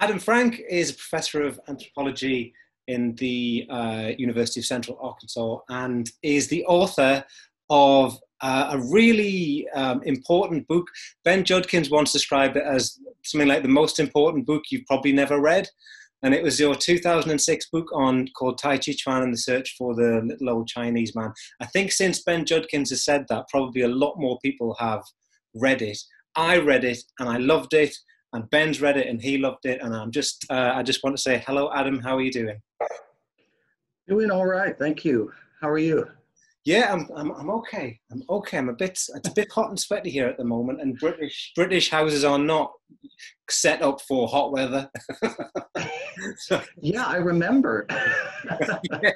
Adam 0.00 0.18
Frank 0.18 0.62
is 0.68 0.90
a 0.90 0.94
professor 0.94 1.42
of 1.42 1.60
anthropology 1.68 2.54
in 2.88 3.14
the 3.16 3.66
uh, 3.68 4.12
University 4.16 4.60
of 4.60 4.64
Central 4.64 4.98
Arkansas 5.00 5.58
and 5.68 6.10
is 6.22 6.48
the 6.48 6.64
author 6.64 7.22
of 7.68 8.18
uh, 8.40 8.70
a 8.72 8.78
really 8.90 9.68
um, 9.74 10.02
important 10.04 10.66
book. 10.68 10.86
Ben 11.22 11.44
Judkins 11.44 11.90
once 11.90 12.12
described 12.12 12.56
it 12.56 12.64
as 12.64 12.98
something 13.24 13.46
like 13.46 13.62
the 13.62 13.68
most 13.68 14.00
important 14.00 14.46
book 14.46 14.62
you've 14.70 14.86
probably 14.86 15.12
never 15.12 15.38
read. 15.38 15.68
And 16.22 16.34
it 16.34 16.42
was 16.42 16.58
your 16.58 16.74
2006 16.74 17.68
book 17.70 17.86
on 17.94 18.26
called 18.28 18.56
Tai 18.56 18.78
Chi 18.78 18.92
Chuan 18.92 19.22
and 19.22 19.34
the 19.34 19.38
Search 19.38 19.74
for 19.76 19.94
the 19.94 20.22
Little 20.24 20.48
Old 20.48 20.68
Chinese 20.68 21.14
Man. 21.14 21.32
I 21.60 21.66
think 21.66 21.92
since 21.92 22.22
Ben 22.22 22.46
Judkins 22.46 22.88
has 22.88 23.04
said 23.04 23.26
that, 23.28 23.48
probably 23.48 23.82
a 23.82 23.88
lot 23.88 24.18
more 24.18 24.38
people 24.42 24.74
have 24.78 25.02
read 25.54 25.82
it. 25.82 25.98
I 26.34 26.56
read 26.58 26.84
it 26.84 27.02
and 27.18 27.28
I 27.28 27.36
loved 27.36 27.74
it 27.74 27.94
and 28.32 28.48
Ben's 28.50 28.80
read 28.80 28.96
it 28.96 29.08
and 29.08 29.20
he 29.20 29.38
loved 29.38 29.66
it. 29.66 29.80
And 29.82 29.94
I'm 29.94 30.10
just, 30.10 30.46
uh, 30.50 30.72
I 30.74 30.82
just 30.82 31.02
want 31.02 31.16
to 31.16 31.22
say 31.22 31.42
hello, 31.46 31.70
Adam. 31.74 32.00
How 32.00 32.16
are 32.16 32.22
you 32.22 32.32
doing? 32.32 32.60
Doing 34.08 34.30
all 34.30 34.46
right, 34.46 34.76
thank 34.78 35.04
you. 35.04 35.32
How 35.60 35.68
are 35.68 35.78
you? 35.78 36.06
Yeah, 36.64 36.92
I'm, 36.92 37.08
I'm, 37.16 37.30
I'm 37.32 37.50
okay. 37.50 37.98
I'm 38.12 38.22
okay. 38.28 38.58
I'm 38.58 38.68
a 38.68 38.74
bit, 38.74 38.90
it's 38.90 39.28
a 39.28 39.32
bit 39.34 39.50
hot 39.50 39.70
and 39.70 39.80
sweaty 39.80 40.10
here 40.10 40.26
at 40.26 40.36
the 40.36 40.44
moment, 40.44 40.82
and 40.82 40.98
British 40.98 41.52
British 41.56 41.90
houses 41.90 42.22
are 42.22 42.38
not 42.38 42.72
set 43.48 43.80
up 43.80 44.00
for 44.02 44.28
hot 44.28 44.52
weather. 44.52 44.90
so, 46.36 46.60
yeah, 46.80 47.06
I 47.06 47.16
remember. 47.16 47.86
yeah. 49.02 49.12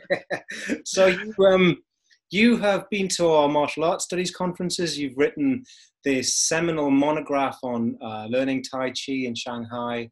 So 0.85 1.07
you 1.09 1.35
um 1.45 1.83
you 2.31 2.57
have 2.57 2.89
been 2.89 3.09
to 3.09 3.29
our 3.29 3.49
martial 3.49 3.85
arts 3.85 4.05
studies 4.05 4.31
conferences. 4.31 4.99
You've 4.99 5.19
written 5.19 5.65
this 6.05 6.37
seminal 6.37 6.91
monograph 6.91 7.59
on 7.63 7.97
uh, 8.03 8.27
learning 8.29 8.63
Tai 8.63 8.91
Chi 8.91 9.13
in 9.25 9.35
Shanghai. 9.35 10.11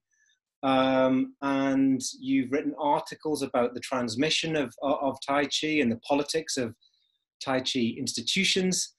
Um, 0.63 1.35
and 1.43 2.01
you've 2.21 2.53
written 2.53 2.75
articles 2.79 3.43
about 3.43 3.75
the 3.75 3.81
transmission 3.81 4.57
of, 4.57 4.73
of 4.83 5.19
Tai 5.27 5.45
Chi 5.45 5.79
and 5.81 5.91
the 5.91 6.01
politics 6.09 6.57
of 6.57 6.75
Tai 7.45 7.61
Chi 7.61 7.95
institutions. 7.99 8.95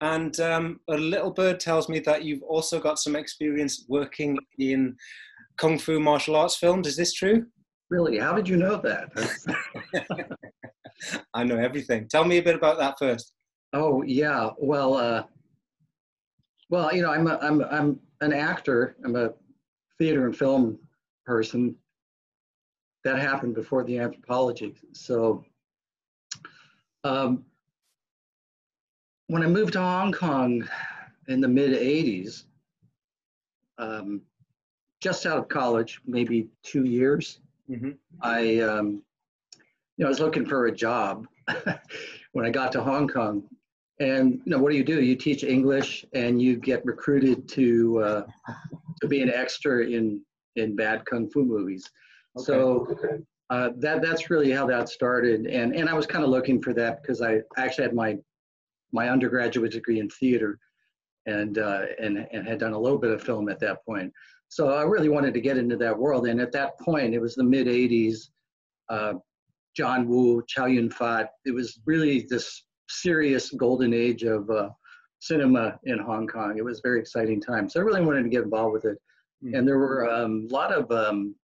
And 0.00 0.38
um, 0.38 0.80
a 0.88 0.96
little 0.96 1.32
bird 1.32 1.58
tells 1.58 1.88
me 1.88 1.98
that 2.00 2.22
you've 2.24 2.42
also 2.42 2.78
got 2.80 3.00
some 3.00 3.16
experience 3.16 3.84
working 3.88 4.38
in 4.58 4.96
Kung 5.56 5.78
Fu 5.78 5.98
martial 5.98 6.36
arts 6.36 6.56
films. 6.56 6.86
Is 6.86 6.96
this 6.96 7.12
true? 7.12 7.46
Really? 7.90 8.18
How 8.18 8.34
did 8.34 8.48
you 8.48 8.56
know 8.56 8.76
that? 8.76 9.08
I 11.34 11.44
know 11.44 11.56
everything. 11.56 12.06
Tell 12.08 12.24
me 12.24 12.38
a 12.38 12.42
bit 12.42 12.54
about 12.54 12.78
that 12.78 12.96
first. 12.98 13.32
Oh 13.72 14.02
yeah. 14.02 14.50
Well, 14.58 14.94
uh, 14.94 15.24
well, 16.68 16.94
you 16.94 17.02
know, 17.02 17.10
I'm 17.10 17.26
a, 17.26 17.38
I'm 17.40 17.62
I'm 17.64 18.00
an 18.20 18.32
actor. 18.32 18.96
I'm 19.04 19.16
a 19.16 19.32
theater 19.98 20.26
and 20.26 20.36
film 20.36 20.78
person. 21.24 21.74
That 23.04 23.18
happened 23.18 23.54
before 23.54 23.84
the 23.84 23.98
anthropology. 23.98 24.74
So, 24.92 25.44
um, 27.04 27.44
when 29.28 29.42
I 29.42 29.46
moved 29.46 29.74
to 29.74 29.80
Hong 29.80 30.12
Kong 30.12 30.68
in 31.28 31.40
the 31.40 31.48
mid 31.48 31.72
80s, 31.72 32.44
um, 33.78 34.22
just 35.00 35.26
out 35.26 35.38
of 35.38 35.48
college, 35.48 36.00
maybe 36.06 36.48
two 36.62 36.84
years, 36.84 37.40
mm-hmm. 37.70 37.90
I, 38.20 38.58
um, 38.58 39.02
you 39.96 40.04
know, 40.04 40.06
I 40.06 40.08
was 40.08 40.20
looking 40.20 40.44
for 40.44 40.66
a 40.66 40.72
job 40.72 41.26
when 42.32 42.44
I 42.44 42.50
got 42.50 42.72
to 42.72 42.82
Hong 42.82 43.06
Kong. 43.06 43.44
And 44.00 44.40
you 44.44 44.50
know, 44.52 44.58
what 44.58 44.70
do 44.70 44.76
you 44.76 44.84
do? 44.84 45.02
You 45.02 45.16
teach 45.16 45.42
English, 45.42 46.04
and 46.12 46.40
you 46.40 46.56
get 46.56 46.84
recruited 46.84 47.48
to 47.48 47.98
uh, 47.98 48.22
to 49.00 49.08
be 49.08 49.22
an 49.22 49.30
extra 49.30 49.86
in 49.86 50.22
in 50.56 50.76
bad 50.76 51.04
kung 51.06 51.28
fu 51.30 51.44
movies. 51.44 51.84
Okay. 52.36 52.44
So 52.44 52.96
uh, 53.50 53.70
that 53.78 54.02
that's 54.02 54.30
really 54.30 54.50
how 54.50 54.66
that 54.66 54.88
started. 54.88 55.46
And 55.46 55.74
and 55.74 55.88
I 55.88 55.94
was 55.94 56.06
kind 56.06 56.24
of 56.24 56.30
looking 56.30 56.62
for 56.62 56.72
that 56.74 57.02
because 57.02 57.22
I 57.22 57.40
actually 57.56 57.84
had 57.84 57.94
my 57.94 58.18
my 58.92 59.08
undergraduate 59.08 59.72
degree 59.72 60.00
in 60.00 60.08
theater 60.08 60.58
and, 61.26 61.58
uh, 61.58 61.82
and, 62.00 62.26
and 62.32 62.46
had 62.46 62.58
done 62.58 62.72
a 62.72 62.78
little 62.78 62.98
bit 62.98 63.10
of 63.10 63.22
film 63.22 63.48
at 63.48 63.60
that 63.60 63.84
point. 63.84 64.12
So 64.48 64.72
I 64.72 64.82
really 64.82 65.10
wanted 65.10 65.34
to 65.34 65.40
get 65.40 65.58
into 65.58 65.76
that 65.76 65.96
world. 65.96 66.26
And 66.26 66.40
at 66.40 66.52
that 66.52 66.78
point, 66.80 67.14
it 67.14 67.20
was 67.20 67.34
the 67.34 67.44
mid 67.44 67.66
80s. 67.66 68.30
Uh, 68.88 69.14
John 69.76 70.08
Woo, 70.08 70.42
Chow 70.48 70.64
Yun 70.64 70.90
Fat. 70.90 71.30
It 71.44 71.54
was 71.54 71.78
really 71.84 72.26
this 72.30 72.64
serious 72.88 73.50
golden 73.50 73.92
age 73.92 74.22
of 74.22 74.48
uh, 74.50 74.70
cinema 75.20 75.78
in 75.84 75.98
Hong 75.98 76.26
Kong. 76.26 76.56
It 76.56 76.64
was 76.64 76.78
a 76.78 76.82
very 76.82 77.00
exciting 77.00 77.40
time. 77.40 77.68
So 77.68 77.80
I 77.80 77.82
really 77.82 78.02
wanted 78.02 78.22
to 78.24 78.28
get 78.28 78.44
involved 78.44 78.72
with 78.72 78.84
it. 78.84 78.98
Mm-hmm. 79.44 79.54
And 79.54 79.68
there 79.68 79.78
were 79.78 80.04
a 80.04 80.24
um, 80.24 80.48
lot 80.48 80.72
of 80.72 80.90
um, 80.90 81.34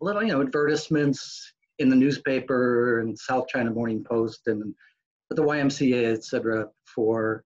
little, 0.00 0.22
you 0.22 0.32
know, 0.32 0.40
advertisements 0.40 1.52
in 1.78 1.88
the 1.88 1.96
newspaper 1.96 3.00
and 3.00 3.18
South 3.18 3.48
China 3.48 3.70
Morning 3.70 4.04
Post 4.04 4.46
and 4.46 4.74
the 5.30 5.42
YMCA, 5.42 6.12
et 6.12 6.24
cetera, 6.24 6.66
for 6.84 7.44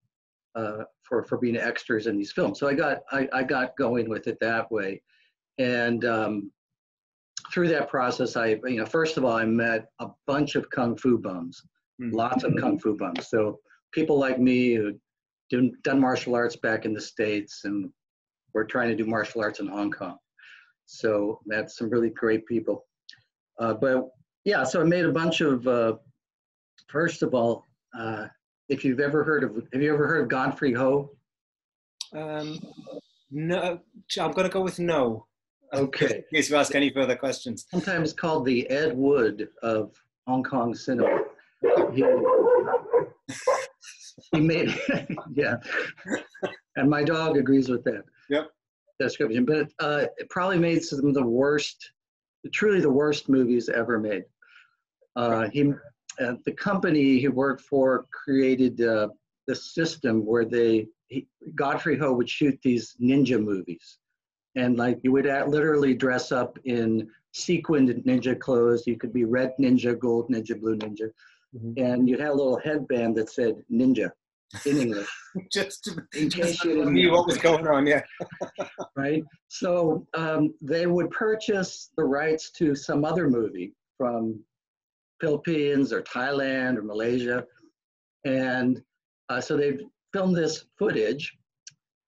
uh, 0.54 0.84
for 1.03 1.22
for 1.25 1.38
being 1.38 1.56
extras 1.56 2.06
in 2.06 2.16
these 2.16 2.33
films. 2.33 2.59
So 2.59 2.69
I 2.69 2.75
got 2.75 3.00
I, 3.12 3.28
I 3.33 3.43
got 3.43 3.77
going 3.77 4.09
with 4.09 4.27
it 4.27 4.38
that 4.41 4.71
way, 4.71 5.03
and 5.59 6.04
um, 6.04 6.50
through 7.53 7.69
that 7.69 7.88
process, 7.88 8.37
I 8.37 8.59
you 8.65 8.77
know 8.77 8.87
first 8.87 9.16
of 9.16 9.25
all 9.25 9.37
I 9.37 9.44
met 9.44 9.87
a 10.00 10.09
bunch 10.27 10.54
of 10.54 10.71
kung 10.71 10.97
fu 10.97 11.19
bums, 11.19 11.62
mm-hmm. 12.00 12.15
lots 12.15 12.44
of 12.44 12.55
kung 12.60 12.78
fu 12.78 12.97
bums. 12.97 13.28
So 13.28 13.59
people 13.93 14.19
like 14.19 14.38
me 14.38 14.75
who 14.75 14.94
done, 15.50 15.72
done 15.82 16.00
martial 16.00 16.34
arts 16.34 16.56
back 16.56 16.84
in 16.84 16.94
the 16.94 17.00
states 17.00 17.62
and 17.65 17.91
were 18.53 18.65
trying 18.65 18.88
to 18.88 18.97
do 18.97 19.06
martial 19.06 19.41
arts 19.41 19.60
in 19.60 19.66
Hong 19.66 19.91
Kong. 19.91 20.16
So 20.87 21.41
that's 21.47 21.78
some 21.78 21.91
really 21.91 22.10
great 22.10 22.47
people. 22.47 22.87
Uh, 23.59 23.75
but 23.75 24.09
yeah, 24.44 24.65
so 24.65 24.81
I 24.81 24.84
made 24.84 25.04
a 25.04 25.12
bunch 25.12 25.41
of. 25.41 25.66
Uh, 25.66 25.94
first 26.88 27.22
of 27.22 27.34
all, 27.34 27.65
uh, 27.99 28.27
if 28.69 28.84
you've 28.84 29.00
ever 29.00 29.25
heard 29.25 29.44
of, 29.44 29.56
have 29.72 29.83
you 29.83 29.93
ever 29.93 30.06
heard 30.06 30.22
of 30.22 30.28
Godfrey 30.28 30.72
Ho? 30.72 31.10
Um, 32.12 32.60
no, 33.31 33.81
I'm 34.21 34.33
going 34.33 34.47
to 34.47 34.53
go 34.53 34.62
with 34.62 34.78
no. 34.78 35.27
Okay. 35.72 36.19
In 36.31 36.37
case 36.37 36.50
you 36.50 36.54
ask 36.54 36.77
any 36.77 36.91
further 36.91 37.16
questions. 37.16 37.66
Sometimes 37.69 38.12
called 38.12 38.44
the 38.44 38.71
Ed 38.71 38.97
Wood 38.97 39.49
of 39.65 40.00
Hong 40.25 40.44
Kong 40.44 40.72
cinema. 40.72 41.24
He, 41.95 42.05
he 44.33 44.41
made, 44.41 44.75
yeah. 45.35 45.57
And 46.77 46.91
my 46.91 47.03
dog 47.03 47.37
agrees 47.37 47.69
with 47.69 47.85
that. 47.85 48.05
Yep. 48.31 48.51
Description, 49.01 49.45
but 49.45 49.69
uh, 49.81 50.07
it 50.19 50.29
probably 50.31 50.59
made 50.59 50.83
some 50.85 51.05
of 51.05 51.15
the 51.15 51.27
worst, 51.27 51.91
truly 52.53 52.81
the 52.81 52.91
worst 52.91 53.29
movies 53.29 53.69
ever 53.69 53.99
made. 53.99 54.25
Uh, 55.17 55.49
he 55.53 55.73
uh, 56.21 56.35
the 56.45 56.53
company 56.53 57.19
he 57.19 57.27
worked 57.27 57.63
for 57.63 58.07
created 58.13 58.81
uh, 58.81 59.09
the 59.49 59.55
system 59.55 60.25
where 60.25 60.45
they 60.45 60.87
he, 61.09 61.27
Godfrey 61.57 61.99
Ho 61.99 62.13
would 62.13 62.29
shoot 62.29 62.57
these 62.63 62.95
ninja 63.03 63.43
movies, 63.43 63.99
and 64.55 64.77
like 64.77 65.01
you 65.03 65.11
would 65.11 65.27
at, 65.27 65.49
literally 65.49 65.95
dress 65.95 66.31
up 66.31 66.57
in 66.65 67.09
sequined 67.33 67.91
ninja 68.07 68.39
clothes. 68.39 68.87
You 68.87 68.97
could 68.97 69.13
be 69.13 69.25
red 69.25 69.55
ninja, 69.61 69.99
gold 69.99 70.31
ninja, 70.31 70.59
blue 70.59 70.77
ninja, 70.77 71.11
mm-hmm. 71.54 71.72
and 71.76 72.09
you 72.09 72.19
had 72.19 72.28
a 72.28 72.34
little 72.34 72.59
headband 72.59 73.16
that 73.16 73.31
said 73.31 73.62
ninja 73.70 74.10
in 74.66 74.78
English. 74.78 75.09
just 75.53 75.84
to, 75.84 76.06
in 76.15 76.31
case 76.31 76.62
you 76.65 76.84
knew 76.91 77.12
what 77.12 77.26
was 77.26 77.38
going 77.38 77.66
on, 77.66 77.87
yeah. 77.87 78.03
right. 78.97 79.22
So 79.48 80.06
um, 80.15 80.54
they 80.60 80.87
would 80.87 81.10
purchase 81.10 81.91
the 81.97 82.04
rights 82.04 82.50
to 82.53 82.75
some 82.75 83.04
other 83.04 83.28
movie 83.28 83.72
from 83.98 84.41
Philippines 85.20 85.92
or 85.92 86.03
Thailand 86.03 86.76
or 86.76 86.82
Malaysia. 86.82 87.44
And 88.25 88.82
uh, 89.28 89.41
so 89.41 89.56
they 89.56 89.78
filmed 90.12 90.36
this 90.36 90.66
footage, 90.78 91.36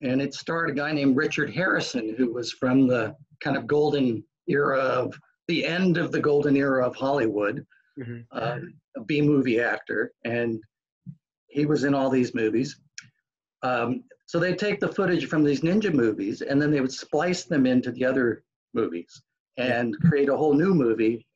and 0.03 0.21
it 0.21 0.35
starred 0.35 0.71
a 0.71 0.75
guy 0.75 0.93
named 0.93 1.17
Richard 1.17 1.51
Harrison, 1.51 2.15
who 2.17 2.33
was 2.33 2.53
from 2.53 2.87
the 2.87 3.15
kind 3.41 3.57
of 3.57 3.67
golden 3.67 4.23
era 4.49 4.79
of 4.79 5.19
the 5.49 5.65
end 5.65 5.97
of 5.97 6.13
the 6.13 6.21
golden 6.21 6.57
era 6.57 6.87
of 6.87 6.95
Hollywood, 6.95 7.65
mm-hmm. 7.99 8.21
uh, 8.33 8.59
a 8.97 9.05
B 9.05 9.21
movie 9.21 9.61
actor, 9.61 10.13
and 10.25 10.61
he 11.49 11.67
was 11.67 11.85
in 11.85 11.95
all 11.95 12.11
these 12.11 12.35
movies. 12.35 12.79
Um, 13.63 14.05
so 14.27 14.41
they 14.41 14.55
take 14.55 14.81
the 14.81 14.89
footage 14.89 15.27
from 15.27 15.45
these 15.45 15.61
ninja 15.61 15.93
movies 15.93 16.43
and 16.43 16.61
then 16.61 16.71
they 16.71 16.81
would 16.81 16.93
splice 16.93 17.45
them 17.45 17.65
into 17.65 17.93
the 17.93 18.05
other 18.05 18.43
movies 18.75 19.23
and 19.57 19.97
create 20.09 20.29
a 20.29 20.37
whole 20.37 20.53
new 20.53 20.75
movie 20.75 21.27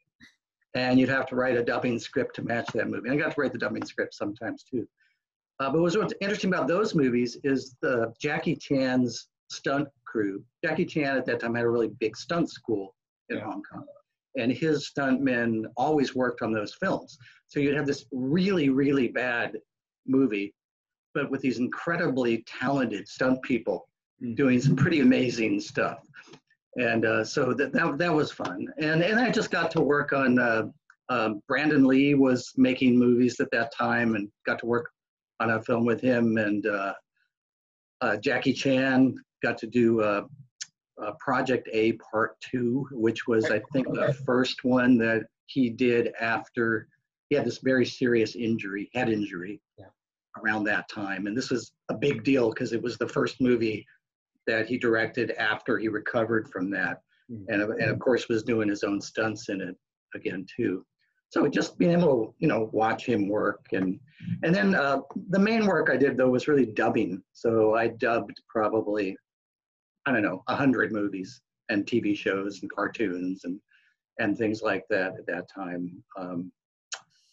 and 0.74 0.98
you'd 0.98 1.08
have 1.08 1.26
to 1.26 1.36
write 1.36 1.56
a 1.56 1.64
dubbing 1.64 1.98
script 1.98 2.36
to 2.36 2.42
match 2.42 2.66
that 2.74 2.88
movie. 2.88 3.08
And 3.08 3.18
I 3.18 3.22
got 3.22 3.34
to 3.34 3.40
write 3.40 3.52
the 3.52 3.58
dubbing 3.58 3.84
script 3.84 4.14
sometimes 4.14 4.62
too. 4.62 4.86
Uh, 5.58 5.70
but 5.70 5.80
what's 5.80 5.96
interesting 6.20 6.52
about 6.52 6.68
those 6.68 6.94
movies 6.94 7.36
is 7.44 7.76
the 7.82 8.12
Jackie 8.20 8.56
Chan's 8.56 9.28
stunt 9.50 9.88
crew. 10.06 10.42
Jackie 10.64 10.86
Chan 10.86 11.16
at 11.16 11.26
that 11.26 11.40
time 11.40 11.54
had 11.54 11.64
a 11.64 11.68
really 11.68 11.90
big 12.00 12.16
stunt 12.16 12.50
school 12.50 12.94
in 13.28 13.38
yeah. 13.38 13.44
Hong 13.44 13.62
Kong, 13.70 13.84
and 14.36 14.52
his 14.52 14.90
stuntmen 14.90 15.64
always 15.76 16.14
worked 16.14 16.42
on 16.42 16.52
those 16.52 16.74
films. 16.74 17.18
So 17.46 17.60
you'd 17.60 17.76
have 17.76 17.86
this 17.86 18.04
really, 18.12 18.68
really 18.68 19.08
bad 19.08 19.58
movie, 20.06 20.54
but 21.14 21.30
with 21.30 21.40
these 21.40 21.58
incredibly 21.58 22.44
talented 22.46 23.08
stunt 23.08 23.42
people 23.42 23.88
mm. 24.22 24.36
doing 24.36 24.60
some 24.60 24.76
pretty 24.76 25.00
amazing 25.00 25.60
stuff. 25.60 25.98
and 26.76 27.04
uh, 27.04 27.24
so 27.24 27.52
that, 27.54 27.72
that 27.72 27.98
that 27.98 28.14
was 28.14 28.30
fun. 28.30 28.68
And 28.78 29.02
and 29.02 29.18
I 29.18 29.30
just 29.30 29.50
got 29.50 29.70
to 29.72 29.80
work 29.80 30.12
on. 30.12 30.38
Uh, 30.38 30.68
um, 31.08 31.42
Brandon 31.48 31.84
Lee 31.84 32.14
was 32.14 32.52
making 32.56 32.96
movies 32.96 33.40
at 33.40 33.50
that 33.50 33.74
time, 33.74 34.14
and 34.14 34.28
got 34.46 34.60
to 34.60 34.66
work 34.66 34.90
on 35.40 35.50
a 35.50 35.62
film 35.62 35.84
with 35.84 36.00
him. 36.00 36.36
And 36.38 36.64
uh, 36.66 36.94
uh, 38.00 38.16
Jackie 38.18 38.52
Chan 38.52 39.16
got 39.42 39.58
to 39.58 39.66
do 39.66 40.00
uh, 41.04 41.12
Project 41.18 41.68
A 41.72 41.92
Part 41.92 42.40
Two, 42.40 42.86
which 42.92 43.26
was 43.26 43.46
I 43.46 43.60
think 43.72 43.86
the 43.88 44.16
first 44.24 44.64
one 44.64 44.98
that 44.98 45.24
he 45.46 45.70
did 45.70 46.12
after 46.20 46.88
he 47.28 47.36
had 47.36 47.44
this 47.44 47.58
very 47.58 47.86
serious 47.86 48.34
injury, 48.34 48.90
head 48.92 49.08
injury, 49.08 49.60
yeah. 49.78 49.86
around 50.42 50.64
that 50.64 50.88
time. 50.88 51.26
And 51.26 51.36
this 51.36 51.50
was 51.50 51.72
a 51.88 51.94
big 51.94 52.24
deal 52.24 52.50
because 52.50 52.72
it 52.72 52.82
was 52.82 52.98
the 52.98 53.08
first 53.08 53.40
movie 53.40 53.86
that 54.46 54.66
he 54.66 54.78
directed 54.78 55.30
after 55.32 55.78
he 55.78 55.88
recovered 55.88 56.48
from 56.48 56.70
that. 56.70 57.02
Mm-hmm. 57.30 57.52
And, 57.52 57.62
and 57.80 57.90
of 57.90 57.98
course 58.00 58.28
was 58.28 58.42
doing 58.42 58.68
his 58.68 58.82
own 58.82 59.00
stunts 59.00 59.48
in 59.48 59.60
it 59.60 59.76
again 60.14 60.44
too. 60.56 60.84
So 61.28 61.46
just 61.46 61.78
being 61.78 61.92
able 61.92 62.26
to, 62.26 62.34
you 62.40 62.48
know, 62.48 62.68
watch 62.72 63.06
him 63.06 63.28
work 63.28 63.64
and 63.72 64.00
and 64.42 64.52
then 64.54 64.74
uh, 64.74 65.00
the 65.30 65.38
main 65.38 65.64
work 65.66 65.88
I 65.88 65.96
did 65.96 66.16
though 66.16 66.30
was 66.30 66.48
really 66.48 66.66
dubbing. 66.66 67.22
So 67.32 67.74
I 67.74 67.88
dubbed 67.88 68.40
probably, 68.48 69.16
I 70.06 70.12
don't 70.12 70.22
know, 70.22 70.42
a 70.48 70.56
hundred 70.56 70.92
movies 70.92 71.40
and 71.68 71.86
TV 71.86 72.16
shows 72.16 72.60
and 72.62 72.70
cartoons 72.70 73.44
and 73.44 73.60
and 74.18 74.36
things 74.36 74.60
like 74.62 74.84
that 74.90 75.14
at 75.18 75.26
that 75.26 75.48
time. 75.48 76.02
Um, 76.18 76.52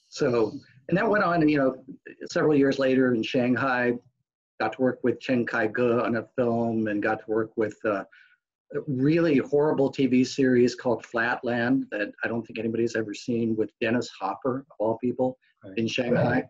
so 0.10 0.54
and 0.88 0.98
that 0.98 1.10
went 1.10 1.24
on, 1.24 1.48
you 1.48 1.58
know, 1.58 1.75
several 2.31 2.56
years 2.56 2.80
later 2.80 3.14
in 3.14 3.24
Shanghai, 3.24 3.94
got 4.60 4.74
to 4.74 4.81
work 4.81 5.00
with 5.04 5.19
Chen 5.19 5.46
Kai-ge 5.46 5.80
on 5.80 6.16
a 6.16 6.25
film 6.36 6.88
and 6.88 7.04
got 7.04 7.19
to 7.19 7.25
work 7.28 7.52
with 7.58 7.78
uh, 7.86 8.04
a 8.74 8.80
really 8.88 9.38
horrible 9.38 9.92
TV 9.92 10.25
series 10.25 10.75
called 10.75 11.06
Flatland 11.06 11.86
that 11.92 12.12
I 12.24 12.28
don't 12.28 12.46
think 12.46 12.60
anybody's 12.60 12.96
ever 12.96 13.14
seen 13.14 13.56
with 13.56 13.72
Dennis 13.81 14.10
Hopper, 14.19 14.60
of 14.60 14.75
all 14.80 14.98
people, 14.98 15.38
right. 15.64 15.78
in 15.78 15.88
Shanghai. 15.88 16.31
Right. 16.31 16.46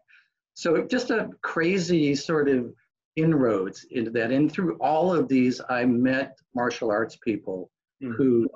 So 0.54 0.84
just 0.86 1.12
a 1.12 1.30
crazy 1.42 2.16
sort 2.16 2.50
of 2.50 2.74
inroads 3.18 3.86
into 3.92 4.12
that. 4.12 4.31
And 4.31 4.50
through 4.50 4.78
all 4.80 5.14
of 5.14 5.28
these, 5.28 5.60
I 5.69 5.84
met 5.84 6.38
martial 6.56 6.90
arts 6.90 7.18
people 7.18 7.69
mm. 8.02 8.16
who 8.16 8.48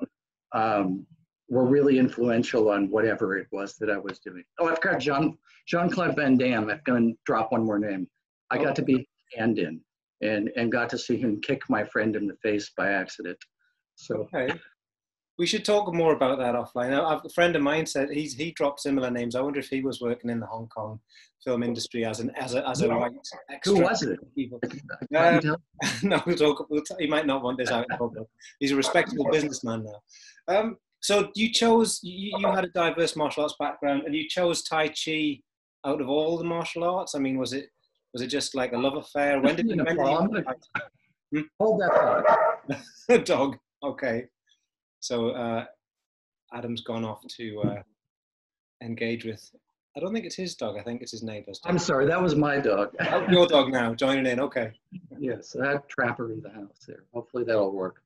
um, 0.53 1.05
were 1.49 1.65
really 1.65 1.99
influential 1.99 2.69
on 2.69 2.89
whatever 2.89 3.37
it 3.37 3.47
was 3.51 3.75
that 3.77 3.89
I 3.89 3.97
was 3.97 4.19
doing. 4.19 4.43
Oh, 4.59 4.69
I've 4.69 4.79
got 4.79 4.99
Jean 4.99 5.37
Jean 5.67 5.89
Claude 5.89 6.15
Van 6.15 6.37
Damme. 6.37 6.69
I'm 6.69 6.81
going 6.85 7.09
to 7.09 7.19
drop 7.25 7.51
one 7.51 7.65
more 7.65 7.79
name. 7.79 8.07
I 8.49 8.57
got 8.57 8.75
to 8.77 8.83
be 8.83 9.07
hand 9.35 9.59
in 9.59 9.81
and 10.21 10.49
and 10.55 10.71
got 10.71 10.89
to 10.89 10.97
see 10.97 11.17
him 11.17 11.41
kick 11.41 11.61
my 11.69 11.83
friend 11.83 12.15
in 12.15 12.27
the 12.27 12.37
face 12.41 12.71
by 12.77 12.91
accident. 12.91 13.37
So. 13.95 14.27
Okay. 14.33 14.53
We 15.37 15.47
should 15.47 15.65
talk 15.65 15.93
more 15.93 16.13
about 16.13 16.37
that 16.39 16.55
offline. 16.55 16.91
A 16.91 17.29
friend 17.29 17.55
of 17.55 17.61
mine 17.61 17.85
said 17.85 18.09
he's 18.11 18.33
he 18.33 18.51
dropped 18.51 18.81
similar 18.81 19.09
names. 19.09 19.35
I 19.35 19.41
wonder 19.41 19.59
if 19.59 19.69
he 19.69 19.81
was 19.81 20.01
working 20.01 20.29
in 20.29 20.39
the 20.39 20.45
Hong 20.45 20.67
Kong 20.67 20.99
film 21.43 21.63
industry 21.63 22.05
as 22.05 22.19
an 22.19 22.31
as 22.35 22.53
a 22.53 22.67
as 22.67 22.81
a 22.81 22.89
white 22.89 23.13
extra. 23.49 23.75
Who 23.75 23.81
was 23.81 24.03
it? 24.03 24.19
Um, 25.15 25.57
no, 26.03 26.21
we'll 26.25 26.35
talk. 26.35 26.67
We'll 26.69 26.83
t- 26.83 26.95
he 26.99 27.07
might 27.07 27.25
not 27.25 27.43
want 27.43 27.57
this 27.57 27.71
out 27.71 27.87
in 27.89 27.97
public. 27.97 28.27
He's 28.59 28.71
a 28.71 28.75
respectable 28.75 29.29
businessman 29.31 29.85
now. 29.85 30.55
Um, 30.55 30.77
so 31.01 31.31
you 31.35 31.51
chose 31.51 31.99
you, 32.03 32.37
you 32.37 32.47
had 32.51 32.65
a 32.65 32.69
diverse 32.69 33.15
martial 33.15 33.43
arts 33.43 33.55
background, 33.59 34.03
and 34.05 34.15
you 34.15 34.27
chose 34.27 34.63
Tai 34.63 34.89
Chi 34.89 35.39
out 35.85 36.01
of 36.01 36.09
all 36.09 36.37
the 36.37 36.43
martial 36.43 36.83
arts. 36.83 37.15
I 37.15 37.19
mean, 37.19 37.37
was 37.37 37.53
it 37.53 37.69
was 38.13 38.21
it 38.21 38.27
just 38.27 38.55
like 38.55 38.73
a 38.73 38.77
love 38.77 38.97
affair? 38.97 39.41
When 39.41 39.55
did 39.55 39.69
you? 39.69 39.77
When 39.83 39.97
did 39.97 40.05
you 40.05 40.43
hmm? 41.33 41.41
Hold 41.59 41.81
that 41.81 42.25
dog. 43.07 43.25
dog. 43.25 43.57
Okay. 43.83 44.25
So 45.01 45.31
uh, 45.31 45.65
Adam's 46.53 46.81
gone 46.81 47.03
off 47.03 47.25
to 47.27 47.61
uh, 47.61 47.81
engage 48.81 49.25
with. 49.25 49.51
I 49.97 49.99
don't 49.99 50.13
think 50.13 50.25
it's 50.25 50.35
his 50.35 50.55
dog. 50.55 50.77
I 50.77 50.83
think 50.83 51.01
it's 51.01 51.11
his 51.11 51.23
neighbor's 51.23 51.59
dog. 51.59 51.71
I'm 51.71 51.79
sorry, 51.79 52.05
that 52.05 52.21
was 52.21 52.35
my 52.35 52.59
dog. 52.59 52.95
oh, 53.11 53.27
your 53.29 53.47
dog 53.47 53.71
now 53.73 53.93
joining 53.93 54.25
in. 54.25 54.39
Okay. 54.39 54.71
Yes, 55.19 55.55
I 55.61 55.71
have 55.71 55.87
Trapper 55.87 56.31
in 56.31 56.41
the 56.41 56.51
house 56.51 56.85
there. 56.87 57.03
Hopefully 57.13 57.43
that'll 57.43 57.73
work. 57.73 58.01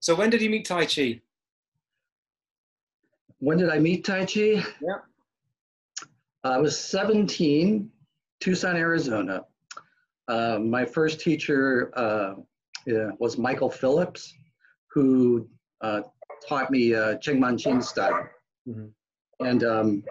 So 0.00 0.14
when 0.14 0.30
did 0.30 0.42
you 0.42 0.50
meet 0.50 0.66
Tai 0.66 0.86
Chi? 0.86 1.20
When 3.38 3.58
did 3.58 3.70
I 3.70 3.78
meet 3.78 4.04
Tai 4.04 4.26
Chi? 4.26 4.62
Yeah. 4.80 4.98
I 6.44 6.58
was 6.58 6.78
17, 6.78 7.90
Tucson, 8.40 8.76
Arizona. 8.76 9.42
Uh, 10.28 10.58
my 10.60 10.84
first 10.84 11.18
teacher 11.18 11.90
uh, 11.98 12.34
yeah, 12.86 13.10
was 13.18 13.36
Michael 13.36 13.70
Phillips, 13.70 14.34
who 14.92 15.48
uh, 15.80 16.02
taught 16.48 16.70
me 16.70 16.94
uh, 16.94 17.16
Cheng 17.16 17.40
Man 17.40 17.58
Ching 17.58 17.82
style. 17.82 18.28
Mm-hmm. 18.68 19.46
And 19.46 19.64
um, 19.64 20.04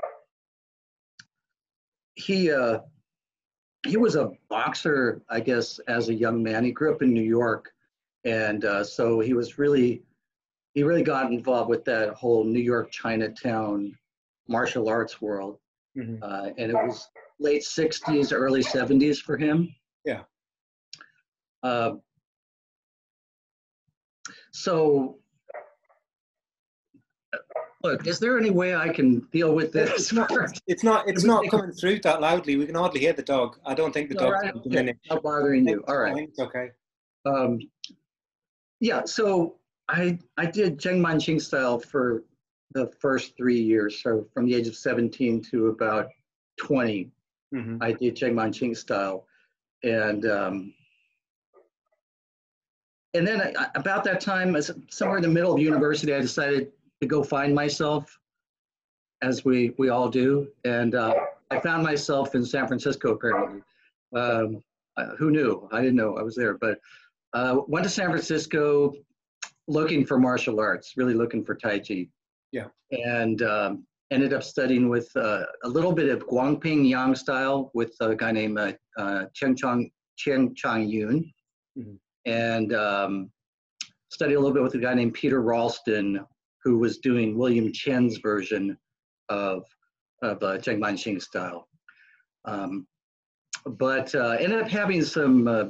he, 2.16 2.52
uh, 2.52 2.80
he 3.88 3.98
was 3.98 4.16
a 4.16 4.32
boxer, 4.50 5.22
I 5.30 5.40
guess, 5.40 5.80
as 5.88 6.10
a 6.10 6.14
young 6.14 6.42
man. 6.42 6.64
He 6.64 6.72
grew 6.72 6.94
up 6.94 7.02
in 7.02 7.14
New 7.14 7.24
York. 7.24 7.72
And 8.24 8.66
uh, 8.66 8.84
so 8.84 9.20
he 9.20 9.34
was 9.34 9.58
really, 9.58 10.04
he 10.74 10.84
really 10.84 11.04
got 11.04 11.32
involved 11.32 11.70
with 11.70 11.86
that 11.86 12.10
whole 12.14 12.44
New 12.44 12.60
York 12.60 12.92
Chinatown 12.92 13.96
martial 14.48 14.90
arts 14.90 15.22
world. 15.22 15.60
Mm-hmm. 15.98 16.24
Uh, 16.24 16.50
and 16.58 16.72
it 16.72 16.74
was 16.74 17.08
late 17.40 17.62
60s, 17.62 18.34
early 18.34 18.64
70s 18.64 19.18
for 19.18 19.38
him. 19.38 19.74
Yeah. 20.04 20.22
Uh, 21.64 21.94
so, 24.52 25.20
look, 27.86 28.08
is 28.08 28.20
there 28.20 28.38
any 28.38 28.50
way 28.50 28.76
I 28.76 28.90
can 28.90 29.20
deal 29.32 29.54
with 29.54 29.72
this? 29.72 29.92
It's 29.92 30.14
not. 30.14 30.32
It's 30.68 30.84
not. 30.84 31.08
It's 31.08 31.24
not 31.24 31.48
coming 31.50 31.72
through 31.72 32.00
that 32.00 32.22
loudly. 32.22 32.56
We 32.58 32.66
can 32.66 32.76
hardly 32.76 33.00
hear 33.00 33.14
the 33.14 33.22
dog. 33.22 33.58
I 33.66 33.74
don't 33.74 33.94
think 33.94 34.10
the 34.10 34.16
dog's 34.16 34.44
right. 34.44 34.56
okay. 34.56 34.96
Not 35.10 35.24
bothering 35.24 35.68
you. 35.68 35.84
All 35.88 35.98
right. 35.98 36.18
It's 36.18 36.40
okay. 36.40 36.72
Um, 37.26 37.60
yeah. 38.80 39.04
So 39.06 39.56
I 39.90 40.20
I 40.38 40.46
did 40.46 40.80
Cheng 40.80 41.02
Man 41.02 41.20
Ching 41.20 41.40
style 41.40 41.80
for 41.80 42.24
the 42.74 42.92
first 43.00 43.38
three 43.38 43.62
years. 43.62 44.02
So 44.02 44.28
from 44.34 44.46
the 44.46 44.56
age 44.56 44.68
of 44.68 44.76
17 44.76 45.42
to 45.52 45.68
about 45.68 46.10
20, 46.60 47.10
mm-hmm. 47.54 47.78
I 47.82 47.94
did 47.94 48.16
Cheng 48.16 48.36
Man 48.36 48.52
Ching 48.52 48.76
style, 48.76 49.28
and 49.84 50.26
um, 50.26 50.74
and 53.14 53.26
then 53.26 53.42
I, 53.42 53.68
about 53.76 54.04
that 54.06 54.20
time, 54.20 54.56
as 54.56 54.72
somewhere 54.90 55.18
in 55.18 55.24
the 55.24 55.30
middle 55.30 55.54
of 55.54 55.60
university, 55.60 56.14
I 56.14 56.22
decided 56.22 56.72
to 57.02 57.08
go 57.08 57.24
find 57.24 57.54
myself, 57.54 58.18
as 59.22 59.46
we 59.46 59.74
we 59.78 59.90
all 59.90 60.10
do, 60.10 60.48
and 60.64 60.96
uh, 60.96 61.14
I 61.52 61.60
found 61.60 61.84
myself 61.84 62.36
in 62.36 62.46
San 62.46 62.68
Francisco. 62.68 63.14
Apparently, 63.14 63.62
um, 64.16 64.62
uh, 64.98 65.16
who 65.18 65.32
knew? 65.32 65.68
I 65.72 65.82
didn't 65.82 65.96
know 65.96 66.18
I 66.18 66.22
was 66.22 66.36
there, 66.36 66.58
but 66.58 66.80
uh, 67.34 67.62
went 67.68 67.84
to 67.84 67.90
San 67.90 68.10
Francisco 68.10 68.94
looking 69.68 70.06
for 70.06 70.20
martial 70.20 70.60
arts, 70.60 70.94
really 70.96 71.14
looking 71.14 71.44
for 71.44 71.56
Tai 71.56 71.80
Chi. 71.80 72.08
Yeah. 72.52 72.68
And 72.92 73.42
um, 73.42 73.86
ended 74.12 74.32
up 74.32 74.44
studying 74.44 74.90
with 74.90 75.10
uh, 75.16 75.44
a 75.64 75.68
little 75.68 75.92
bit 75.92 76.10
of 76.10 76.28
Guangping 76.28 76.88
Yang 76.88 77.16
style 77.16 77.72
with 77.74 77.96
a 78.00 78.16
guy 78.16 78.32
named 78.32 78.60
uh, 78.60 78.74
uh, 78.98 79.26
Chen 79.34 79.56
Chang 79.56 79.92
Chen 80.18 80.54
Chang 80.56 80.88
Yun. 80.88 81.32
Mm-hmm 81.78 81.96
and 82.26 82.74
um, 82.74 83.32
studied 84.10 84.36
a 84.36 84.40
little 84.40 84.54
bit 84.54 84.64
with 84.64 84.74
a 84.76 84.80
guy 84.80 84.94
named 84.94 85.14
Peter 85.14 85.42
Ralston, 85.42 86.26
who 86.66 86.80
was 86.80 86.98
doing 86.98 87.38
William 87.38 87.72
Chen's 87.72 88.18
version 88.18 88.78
of 89.30 89.64
of 90.22 90.42
uh, 90.44 90.58
Cheng 90.58 90.80
Man 90.80 90.98
Ching 90.98 91.20
style. 91.20 91.68
Um, 92.46 92.88
but 93.66 94.14
uh, 94.16 94.38
ended 94.40 94.62
up 94.62 94.70
having 94.70 95.04
some 95.04 95.48
uh, 95.48 95.66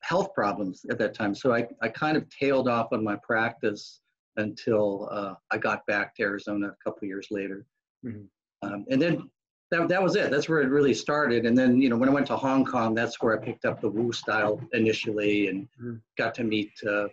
health 0.00 0.34
problems 0.34 0.84
at 0.90 0.98
that 0.98 1.14
time, 1.14 1.34
so 1.34 1.54
I, 1.54 1.68
I 1.82 1.88
kind 1.88 2.16
of 2.16 2.28
tailed 2.30 2.68
off 2.68 2.92
on 2.92 3.04
my 3.04 3.16
practice 3.22 4.00
until 4.36 5.08
uh, 5.12 5.34
I 5.50 5.58
got 5.58 5.86
back 5.86 6.14
to 6.16 6.22
Arizona 6.22 6.68
a 6.68 6.84
couple 6.84 7.06
years 7.06 7.28
later. 7.30 7.66
Mm-hmm. 8.04 8.24
Um, 8.62 8.84
and 8.90 9.00
then 9.00 9.30
that, 9.70 9.88
that 9.88 10.02
was 10.02 10.16
it. 10.16 10.30
That's 10.30 10.48
where 10.48 10.60
it 10.60 10.68
really 10.68 10.94
started. 10.94 11.46
And 11.46 11.56
then, 11.56 11.80
you 11.80 11.88
know, 11.88 11.96
when 11.96 12.08
I 12.08 12.12
went 12.12 12.26
to 12.28 12.36
Hong 12.36 12.64
Kong, 12.64 12.94
that's 12.94 13.20
where 13.20 13.38
I 13.38 13.44
picked 13.44 13.64
up 13.64 13.80
the 13.80 13.88
Wu 13.88 14.12
style 14.12 14.60
initially 14.72 15.48
and 15.48 15.68
mm-hmm. 15.80 15.96
got 16.16 16.34
to 16.36 16.44
meet 16.44 16.72
uh, 16.88 17.06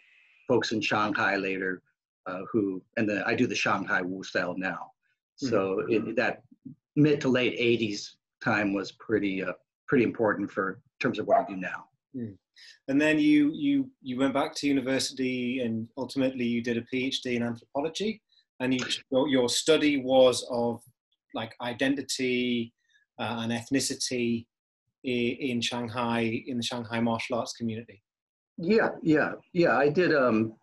folks 0.48 0.72
in 0.72 0.82
Shanghai 0.82 1.36
later 1.38 1.82
uh, 2.28 2.42
who, 2.52 2.82
and 2.98 3.10
then 3.10 3.24
I 3.26 3.36
do 3.36 3.48
the 3.48 3.56
Shanghai 3.56 4.02
Wu 4.02 4.24
style 4.24 4.56
now. 4.58 4.92
So 5.36 5.84
mm-hmm. 5.90 6.10
it, 6.10 6.16
that 6.16 6.44
mid 6.96 7.22
to 7.22 7.30
late 7.30 7.58
80s 7.60 8.16
time 8.44 8.74
was 8.74 8.92
pretty, 8.94 9.44
uh, 9.44 9.54
pretty 9.88 10.04
important 10.04 10.52
for 10.52 10.74
in 10.74 11.00
terms 11.00 11.20
of 11.20 11.28
what 11.28 11.38
I 11.38 11.46
do 11.46 11.56
now. 11.56 11.86
Mm. 12.16 12.36
And 12.88 13.00
then 13.00 13.20
you, 13.20 13.52
you, 13.54 13.90
you 14.02 14.18
went 14.18 14.34
back 14.34 14.56
to 14.56 14.68
university 14.68 15.62
and 15.62 15.88
ultimately 15.98 16.46
you 16.46 16.64
did 16.64 16.78
a 16.78 16.82
PhD 16.82 17.36
in 17.36 17.44
anthropology 17.44 18.22
and 18.60 18.74
you, 18.74 18.80
your 19.28 19.48
study 19.48 19.98
was 19.98 20.46
of 20.50 20.82
like 21.34 21.54
identity 21.62 22.74
uh, 23.20 23.42
and 23.42 23.52
ethnicity 23.52 24.48
in, 25.04 25.36
in 25.50 25.62
Shanghai 25.62 26.44
in 26.48 26.58
the 26.58 26.64
Shanghai 26.64 27.00
martial 27.00 27.38
arts 27.38 27.54
community? 27.54 28.02
Yeah, 28.58 28.90
yeah, 29.04 29.34
yeah. 29.54 29.78
I 29.78 29.90
did. 29.90 30.14
Um, 30.16 30.54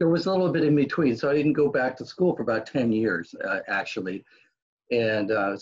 there 0.00 0.08
was 0.08 0.24
a 0.24 0.30
little 0.30 0.50
bit 0.50 0.64
in 0.64 0.74
between. 0.74 1.14
So 1.14 1.30
I 1.30 1.34
didn't 1.34 1.52
go 1.52 1.68
back 1.68 1.94
to 1.98 2.06
school 2.06 2.34
for 2.34 2.42
about 2.42 2.66
10 2.66 2.90
years, 2.90 3.34
uh, 3.46 3.60
actually. 3.68 4.24
And 4.90 5.30
uh, 5.30 5.56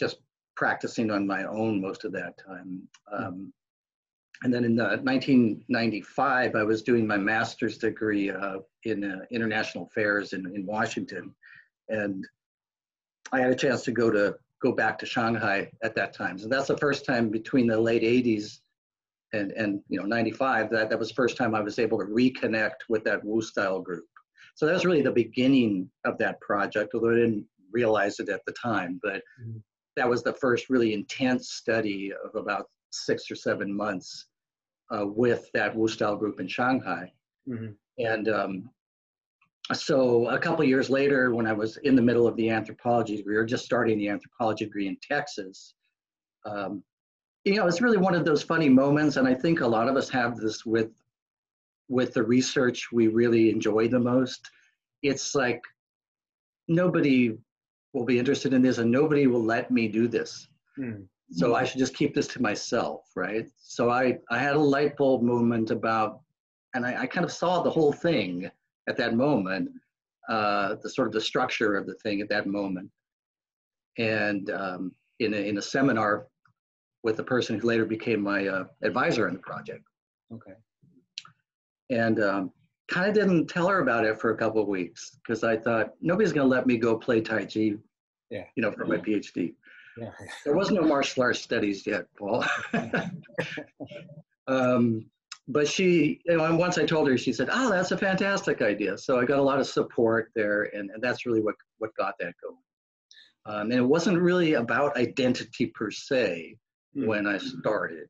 just 0.00 0.16
practicing 0.56 1.10
on 1.10 1.26
my 1.26 1.44
own 1.44 1.80
most 1.80 2.04
of 2.04 2.12
that 2.12 2.38
time. 2.38 2.88
Um, 3.12 3.52
and 4.42 4.52
then 4.52 4.64
in 4.64 4.74
the 4.74 4.84
1995, 4.84 6.56
I 6.56 6.62
was 6.64 6.82
doing 6.82 7.06
my 7.06 7.18
master's 7.18 7.78
degree 7.78 8.30
uh, 8.30 8.58
in 8.84 9.04
uh, 9.04 9.20
international 9.30 9.84
affairs 9.84 10.32
in, 10.32 10.46
in 10.56 10.66
Washington. 10.66 11.32
And 11.90 12.26
I 13.30 13.40
had 13.40 13.52
a 13.52 13.54
chance 13.54 13.82
to 13.84 13.92
go 13.92 14.10
to 14.10 14.36
go 14.62 14.72
back 14.72 14.98
to 15.00 15.06
Shanghai 15.06 15.70
at 15.82 15.94
that 15.96 16.14
time. 16.14 16.38
So 16.38 16.48
that's 16.48 16.68
the 16.68 16.78
first 16.78 17.04
time 17.04 17.28
between 17.28 17.66
the 17.66 17.78
late 17.78 18.02
80s 18.02 18.60
and, 19.32 19.52
and 19.52 19.80
you 19.88 19.98
know 19.98 20.06
95 20.06 20.70
that, 20.70 20.90
that 20.90 20.98
was 20.98 21.08
the 21.08 21.14
first 21.14 21.36
time 21.36 21.54
I 21.54 21.60
was 21.60 21.78
able 21.78 21.98
to 21.98 22.04
reconnect 22.04 22.88
with 22.88 23.04
that 23.04 23.24
Wu 23.24 23.40
style 23.42 23.80
group. 23.80 24.04
So 24.54 24.66
that 24.66 24.74
was 24.74 24.84
really 24.84 25.02
the 25.02 25.10
beginning 25.10 25.90
of 26.04 26.18
that 26.18 26.40
project, 26.40 26.94
although 26.94 27.12
I 27.12 27.14
didn't 27.14 27.46
realize 27.72 28.20
it 28.20 28.28
at 28.28 28.44
the 28.46 28.52
time. 28.52 29.00
But 29.02 29.22
mm-hmm. 29.40 29.58
that 29.96 30.08
was 30.08 30.22
the 30.22 30.34
first 30.34 30.68
really 30.68 30.92
intense 30.92 31.52
study 31.52 32.12
of 32.12 32.34
about 32.34 32.66
six 32.90 33.30
or 33.30 33.34
seven 33.34 33.74
months 33.74 34.26
uh, 34.94 35.06
with 35.06 35.48
that 35.54 35.74
Wu 35.74 35.88
style 35.88 36.16
group 36.16 36.38
in 36.38 36.46
Shanghai. 36.46 37.10
Mm-hmm. 37.48 37.72
And 37.98 38.28
um, 38.28 38.70
so 39.72 40.28
a 40.28 40.38
couple 40.38 40.64
years 40.64 40.90
later, 40.90 41.34
when 41.34 41.46
I 41.46 41.52
was 41.52 41.78
in 41.78 41.96
the 41.96 42.02
middle 42.02 42.26
of 42.26 42.36
the 42.36 42.50
anthropology 42.50 43.16
degree, 43.16 43.36
or 43.36 43.44
just 43.44 43.64
starting 43.64 43.98
the 43.98 44.08
anthropology 44.08 44.64
degree 44.64 44.88
in 44.88 44.96
Texas, 45.00 45.74
um, 46.44 46.82
you 47.44 47.56
know, 47.56 47.66
it's 47.66 47.80
really 47.80 47.98
one 47.98 48.14
of 48.14 48.24
those 48.24 48.42
funny 48.42 48.68
moments, 48.68 49.16
and 49.16 49.26
I 49.26 49.34
think 49.34 49.60
a 49.60 49.66
lot 49.66 49.88
of 49.88 49.96
us 49.96 50.08
have 50.10 50.36
this 50.36 50.64
with 50.64 50.90
with 51.88 52.14
the 52.14 52.22
research 52.22 52.90
we 52.92 53.08
really 53.08 53.50
enjoy 53.50 53.88
the 53.88 53.98
most. 53.98 54.48
It's 55.02 55.34
like 55.34 55.60
nobody 56.68 57.36
will 57.92 58.04
be 58.04 58.18
interested 58.18 58.52
in 58.54 58.62
this, 58.62 58.78
and 58.78 58.90
nobody 58.90 59.26
will 59.26 59.42
let 59.44 59.70
me 59.70 59.88
do 59.88 60.08
this. 60.08 60.48
Mm. 60.78 61.06
So 61.30 61.54
I 61.54 61.64
should 61.64 61.78
just 61.78 61.96
keep 61.96 62.14
this 62.14 62.28
to 62.28 62.42
myself, 62.42 63.10
right? 63.16 63.46
So 63.58 63.90
I 63.90 64.18
I 64.30 64.38
had 64.38 64.54
a 64.54 64.60
light 64.60 64.96
bulb 64.96 65.22
moment 65.22 65.70
about, 65.70 66.20
and 66.74 66.86
I, 66.86 67.02
I 67.02 67.06
kind 67.06 67.24
of 67.24 67.32
saw 67.32 67.62
the 67.62 67.70
whole 67.70 67.92
thing 67.92 68.50
at 68.88 68.96
that 68.96 69.14
moment, 69.14 69.70
uh, 70.28 70.76
the 70.82 70.90
sort 70.90 71.08
of 71.08 71.14
the 71.14 71.20
structure 71.20 71.74
of 71.74 71.86
the 71.86 71.94
thing 71.94 72.20
at 72.20 72.28
that 72.28 72.46
moment. 72.46 72.90
And 73.98 74.50
um, 74.50 74.92
in, 75.20 75.34
a, 75.34 75.36
in 75.36 75.58
a 75.58 75.62
seminar 75.62 76.26
with 77.02 77.16
the 77.16 77.24
person 77.24 77.58
who 77.58 77.66
later 77.66 77.84
became 77.84 78.20
my 78.20 78.46
uh, 78.46 78.64
advisor 78.82 79.28
in 79.28 79.34
the 79.34 79.40
project. 79.40 79.84
Okay. 80.32 80.54
And 81.90 82.22
um, 82.22 82.52
kind 82.88 83.08
of 83.08 83.14
didn't 83.14 83.48
tell 83.48 83.68
her 83.68 83.80
about 83.80 84.04
it 84.04 84.20
for 84.20 84.30
a 84.30 84.36
couple 84.36 84.62
of 84.62 84.68
weeks 84.68 85.16
because 85.16 85.44
I 85.44 85.56
thought 85.56 85.94
nobody's 86.00 86.32
going 86.32 86.48
to 86.48 86.54
let 86.54 86.66
me 86.66 86.76
go 86.76 86.96
play 86.96 87.20
Tai 87.20 87.44
Chi, 87.46 87.74
yeah. 88.30 88.44
you 88.54 88.62
know, 88.62 88.72
for 88.72 88.86
my 88.86 88.96
PhD. 88.96 89.54
Yeah. 89.98 90.10
There 90.44 90.56
was 90.56 90.70
no 90.70 90.82
martial 90.82 91.22
arts 91.22 91.40
studies 91.40 91.86
yet, 91.86 92.06
Paul. 92.16 92.44
um, 94.46 95.04
but 95.48 95.68
she, 95.68 96.20
you 96.24 96.36
know, 96.36 96.44
and 96.44 96.56
once 96.56 96.78
I 96.78 96.86
told 96.86 97.08
her, 97.08 97.18
she 97.18 97.32
said, 97.32 97.48
"Oh, 97.52 97.68
that's 97.68 97.90
a 97.90 97.98
fantastic 97.98 98.62
idea." 98.62 98.96
So 98.96 99.20
I 99.20 99.26
got 99.26 99.38
a 99.38 99.42
lot 99.42 99.60
of 99.60 99.66
support 99.66 100.30
there, 100.34 100.70
and, 100.74 100.90
and 100.90 101.02
that's 101.02 101.26
really 101.26 101.42
what 101.42 101.56
what 101.78 101.94
got 101.96 102.14
that 102.20 102.32
going. 102.42 102.56
Um, 103.44 103.70
and 103.70 103.80
it 103.80 103.84
wasn't 103.84 104.18
really 104.18 104.54
about 104.54 104.96
identity 104.96 105.66
per 105.66 105.90
se 105.90 106.56
mm. 106.96 107.06
when 107.06 107.26
I 107.26 107.38
started. 107.38 108.08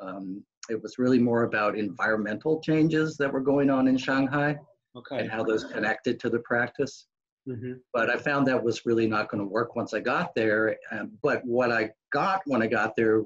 Um, 0.00 0.42
it 0.70 0.82
was 0.82 0.98
really 0.98 1.18
more 1.18 1.44
about 1.44 1.76
environmental 1.78 2.60
changes 2.60 3.16
that 3.18 3.32
were 3.32 3.40
going 3.40 3.70
on 3.70 3.86
in 3.86 3.96
Shanghai 3.96 4.56
okay. 4.96 5.18
and 5.18 5.30
how 5.30 5.42
those 5.42 5.64
connected 5.64 6.18
to 6.20 6.30
the 6.30 6.40
practice. 6.40 7.06
Mm-hmm. 7.48 7.74
But 7.92 8.08
I 8.08 8.16
found 8.16 8.46
that 8.46 8.62
was 8.62 8.86
really 8.86 9.06
not 9.06 9.28
going 9.28 9.42
to 9.42 9.48
work 9.48 9.76
once 9.76 9.92
I 9.92 10.00
got 10.00 10.34
there. 10.34 10.76
Um, 10.90 11.12
but 11.22 11.44
what 11.44 11.70
I 11.70 11.90
got 12.12 12.40
when 12.46 12.62
I 12.62 12.66
got 12.66 12.96
there, 12.96 13.20
a 13.20 13.24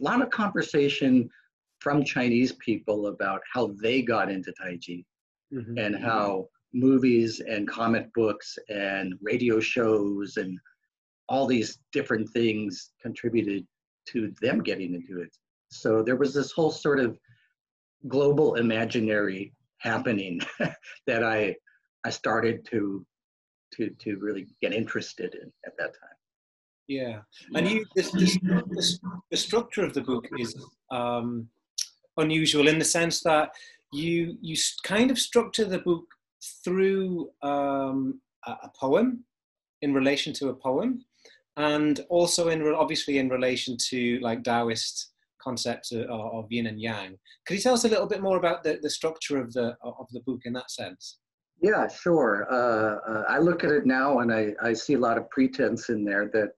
lot 0.00 0.20
of 0.20 0.30
conversation 0.30 1.28
from 1.78 2.04
Chinese 2.04 2.52
people 2.52 3.06
about 3.06 3.40
how 3.52 3.74
they 3.80 4.02
got 4.02 4.30
into 4.30 4.52
Tai 4.60 4.78
Chi 4.84 5.04
mm-hmm. 5.52 5.78
and 5.78 5.96
how 5.96 6.48
movies 6.72 7.40
and 7.40 7.68
comic 7.68 8.12
books 8.14 8.58
and 8.68 9.14
radio 9.22 9.60
shows 9.60 10.36
and 10.36 10.58
all 11.28 11.46
these 11.46 11.78
different 11.92 12.28
things 12.30 12.90
contributed 13.00 13.64
to 14.08 14.32
them 14.40 14.62
getting 14.62 14.94
into 14.94 15.20
it. 15.20 15.34
So 15.70 16.02
there 16.02 16.16
was 16.16 16.34
this 16.34 16.52
whole 16.52 16.70
sort 16.70 17.00
of 17.00 17.18
global 18.08 18.54
imaginary 18.54 19.52
happening 19.78 20.40
that 21.06 21.22
I 21.22 21.56
I 22.04 22.10
started 22.10 22.66
to 22.70 23.04
to 23.74 23.90
to 23.90 24.16
really 24.16 24.46
get 24.60 24.72
interested 24.72 25.34
in 25.34 25.52
at 25.66 25.76
that 25.78 25.94
time. 25.94 26.18
Yeah, 26.86 27.20
and 27.54 27.68
you 27.68 27.84
this, 27.96 28.10
this, 28.12 28.38
this 28.70 29.00
the 29.30 29.36
structure 29.36 29.84
of 29.84 29.94
the 29.94 30.02
book 30.02 30.26
is 30.38 30.54
um, 30.90 31.48
unusual 32.18 32.68
in 32.68 32.78
the 32.78 32.84
sense 32.84 33.22
that 33.22 33.50
you 33.92 34.36
you 34.40 34.56
kind 34.82 35.10
of 35.10 35.18
structure 35.18 35.64
the 35.64 35.78
book 35.78 36.04
through 36.62 37.30
um, 37.42 38.20
a, 38.46 38.50
a, 38.50 38.70
poem 38.78 39.24
in 39.80 39.94
relation 39.94 40.32
to 40.34 40.48
a 40.50 40.54
poem, 40.54 41.02
and 41.56 42.04
also 42.08 42.48
in 42.48 42.62
obviously 42.74 43.18
in 43.18 43.28
relation 43.28 43.76
to 43.90 44.18
like 44.20 44.42
Taoist 44.42 45.12
concepts 45.40 45.92
of, 45.92 46.08
of 46.08 46.50
yin 46.50 46.66
and 46.66 46.80
yang. 46.80 47.18
Could 47.46 47.54
you 47.54 47.62
tell 47.62 47.74
us 47.74 47.84
a 47.84 47.88
little 47.88 48.06
bit 48.06 48.22
more 48.22 48.38
about 48.38 48.62
the, 48.62 48.78
the 48.82 48.90
structure 48.90 49.38
of 49.38 49.52
the 49.52 49.76
of 49.82 50.06
the 50.12 50.20
book 50.20 50.40
in 50.44 50.52
that 50.54 50.70
sense? 50.70 51.18
Yeah, 51.60 51.88
sure. 51.88 52.46
Uh, 52.50 52.96
uh, 53.10 53.24
I 53.28 53.38
look 53.38 53.64
at 53.64 53.70
it 53.70 53.86
now 53.86 54.18
and 54.18 54.32
I, 54.32 54.54
I 54.62 54.72
see 54.72 54.94
a 54.94 54.98
lot 54.98 55.16
of 55.16 55.30
pretense 55.30 55.88
in 55.88 56.04
there 56.04 56.28
that 56.32 56.50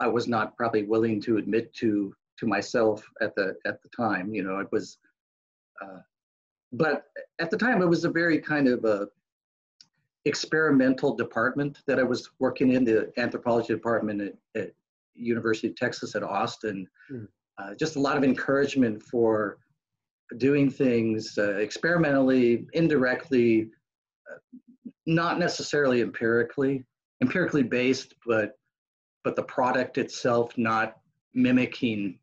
I 0.00 0.08
was 0.08 0.28
not 0.28 0.56
probably 0.56 0.84
willing 0.84 1.20
to 1.22 1.38
admit 1.38 1.72
to 1.74 2.12
to 2.38 2.46
myself 2.46 3.04
at 3.20 3.34
the 3.34 3.56
at 3.66 3.82
the 3.82 3.88
time. 3.96 4.34
You 4.34 4.42
know, 4.42 4.58
it 4.58 4.68
was, 4.70 4.98
uh, 5.82 6.00
but 6.72 7.04
at 7.38 7.50
the 7.50 7.56
time 7.56 7.82
it 7.82 7.86
was 7.88 8.04
a 8.04 8.10
very 8.10 8.38
kind 8.38 8.68
of 8.68 8.84
a 8.84 9.08
experimental 10.28 11.14
department 11.14 11.78
that 11.86 11.98
I 11.98 12.02
was 12.02 12.30
working 12.38 12.72
in 12.72 12.84
the 12.84 13.12
anthropology 13.16 13.72
department 13.72 14.20
at, 14.20 14.34
at 14.60 14.70
University 15.14 15.68
of 15.68 15.76
Texas 15.76 16.14
at 16.14 16.22
Austin. 16.22 16.86
Mm. 17.10 17.28
Uh, 17.58 17.74
just 17.74 17.96
a 17.96 18.00
lot 18.00 18.16
of 18.16 18.22
encouragement 18.22 19.02
for 19.02 19.58
doing 20.36 20.70
things 20.70 21.36
uh, 21.38 21.56
experimentally, 21.56 22.66
indirectly, 22.74 23.70
uh, 24.30 24.38
not 25.06 25.38
necessarily 25.38 26.00
empirically, 26.02 26.84
empirically 27.22 27.62
based, 27.62 28.14
but 28.26 28.52
but 29.24 29.34
the 29.34 29.42
product 29.42 29.98
itself 29.98 30.56
not 30.56 30.98
mimicking 31.34 32.18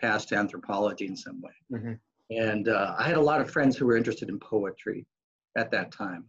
past 0.00 0.32
anthropology 0.32 1.06
in 1.06 1.16
some 1.16 1.40
way. 1.42 1.52
Mm-hmm. 1.72 1.92
And 2.30 2.68
uh, 2.68 2.94
I 2.98 3.04
had 3.04 3.18
a 3.18 3.20
lot 3.20 3.40
of 3.40 3.50
friends 3.50 3.76
who 3.76 3.86
were 3.86 3.96
interested 3.96 4.28
in 4.30 4.38
poetry 4.40 5.06
at 5.56 5.70
that 5.70 5.92
time. 5.92 6.24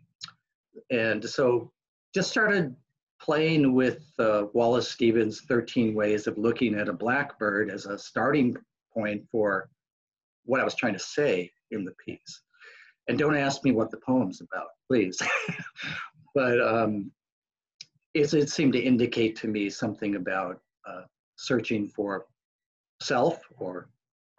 And 0.91 1.27
so 1.27 1.71
just 2.13 2.29
started 2.29 2.75
playing 3.21 3.73
with 3.73 4.03
uh, 4.19 4.45
Wallace 4.53 4.89
Stevens' 4.89 5.41
13 5.41 5.93
Ways 5.93 6.27
of 6.27 6.37
Looking 6.37 6.75
at 6.75 6.89
a 6.89 6.93
Blackbird 6.93 7.71
as 7.71 7.85
a 7.85 7.97
starting 7.97 8.55
point 8.93 9.23
for 9.31 9.69
what 10.45 10.61
I 10.61 10.63
was 10.63 10.75
trying 10.75 10.93
to 10.93 10.99
say 10.99 11.51
in 11.71 11.83
the 11.83 11.93
piece. 12.05 12.41
And 13.07 13.17
don't 13.17 13.35
ask 13.35 13.63
me 13.63 13.71
what 13.71 13.91
the 13.91 13.97
poem's 13.97 14.41
about, 14.41 14.67
please. 14.87 15.21
but 16.35 16.59
um, 16.61 17.11
it, 18.13 18.33
it, 18.33 18.49
seemed 18.49 18.73
to 18.73 18.81
indicate 18.81 19.35
to 19.37 19.47
me 19.47 19.69
something 19.69 20.15
about 20.15 20.59
uh, 20.87 21.01
searching 21.35 21.87
for 21.87 22.25
self 23.01 23.39
or 23.57 23.89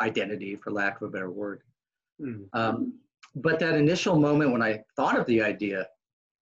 identity, 0.00 0.56
for 0.56 0.70
lack 0.70 1.00
of 1.00 1.08
a 1.08 1.10
better 1.10 1.30
word. 1.30 1.62
Mm. 2.20 2.46
Um, 2.52 2.98
but 3.36 3.58
that 3.60 3.74
initial 3.74 4.18
moment 4.18 4.52
when 4.52 4.62
I 4.62 4.82
thought 4.96 5.18
of 5.18 5.26
the 5.26 5.42
idea 5.42 5.86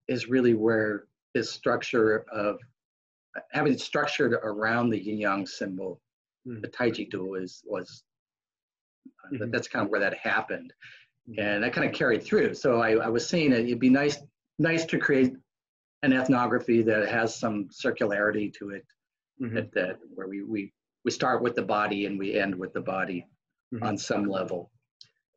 is 0.07 0.29
really 0.29 0.53
where 0.53 1.05
this 1.33 1.51
structure 1.51 2.25
of 2.31 2.57
having 3.51 3.73
it 3.73 3.81
structured 3.81 4.33
around 4.33 4.89
the 4.89 4.99
yin 4.99 5.19
yang 5.19 5.45
symbol, 5.45 6.01
mm. 6.47 6.61
the 6.61 6.67
Taiji 6.67 7.09
Do 7.09 7.35
is 7.35 7.63
was 7.65 8.03
uh, 9.25 9.35
mm-hmm. 9.35 9.51
that's 9.51 9.67
kind 9.67 9.85
of 9.85 9.91
where 9.91 9.99
that 9.99 10.15
happened, 10.17 10.73
mm-hmm. 11.29 11.39
and 11.39 11.63
that 11.63 11.73
kind 11.73 11.87
of 11.87 11.93
carried 11.93 12.23
through. 12.23 12.53
So 12.53 12.81
I, 12.81 12.93
I 12.93 13.09
was 13.09 13.27
saying 13.27 13.51
it, 13.51 13.65
it'd 13.65 13.79
be 13.79 13.89
nice 13.89 14.17
nice 14.59 14.85
to 14.85 14.97
create 14.97 15.33
an 16.03 16.13
ethnography 16.13 16.81
that 16.83 17.09
has 17.09 17.35
some 17.35 17.67
circularity 17.69 18.53
to 18.53 18.69
it, 18.71 18.85
mm-hmm. 19.41 19.55
that, 19.55 19.71
that 19.73 19.99
where 20.13 20.27
we 20.27 20.43
we 20.43 20.73
we 21.05 21.11
start 21.11 21.41
with 21.41 21.55
the 21.55 21.61
body 21.61 22.05
and 22.05 22.17
we 22.17 22.35
end 22.35 22.55
with 22.55 22.73
the 22.73 22.81
body 22.81 23.27
mm-hmm. 23.73 23.83
on 23.83 23.97
some 23.97 24.25
level 24.25 24.71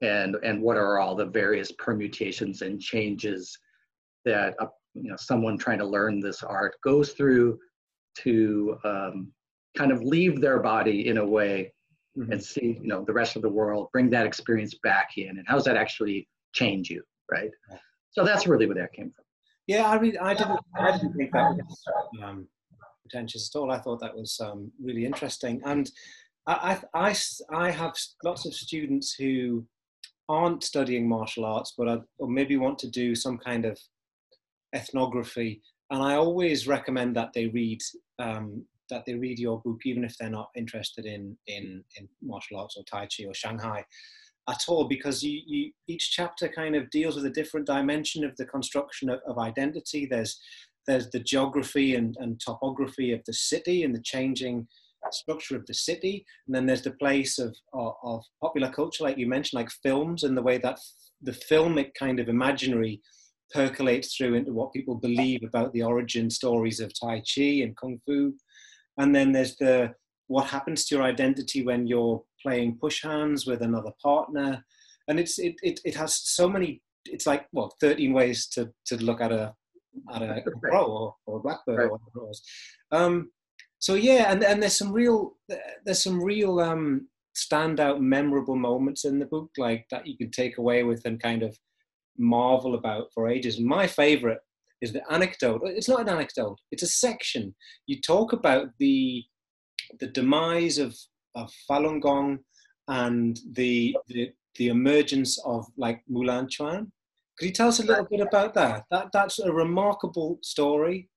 and 0.03 0.37
and 0.43 0.61
what 0.61 0.77
are 0.77 0.99
all 0.99 1.15
the 1.15 1.27
various 1.27 1.73
permutations 1.73 2.63
and 2.63 2.81
changes 2.81 3.59
that 4.25 4.55
a, 4.61 4.67
you 4.95 5.11
know 5.11 5.17
someone 5.17 5.57
trying 5.59 5.79
to 5.79 5.87
learn 5.87 6.21
this 6.21 6.43
art 6.43 6.75
goes 6.83 7.13
through 7.13 7.59
to 8.19 8.77
um, 8.85 9.33
kind 9.77 9.93
of 9.93 10.03
leave 10.03 10.41
their 10.41 10.61
body 10.61 11.09
in 11.09 11.19
a 11.19 11.27
way 11.27 11.73
mm-hmm. 12.19 12.33
and 12.33 12.43
see 12.43 12.79
you 12.81 12.89
know 12.89 13.05
the 13.05 13.13
rest 13.13 13.37
of 13.37 13.43
the 13.43 13.49
world 13.49 13.89
bring 13.93 14.11
that 14.11 14.27
experience 14.27 14.75
back 14.83 15.11
in 15.17 15.29
and 15.29 15.45
how 15.47 15.55
does 15.55 15.65
that 15.65 15.77
actually 15.77 16.27
change 16.53 16.91
you 16.91 17.03
right 17.31 17.51
so 18.11 18.25
that's 18.25 18.47
really 18.47 18.67
where 18.67 18.77
that 18.77 18.93
came 18.93 19.13
from. 19.15 19.25
Yeah, 19.67 19.89
I 19.89 19.99
mean 19.99 20.17
I 20.21 20.35
didn't, 20.35 20.61
I 20.77 20.93
didn't 20.93 21.15
think 21.15 21.33
that 21.33 21.57
was 21.57 21.85
um, 22.23 22.49
pretentious 23.03 23.51
at 23.55 23.59
all. 23.59 23.71
I 23.71 23.79
thought 23.79 24.01
that 24.01 24.17
was 24.17 24.39
um, 24.41 24.71
really 24.83 25.05
interesting, 25.05 25.61
and 25.65 25.91
I, 26.47 26.79
I, 26.95 27.11
I, 27.11 27.17
I 27.53 27.71
have 27.71 27.95
lots 28.25 28.47
of 28.47 28.55
students 28.55 29.15
who 29.15 29.65
aren't 30.29 30.65
studying 30.65 31.09
martial 31.09 31.45
arts, 31.45 31.75
but 31.77 31.89
are, 31.89 32.01
or 32.19 32.29
maybe 32.29 32.57
want 32.57 32.79
to 32.81 32.91
do 32.91 33.15
some 33.15 33.39
kind 33.39 33.65
of 33.65 33.79
ethnography, 34.75 35.61
and 35.91 36.03
I 36.03 36.15
always 36.15 36.67
recommend 36.67 37.17
that 37.17 37.33
they 37.35 37.47
read 37.47 37.81
um, 38.19 38.65
that 38.91 39.05
they 39.07 39.15
read 39.15 39.39
your 39.39 39.61
book, 39.61 39.81
even 39.85 40.05
if 40.05 40.17
they're 40.19 40.31
not 40.31 40.51
interested 40.57 41.07
in 41.07 41.37
in, 41.47 41.85
in 41.97 42.09
martial 42.23 42.59
arts 42.59 42.77
or 42.77 42.85
Tai 42.85 43.07
Chi 43.07 43.25
or 43.27 43.35
Shanghai 43.35 43.85
at 44.49 44.65
all, 44.69 44.85
because 44.85 45.23
you, 45.23 45.41
you 45.47 45.73
each 45.87 46.11
chapter 46.11 46.49
kind 46.49 46.75
of 46.75 46.91
deals 46.91 47.15
with 47.15 47.27
a 47.27 47.31
different 47.31 47.67
dimension 47.67 48.25
of 48.25 48.37
the 48.37 48.47
construction 48.47 49.11
of, 49.11 49.21
of 49.27 49.39
identity. 49.39 50.07
There's 50.07 50.41
there's 50.87 51.11
the 51.11 51.21
geography 51.21 51.95
and, 51.95 52.17
and 52.19 52.41
topography 52.41 53.13
of 53.13 53.21
the 53.27 53.35
city 53.35 53.85
and 53.85 53.95
the 53.95 54.03
changing 54.03 54.67
structure 55.13 55.57
of 55.57 55.67
the 55.67 55.75
city, 55.75 56.25
and 56.47 56.55
then 56.55 56.67
there's 56.67 56.83
the 56.83 56.93
place 56.93 57.39
of, 57.39 57.55
of, 57.73 57.95
of 58.03 58.25
popular 58.41 58.71
culture, 58.71 59.05
like 59.05 59.17
you 59.17 59.27
mentioned, 59.27 59.59
like 59.59 59.71
films 59.83 60.25
and 60.25 60.37
the 60.37 60.43
way 60.43 60.59
that 60.59 60.79
the 61.23 61.33
filmic 61.33 61.91
kind 61.99 62.21
of 62.21 62.29
imaginary 62.29 63.01
percolates 63.53 64.17
through 64.17 64.35
into 64.35 64.53
what 64.53 64.73
people 64.73 64.95
believe 64.95 65.41
about 65.43 65.73
the 65.73 65.83
origin 65.83 66.31
stories 66.31 66.81
of 66.81 66.93
Tai 66.99 67.23
Chi 67.35 67.63
and 67.63 67.77
Kung 67.77 68.01
Fu 68.07 68.33
and 69.01 69.15
then 69.15 69.33
there's 69.33 69.57
the 69.57 69.95
what 70.27 70.47
happens 70.47 70.85
to 70.85 70.95
your 70.95 71.05
identity 71.05 71.65
when 71.65 71.87
you're 71.87 72.23
playing 72.41 72.79
push 72.81 73.03
hands 73.03 73.47
with 73.47 73.63
another 73.63 73.91
partner. 74.01 74.65
And 75.09 75.19
it's 75.19 75.39
it, 75.39 75.57
it, 75.63 75.81
it 75.85 75.95
has 75.97 76.15
so 76.15 76.49
many 76.49 76.83
it's 77.07 77.27
like 77.27 77.47
well 77.53 77.75
13 77.81 78.13
ways 78.13 78.47
to 78.49 78.71
to 78.87 78.97
look 79.03 79.21
at 79.21 79.33
a 79.33 79.55
at 80.15 80.23
a 80.23 80.43
crow 80.63 80.85
or, 80.85 81.15
or 81.27 81.39
a 81.39 81.43
blackbird 81.43 81.79
right. 81.79 81.85
or 81.87 81.93
whatever 81.93 82.27
it 82.27 82.29
was. 82.29 82.43
Um, 82.93 83.31
so 83.79 83.95
yeah, 83.95 84.31
and, 84.31 84.45
and 84.45 84.63
there's 84.63 84.77
some 84.77 84.93
real 84.93 85.37
there's 85.85 86.03
some 86.03 86.23
real 86.23 86.61
um, 86.61 87.09
standout 87.35 88.01
memorable 88.01 88.57
moments 88.57 89.05
in 89.07 89.19
the 89.19 89.27
book 89.27 89.51
like 89.57 89.87
that 89.91 90.07
you 90.07 90.17
can 90.19 90.31
take 90.31 90.59
away 90.59 90.85
with 90.85 91.01
and 91.07 91.21
kind 91.21 91.43
of 91.43 91.57
marvel 92.21 92.75
about 92.75 93.09
for 93.15 93.29
ages. 93.29 93.59
My 93.59 93.87
favorite 93.87 94.39
is 94.81 94.93
the 94.93 95.03
anecdote. 95.13 95.63
It's 95.65 95.89
not 95.89 96.03
an 96.03 96.09
anecdote. 96.09 96.59
It's 96.71 96.83
a 96.83 96.87
section. 96.87 97.55
You 97.87 98.01
talk 98.01 98.33
about 98.33 98.69
the 98.79 99.25
the 99.99 100.09
demise 100.09 100.79
of 100.79 100.95
of 101.35 101.51
Falun 101.69 102.01
Gong 102.01 102.39
and 102.89 103.39
the 103.53 103.97
the, 104.09 104.31
the 104.57 104.69
emergence 104.69 105.39
of 105.45 105.67
like 105.77 106.03
Mulan 106.11 106.49
Chuan. 106.49 106.93
Could 107.39 107.47
you 107.47 107.53
tell 107.53 107.69
us 107.69 107.81
a 107.81 107.85
little 107.85 108.05
bit 108.05 108.21
about 108.21 108.55
that? 108.55 108.85
That 108.91 109.09
that's 109.13 109.39
a 109.39 109.53
remarkable 109.53 110.39
story. 110.43 111.09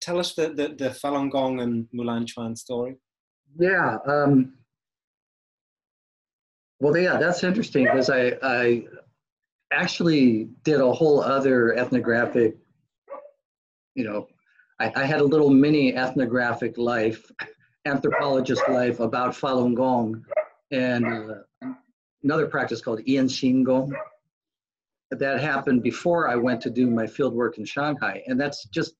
Tell 0.00 0.18
us 0.18 0.34
the 0.34 0.48
the, 0.48 0.68
the 0.68 0.90
Falun 0.90 1.30
Gong 1.30 1.60
and 1.60 1.86
Mulan 1.94 2.26
Chuan 2.26 2.56
story. 2.56 2.96
Yeah. 3.58 3.98
Um, 4.06 4.54
well, 6.80 6.96
yeah, 6.96 7.18
that's 7.18 7.42
interesting 7.42 7.84
because 7.84 8.10
I 8.10 8.36
I 8.42 8.84
actually 9.72 10.48
did 10.64 10.80
a 10.80 10.92
whole 10.92 11.20
other 11.20 11.74
ethnographic 11.74 12.56
you 13.98 14.04
know, 14.04 14.28
I, 14.78 14.92
I 14.94 15.04
had 15.04 15.20
a 15.20 15.24
little 15.24 15.50
mini 15.50 15.94
ethnographic 15.96 16.78
life, 16.78 17.30
anthropologist 17.84 18.62
life 18.68 19.00
about 19.00 19.34
Falun 19.34 19.74
Gong 19.74 20.24
and 20.70 21.04
uh, 21.04 21.68
another 22.22 22.46
practice 22.46 22.80
called 22.80 23.00
Yan 23.04 23.26
Xing 23.26 23.64
Gong. 23.64 23.92
That 25.10 25.40
happened 25.40 25.82
before 25.82 26.28
I 26.28 26.36
went 26.36 26.60
to 26.60 26.70
do 26.70 26.86
my 26.86 27.08
field 27.08 27.34
work 27.34 27.58
in 27.58 27.64
Shanghai. 27.64 28.22
And 28.28 28.40
that's 28.40 28.66
just 28.66 28.94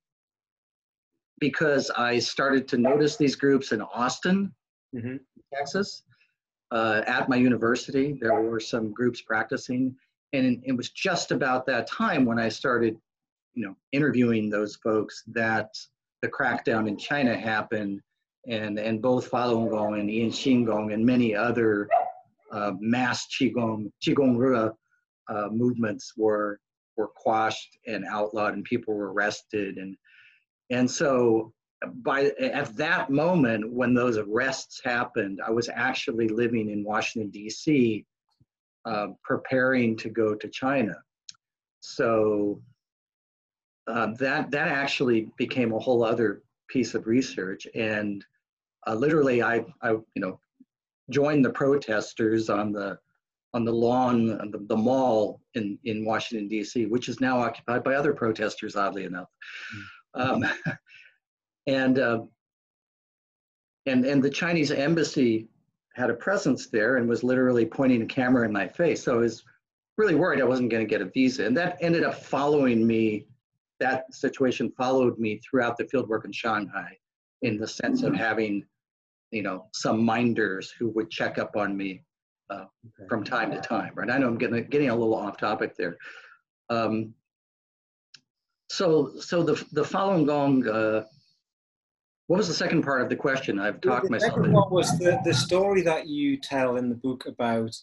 because 1.38 1.90
I 1.90 2.18
started 2.18 2.66
to 2.68 2.78
notice 2.78 3.16
these 3.16 3.37
groups 3.37 3.70
in 3.70 3.83
Austin, 3.83 4.52
mm-hmm. 4.94 5.16
Texas. 5.54 6.02
Uh, 6.70 7.02
at 7.07 7.28
my 7.28 7.37
university, 7.37 8.18
there 8.20 8.40
were 8.40 8.61
some 8.61 8.92
groups 8.92 9.22
practicing. 9.22 9.94
And 10.33 10.62
it 10.64 10.77
was 10.77 10.91
just 10.91 11.31
about 11.31 11.67
that 11.67 11.87
time 11.87 12.25
when 12.25 12.38
I 12.38 12.49
started 12.49 12.99
you 13.59 13.67
know, 13.67 13.77
interviewing 13.91 14.49
those 14.49 14.77
folks 14.77 15.25
that 15.27 15.75
the 16.23 16.29
crackdown 16.29 16.87
in 16.87 16.97
China 16.97 17.37
happened, 17.37 18.01
and 18.47 18.79
and 18.79 19.03
both 19.03 19.31
Falun 19.31 19.69
Gong 19.69 19.99
and 19.99 20.09
Yan 20.09 20.31
Xing 20.31 20.64
Gong 20.64 20.93
and 20.93 21.05
many 21.05 21.35
other 21.35 21.88
uh, 22.53 22.73
mass 22.79 23.27
Qigong 23.27 23.91
Qigong 24.01 24.37
Re 24.38 24.71
uh, 25.29 25.49
movements 25.51 26.12
were 26.17 26.61
were 26.97 27.09
quashed 27.09 27.79
and 27.88 28.05
outlawed, 28.05 28.55
and 28.55 28.64
people 28.64 28.95
were 28.95 29.12
arrested, 29.12 29.77
and 29.77 29.97
and 30.71 30.88
so 30.88 31.53
by 32.03 32.27
at 32.41 32.77
that 32.77 33.11
moment 33.11 33.73
when 33.73 33.93
those 33.93 34.19
arrests 34.19 34.81
happened, 34.85 35.41
I 35.45 35.51
was 35.51 35.69
actually 35.69 36.29
living 36.29 36.71
in 36.71 36.85
Washington 36.85 37.31
D.C. 37.31 38.07
Uh, 38.88 39.09
preparing 39.22 39.94
to 39.94 40.09
go 40.09 40.35
to 40.35 40.48
China. 40.48 40.94
So 41.81 42.62
uh, 43.87 44.14
that 44.18 44.51
that 44.51 44.68
actually 44.68 45.29
became 45.37 45.74
a 45.74 45.79
whole 45.79 46.03
other 46.03 46.42
piece 46.70 46.94
of 46.94 47.07
research 47.07 47.66
and 47.74 48.24
uh, 48.87 48.94
literally 48.94 49.42
I, 49.42 49.66
I 49.83 49.90
you 49.90 50.22
know 50.22 50.40
joined 51.11 51.44
the 51.44 51.51
protesters 51.51 52.48
on 52.48 52.72
the 52.72 52.98
on 53.53 53.66
the 53.66 53.72
lawn 53.72 54.40
on 54.40 54.51
the, 54.51 54.64
the 54.68 54.77
mall 54.77 55.42
in 55.55 55.79
in 55.85 56.07
washington 56.07 56.48
d.c 56.48 56.87
which 56.87 57.11
is 57.11 57.20
now 57.20 57.38
occupied 57.40 57.85
by 57.85 57.94
other 57.94 58.14
protesters 58.14 58.74
oddly 58.74 59.05
enough 59.05 59.29
mm-hmm. 60.16 60.44
um, 60.44 60.51
and 61.66 61.98
uh, 61.98 62.20
and 63.85 64.07
and 64.07 64.22
the 64.22 64.31
chinese 64.31 64.70
embassy 64.70 65.46
had 65.98 66.11
a 66.11 66.14
presence 66.14 66.68
there 66.68 66.96
and 66.96 67.08
was 67.08 67.22
literally 67.22 67.66
pointing 67.66 68.02
a 68.02 68.06
camera 68.06 68.46
in 68.46 68.52
my 68.52 68.66
face 68.66 69.02
so 69.02 69.14
i 69.14 69.18
was 69.18 69.44
really 69.96 70.14
worried 70.14 70.40
i 70.40 70.44
wasn't 70.44 70.70
going 70.70 70.84
to 70.84 70.88
get 70.88 71.02
a 71.02 71.06
visa 71.06 71.44
and 71.44 71.56
that 71.56 71.76
ended 71.80 72.04
up 72.04 72.14
following 72.14 72.87
me 72.87 73.26
that 73.80 74.12
situation 74.12 74.72
followed 74.76 75.18
me 75.18 75.38
throughout 75.38 75.76
the 75.76 75.84
fieldwork 75.84 76.24
in 76.24 76.32
Shanghai 76.32 76.96
in 77.42 77.56
the 77.56 77.68
sense 77.68 78.02
of 78.02 78.14
having, 78.14 78.64
you 79.30 79.42
know, 79.42 79.66
some 79.72 80.04
minders 80.04 80.70
who 80.70 80.88
would 80.90 81.11
check 81.11 81.38
up 81.38 81.56
on 81.56 81.76
me 81.76 82.02
uh, 82.50 82.64
okay. 82.87 83.08
from 83.08 83.22
time 83.22 83.50
to 83.50 83.61
time, 83.61 83.92
right? 83.94 84.11
I 84.11 84.18
know 84.18 84.28
I'm 84.28 84.38
getting, 84.38 84.64
getting 84.68 84.90
a 84.90 84.96
little 84.96 85.14
off 85.14 85.37
topic 85.37 85.76
there. 85.76 85.96
Um, 86.70 87.14
so, 88.70 89.12
so 89.20 89.42
the, 89.42 89.64
the 89.72 89.82
Falun 89.82 90.26
Gong, 90.26 90.66
uh, 90.66 91.04
what 92.29 92.37
was 92.37 92.49
the 92.49 92.55
second 92.55 92.83
part 92.83 93.01
of 93.01 93.09
the 93.09 93.17
question? 93.17 93.59
I've 93.59 93.81
talked 93.81 94.05
the 94.05 94.11
myself. 94.11 94.35
The 94.35 94.43
second 94.43 94.53
one 94.53 94.71
was 94.71 94.97
the, 94.99 95.19
the 95.25 95.33
story 95.33 95.81
that 95.83 96.07
you 96.07 96.37
tell 96.37 96.77
in 96.77 96.91
the 96.91 96.95
book 96.95 97.25
about 97.27 97.75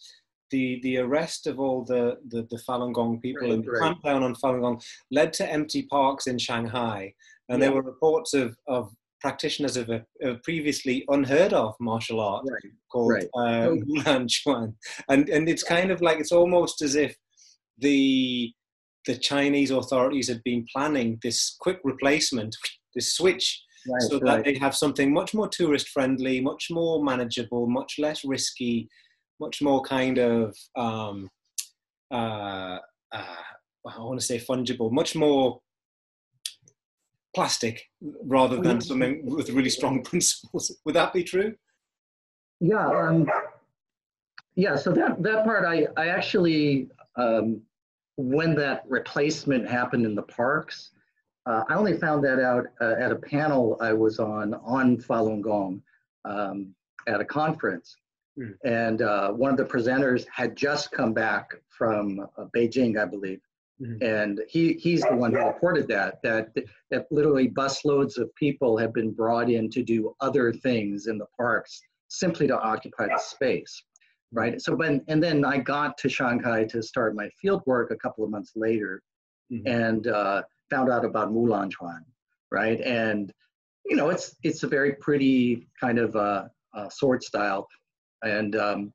the 0.52 0.80
the 0.84 0.98
arrest 0.98 1.48
of 1.48 1.60
all 1.60 1.84
the 1.84 2.18
the, 2.28 2.44
the 2.52 2.62
Falun 2.68 2.94
Gong 2.94 3.20
people 3.20 3.48
right, 3.48 3.54
and 3.54 3.64
the 3.64 3.72
right. 3.72 3.96
clampdown 4.04 4.22
on 4.22 4.36
Falun 4.36 4.62
Gong 4.62 4.82
led 5.12 5.34
to 5.34 5.52
empty 5.52 5.84
parks 5.84 6.28
in 6.28 6.38
Shanghai, 6.38 7.12
and 7.50 7.60
yeah. 7.60 7.66
there 7.66 7.76
were 7.76 7.82
reports 7.82 8.36
of 8.36 8.56
of 8.68 8.94
practitioners 9.20 9.78
of 9.78 9.90
a, 9.90 10.06
a 10.22 10.36
previously 10.44 11.04
unheard 11.08 11.52
of 11.52 11.74
martial 11.80 12.20
art 12.20 12.46
right. 12.48 12.72
called 12.92 13.14
right. 13.14 13.30
Uh, 13.34 13.70
Mulan 13.90 14.30
Chuan, 14.30 14.76
and 15.10 15.28
and 15.30 15.50
it's 15.50 15.64
kind 15.64 15.90
of 15.90 16.02
like 16.02 16.20
it's 16.20 16.32
almost 16.32 16.84
as 16.84 16.96
if 16.96 17.16
the 17.80 18.54
the 19.08 19.18
Chinese 19.18 19.72
authorities 19.72 20.28
had 20.28 20.44
been 20.44 20.66
planning 20.72 21.18
this 21.24 21.56
quick 21.60 21.80
replacement, 21.84 22.56
this 22.94 23.16
switch, 23.16 23.64
right, 23.88 24.02
so 24.02 24.19
that 24.19 24.43
they 24.45 24.58
have 24.58 24.76
something 24.76 25.13
much 25.13 25.34
more 25.34 25.48
tourist 25.48 25.89
friendly, 25.89 26.41
much 26.41 26.67
more 26.69 27.04
manageable, 27.04 27.67
much 27.67 27.95
less 28.00 28.24
risky, 28.24 28.89
much 29.39 29.62
more 29.62 29.82
kind 29.82 30.17
of 30.17 30.56
um, 30.76 31.30
uh, 32.12 32.80
uh, 33.12 33.36
I 33.88 34.00
want 34.00 34.19
to 34.19 34.26
say 34.26 34.39
fungible, 34.39 34.91
much 34.91 35.15
more 35.15 35.60
plastic 37.36 37.84
rather 38.24 38.58
than 38.62 38.80
something 38.82 39.21
with 39.26 39.50
really 39.50 39.69
strong 39.69 40.04
principles. 40.10 40.76
Would 40.86 40.95
that 40.95 41.13
be 41.13 41.24
true? 41.24 41.54
Yeah. 42.60 42.88
Um, 42.88 43.30
yeah. 44.56 44.76
So 44.76 44.91
that 44.93 45.21
that 45.21 45.43
part, 45.43 45.65
I 45.65 45.88
I 45.98 46.08
actually 46.08 46.89
um, 47.15 47.62
when 48.17 48.56
that 48.56 48.84
replacement 48.88 49.69
happened 49.69 50.06
in 50.06 50.15
the 50.15 50.24
parks, 50.24 50.91
uh, 51.46 51.64
I 51.70 51.76
only 51.76 51.98
found 51.98 52.24
that 52.26 52.40
out 52.40 52.66
uh, 52.82 52.96
at 53.00 53.12
a 53.12 53.16
panel 53.16 53.78
I 53.80 53.94
was 53.94 54.20
on 54.20 54.54
on 54.56 54.98
Falun 54.98 55.42
Gong 55.42 55.82
um, 56.26 56.74
at 57.08 57.22
a 57.22 57.26
conference. 57.26 57.96
Mm. 58.40 58.54
And 58.66 59.02
uh, 59.02 59.32
one 59.32 59.52
of 59.52 59.58
the 59.58 59.66
presenters 59.66 60.26
had 60.34 60.56
just 60.56 60.92
come 60.92 61.14
back 61.14 61.56
from 61.70 62.20
uh, 62.20 62.46
Beijing, 62.56 63.00
I 63.00 63.06
believe. 63.06 63.40
Mm. 63.82 64.04
And 64.04 64.42
he, 64.50 64.74
he's 64.74 65.02
the 65.04 65.16
one 65.16 65.34
who 65.34 65.46
reported 65.46 65.88
that, 65.90 66.22
that, 66.24 66.50
that 66.90 67.06
literally 67.12 67.50
busloads 67.50 68.18
of 68.18 68.34
people 68.36 68.78
have 68.78 68.94
been 68.94 69.12
brought 69.12 69.50
in 69.50 69.70
to 69.72 69.84
do 69.84 70.16
other 70.20 70.52
things 70.52 71.08
in 71.08 71.18
the 71.18 71.28
parks 71.38 71.82
simply 72.08 72.48
to 72.48 72.60
occupy 72.60 73.08
the 73.08 73.20
space. 73.20 73.84
Right. 74.32 74.62
So 74.62 74.76
when, 74.76 75.02
and 75.08 75.24
then 75.24 75.46
I 75.46 75.60
got 75.60 75.98
to 76.00 76.10
Shanghai 76.10 76.66
to 76.66 76.82
start 76.82 77.16
my 77.16 77.30
field 77.42 77.62
work 77.66 77.92
a 77.92 77.96
couple 77.96 78.24
of 78.24 78.32
months 78.32 78.54
later. 78.56 79.02
mm-hmm. 79.52 79.68
and 79.68 80.08
uh, 80.08 80.42
found 80.69 80.89
out 80.89 81.06
about 81.06 81.32
Mulan 81.32 81.71
Chuan, 81.71 82.04
right? 82.51 82.80
And 82.82 83.32
you 83.86 83.95
know, 83.95 84.10
it's 84.10 84.36
it's 84.43 84.63
a 84.63 84.67
very 84.67 84.93
pretty 84.93 85.67
kind 85.80 85.99
of 85.99 86.15
uh, 86.15 86.45
uh, 86.73 86.89
sword 86.89 87.23
style, 87.23 87.67
and 88.23 88.56
um, 88.56 88.93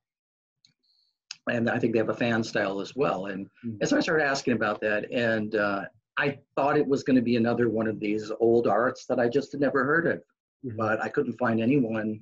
and 1.48 1.70
I 1.70 1.78
think 1.78 1.92
they 1.92 1.98
have 1.98 2.09
a 2.09 2.14
fan 2.14 2.42
style 2.42 2.80
as 2.80 2.94
well. 2.94 3.26
And, 3.26 3.46
mm-hmm. 3.64 3.76
and 3.80 3.88
so 3.88 3.96
I 3.96 4.00
started 4.00 4.24
asking 4.24 4.54
about 4.54 4.80
that, 4.83 5.11
and 5.11 5.54
uh, 5.54 5.83
I 6.18 6.38
thought 6.56 6.76
it 6.76 6.87
was 6.87 7.02
going 7.02 7.16
to 7.16 7.22
be 7.22 7.37
another 7.37 7.68
one 7.68 7.87
of 7.87 7.98
these 7.98 8.30
old 8.40 8.66
arts 8.66 9.06
that 9.09 9.18
I 9.18 9.28
just 9.28 9.52
had 9.52 9.61
never 9.61 9.85
heard 9.85 10.06
of, 10.06 10.18
mm-hmm. 10.64 10.76
but 10.76 11.02
I 11.02 11.09
couldn't 11.09 11.38
find 11.38 11.61
anyone 11.61 12.20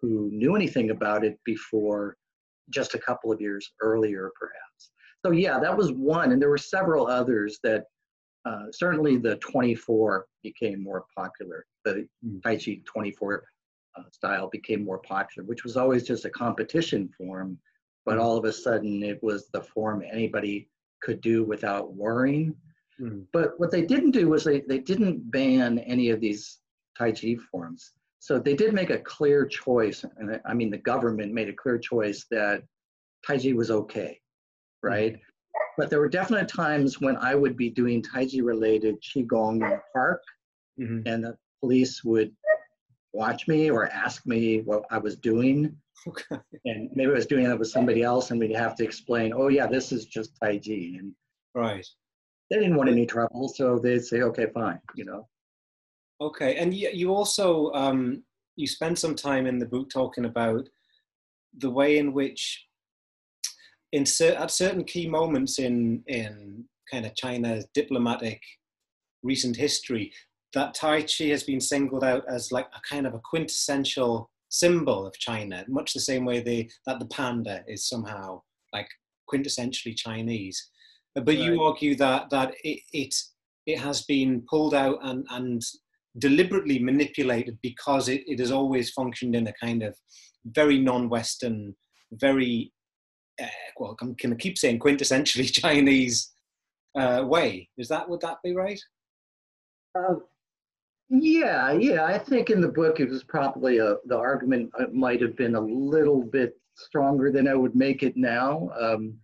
who 0.00 0.28
knew 0.32 0.54
anything 0.54 0.90
about 0.90 1.24
it 1.24 1.38
before 1.44 2.16
just 2.70 2.94
a 2.94 2.98
couple 2.98 3.32
of 3.32 3.40
years 3.40 3.72
earlier, 3.80 4.30
perhaps. 4.38 4.90
So 5.24 5.32
yeah, 5.32 5.58
that 5.58 5.76
was 5.76 5.92
one, 5.92 6.32
and 6.32 6.40
there 6.40 6.50
were 6.50 6.58
several 6.58 7.06
others 7.06 7.58
that 7.64 7.84
uh, 8.48 8.72
certainly 8.72 9.18
the 9.18 9.36
24 9.36 10.26
became 10.42 10.82
more 10.82 11.04
popular. 11.14 11.66
The 11.84 12.08
mm. 12.24 12.42
Tai 12.42 12.56
Chi 12.56 12.80
24 12.84 13.44
uh, 13.96 14.02
style 14.10 14.48
became 14.48 14.84
more 14.84 14.98
popular, 14.98 15.46
which 15.46 15.64
was 15.64 15.76
always 15.76 16.02
just 16.02 16.24
a 16.24 16.30
competition 16.30 17.10
form, 17.18 17.58
but 18.06 18.16
mm. 18.16 18.22
all 18.22 18.38
of 18.38 18.44
a 18.46 18.52
sudden 18.52 19.02
it 19.02 19.22
was 19.22 19.48
the 19.52 19.60
form 19.60 20.02
anybody 20.10 20.68
could 21.02 21.20
do 21.20 21.44
without 21.44 21.94
worrying. 21.94 22.54
Mm. 22.98 23.26
But 23.32 23.58
what 23.60 23.70
they 23.70 23.82
didn't 23.82 24.12
do 24.12 24.28
was 24.28 24.44
they, 24.44 24.60
they 24.60 24.78
didn't 24.78 25.30
ban 25.30 25.80
any 25.80 26.08
of 26.08 26.20
these 26.20 26.58
Tai 26.96 27.12
Chi 27.12 27.36
forms. 27.50 27.92
So 28.20 28.38
they 28.38 28.54
did 28.54 28.72
make 28.72 28.90
a 28.90 28.98
clear 28.98 29.46
choice, 29.46 30.04
and 30.16 30.40
I 30.44 30.54
mean 30.54 30.70
the 30.70 30.78
government 30.78 31.34
made 31.34 31.48
a 31.48 31.52
clear 31.52 31.78
choice 31.78 32.26
that 32.30 32.62
Tai 33.26 33.38
Chi 33.38 33.52
was 33.52 33.70
okay, 33.70 34.20
right? 34.82 35.14
Mm. 35.14 35.20
But 35.78 35.88
there 35.88 36.00
were 36.00 36.08
definite 36.08 36.48
times 36.48 37.00
when 37.00 37.16
I 37.16 37.34
would 37.34 37.56
be 37.56 37.70
doing 37.70 38.02
Tai 38.02 38.26
Chi 38.26 38.40
related 38.42 39.00
Qigong 39.00 39.54
in 39.54 39.60
the 39.60 39.80
park, 39.94 40.22
mm-hmm. 40.78 41.06
and 41.06 41.24
the 41.24 41.38
police 41.60 42.04
would 42.04 42.32
watch 43.12 43.48
me 43.48 43.70
or 43.70 43.86
ask 43.86 44.26
me 44.26 44.60
what 44.62 44.82
I 44.90 44.98
was 44.98 45.16
doing. 45.16 45.74
Okay. 46.06 46.36
And 46.64 46.90
maybe 46.94 47.10
I 47.10 47.14
was 47.14 47.26
doing 47.26 47.44
that 47.44 47.58
with 47.58 47.68
somebody 47.68 48.02
else, 48.02 48.30
and 48.30 48.38
we'd 48.38 48.54
have 48.54 48.74
to 48.76 48.84
explain, 48.84 49.32
oh, 49.32 49.48
yeah, 49.48 49.66
this 49.66 49.90
is 49.92 50.04
just 50.04 50.36
Tai 50.42 50.58
Chi. 50.58 50.96
And 50.98 51.12
right. 51.54 51.86
They 52.50 52.58
didn't 52.58 52.76
want 52.76 52.90
any 52.90 53.06
trouble, 53.06 53.48
so 53.48 53.78
they'd 53.78 54.04
say, 54.04 54.22
okay, 54.22 54.46
fine, 54.52 54.80
you 54.94 55.04
know. 55.04 55.28
Okay, 56.20 56.56
and 56.56 56.74
you 56.74 57.14
also 57.14 57.70
um, 57.72 58.24
you 58.56 58.66
spend 58.66 58.98
some 58.98 59.14
time 59.14 59.46
in 59.46 59.60
the 59.60 59.66
book 59.66 59.90
talking 59.90 60.24
about 60.24 60.68
the 61.58 61.70
way 61.70 61.98
in 61.98 62.12
which, 62.12 62.66
in 63.92 64.04
cer- 64.06 64.36
at 64.36 64.50
certain 64.50 64.84
key 64.84 65.08
moments 65.08 65.58
in 65.58 66.02
in 66.06 66.64
kind 66.90 67.06
of 67.06 67.14
China's 67.14 67.66
diplomatic 67.74 68.40
recent 69.22 69.56
history, 69.56 70.12
that 70.54 70.74
Tai 70.74 71.02
Chi 71.02 71.24
has 71.24 71.42
been 71.42 71.60
singled 71.60 72.04
out 72.04 72.24
as 72.28 72.52
like 72.52 72.66
a 72.74 72.80
kind 72.88 73.06
of 73.06 73.14
a 73.14 73.20
quintessential 73.24 74.30
symbol 74.48 75.06
of 75.06 75.18
China, 75.18 75.64
much 75.68 75.92
the 75.92 76.00
same 76.00 76.24
way 76.24 76.40
they, 76.40 76.68
that 76.86 76.98
the 76.98 77.06
panda 77.06 77.62
is 77.68 77.88
somehow 77.88 78.40
like 78.72 78.88
quintessentially 79.32 79.94
Chinese. 79.96 80.70
But 81.14 81.26
right. 81.26 81.38
you 81.38 81.62
argue 81.62 81.96
that 81.96 82.30
that 82.30 82.54
it, 82.64 82.80
it 82.92 83.14
it 83.66 83.78
has 83.78 84.02
been 84.04 84.42
pulled 84.48 84.74
out 84.74 84.98
and 85.02 85.26
and 85.30 85.62
deliberately 86.18 86.78
manipulated 86.78 87.58
because 87.62 88.08
it, 88.08 88.22
it 88.26 88.38
has 88.38 88.50
always 88.50 88.90
functioned 88.90 89.34
in 89.34 89.46
a 89.46 89.52
kind 89.62 89.82
of 89.82 89.96
very 90.46 90.78
non-Western, 90.78 91.74
very 92.12 92.72
uh, 93.42 93.46
well, 93.78 93.96
I'm 94.00 94.14
going 94.14 94.30
to 94.30 94.36
keep 94.36 94.58
saying 94.58 94.78
quintessentially 94.78 95.52
Chinese 95.60 96.32
uh, 96.96 97.24
way. 97.26 97.68
Is 97.78 97.88
that 97.88 98.08
would 98.08 98.20
that 98.20 98.38
be 98.42 98.54
right? 98.54 98.80
Uh, 99.96 100.16
yeah, 101.10 101.72
yeah. 101.72 102.04
I 102.04 102.18
think 102.18 102.50
in 102.50 102.60
the 102.60 102.68
book 102.68 103.00
it 103.00 103.08
was 103.08 103.24
probably 103.24 103.78
a 103.78 103.96
the 104.06 104.16
argument 104.16 104.70
uh, 104.78 104.86
might 104.92 105.22
have 105.22 105.36
been 105.36 105.54
a 105.54 105.60
little 105.60 106.22
bit 106.22 106.58
stronger 106.76 107.32
than 107.32 107.48
I 107.48 107.54
would 107.54 107.74
make 107.74 108.02
it 108.02 108.16
now. 108.16 108.70
Um, 108.78 109.14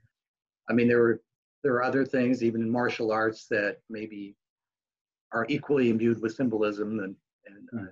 I 0.69 0.73
mean, 0.73 0.89
there 0.89 1.01
were 1.01 1.21
there 1.63 1.75
are 1.75 1.83
other 1.83 2.05
things, 2.05 2.43
even 2.43 2.63
in 2.63 2.71
martial 2.71 3.13
arts, 3.13 3.47
that 3.51 3.79
maybe 3.91 4.37
are 5.33 5.47
equally 5.49 5.91
imbued 5.91 6.21
with 6.23 6.35
symbolism 6.35 7.01
and 7.01 7.17
and, 7.47 7.69
mm. 7.75 7.79
and 7.79 7.89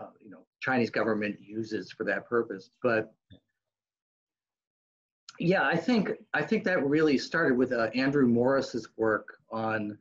uh, 0.00 0.04
uh, 0.04 0.10
you 0.20 0.30
know 0.30 0.40
Chinese 0.60 0.90
government 0.90 1.36
uses 1.40 1.92
for 1.92 2.04
that 2.04 2.28
purpose. 2.28 2.70
But 2.82 3.12
yeah, 5.38 5.64
I 5.64 5.76
think 5.76 6.10
I 6.34 6.42
think 6.42 6.64
that 6.64 6.84
really 6.84 7.18
started 7.18 7.56
with 7.56 7.72
uh, 7.72 7.90
Andrew 7.94 8.26
Morris's 8.26 8.88
work 8.96 9.38
on 9.50 9.96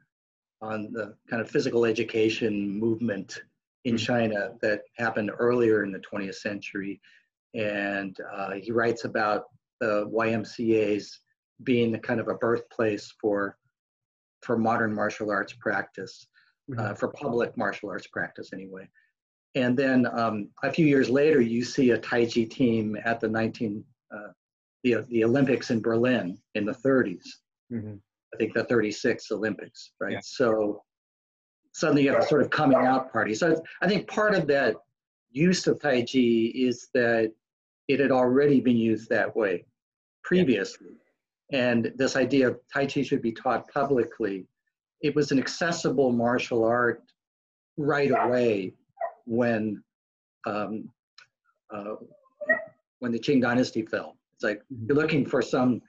on 0.61 0.91
the 0.91 1.15
kind 1.29 1.41
of 1.41 1.49
physical 1.49 1.85
education 1.85 2.67
movement 2.79 3.41
in 3.85 3.95
mm. 3.95 3.99
China 3.99 4.53
that 4.61 4.81
happened 4.97 5.31
earlier 5.37 5.83
in 5.83 5.91
the 5.91 5.99
20th 5.99 6.35
century, 6.35 6.99
and 7.53 8.17
uh, 8.33 8.53
he 8.53 8.71
writes 8.71 9.05
about 9.05 9.45
the 9.79 10.07
YMCA's 10.07 11.19
being 11.63 11.91
the 11.91 11.99
kind 11.99 12.19
of 12.19 12.27
a 12.27 12.35
birthplace 12.35 13.13
for 13.21 13.57
for 14.41 14.57
modern 14.57 14.93
martial 14.93 15.29
arts 15.29 15.53
practice, 15.53 16.27
uh, 16.77 16.81
mm-hmm. 16.81 16.93
for 16.95 17.09
public 17.09 17.55
martial 17.57 17.89
arts 17.89 18.07
practice 18.07 18.53
anyway. 18.53 18.87
And 19.55 19.77
then 19.77 20.07
um, 20.11 20.49
a 20.63 20.71
few 20.71 20.85
years 20.85 21.09
later, 21.09 21.41
you 21.41 21.63
see 21.63 21.91
a 21.91 21.97
Tai 21.97 22.25
Chi 22.25 22.43
team 22.43 22.97
at 23.05 23.19
the 23.19 23.27
19 23.27 23.83
uh, 24.11 24.27
the 24.83 25.05
the 25.09 25.23
Olympics 25.23 25.71
in 25.71 25.81
Berlin 25.81 26.37
in 26.55 26.65
the 26.65 26.73
30s. 26.73 27.23
Mm-hmm. 27.71 27.95
I 28.33 28.37
think 28.37 28.53
the 28.53 28.63
36 28.63 29.31
Olympics, 29.31 29.91
right? 29.99 30.13
Yeah. 30.13 30.19
So 30.21 30.83
suddenly 31.73 32.03
you 32.03 32.11
have 32.11 32.23
a 32.23 32.27
sort 32.27 32.41
of 32.41 32.49
coming 32.49 32.77
out 32.77 33.11
party. 33.11 33.33
So 33.33 33.61
I 33.81 33.87
think 33.87 34.07
part 34.07 34.35
of 34.35 34.47
that 34.47 34.75
use 35.31 35.67
of 35.67 35.81
Tai 35.81 36.01
Chi 36.01 36.51
is 36.53 36.89
that 36.93 37.31
it 37.87 37.99
had 37.99 38.11
already 38.11 38.59
been 38.59 38.77
used 38.77 39.09
that 39.09 39.33
way 39.35 39.65
previously. 40.23 40.97
And 41.53 41.93
this 41.95 42.15
idea 42.15 42.49
of 42.49 42.59
Tai 42.73 42.87
Chi 42.87 43.01
should 43.03 43.21
be 43.21 43.31
taught 43.31 43.71
publicly, 43.71 44.45
it 45.01 45.15
was 45.15 45.31
an 45.31 45.39
accessible 45.39 46.11
martial 46.11 46.65
art 46.65 47.03
right 47.77 48.11
away 48.11 48.73
when 49.25 49.81
um, 50.45 50.89
uh, 51.73 51.95
when 52.99 53.11
the 53.11 53.19
Qing 53.19 53.41
dynasty 53.41 53.83
fell. 53.83 54.17
It's 54.37 54.43
like 54.43 54.59
mm-hmm. 54.71 54.85
you're 54.87 54.97
looking 54.97 55.25
for 55.25 55.41
some 55.41 55.81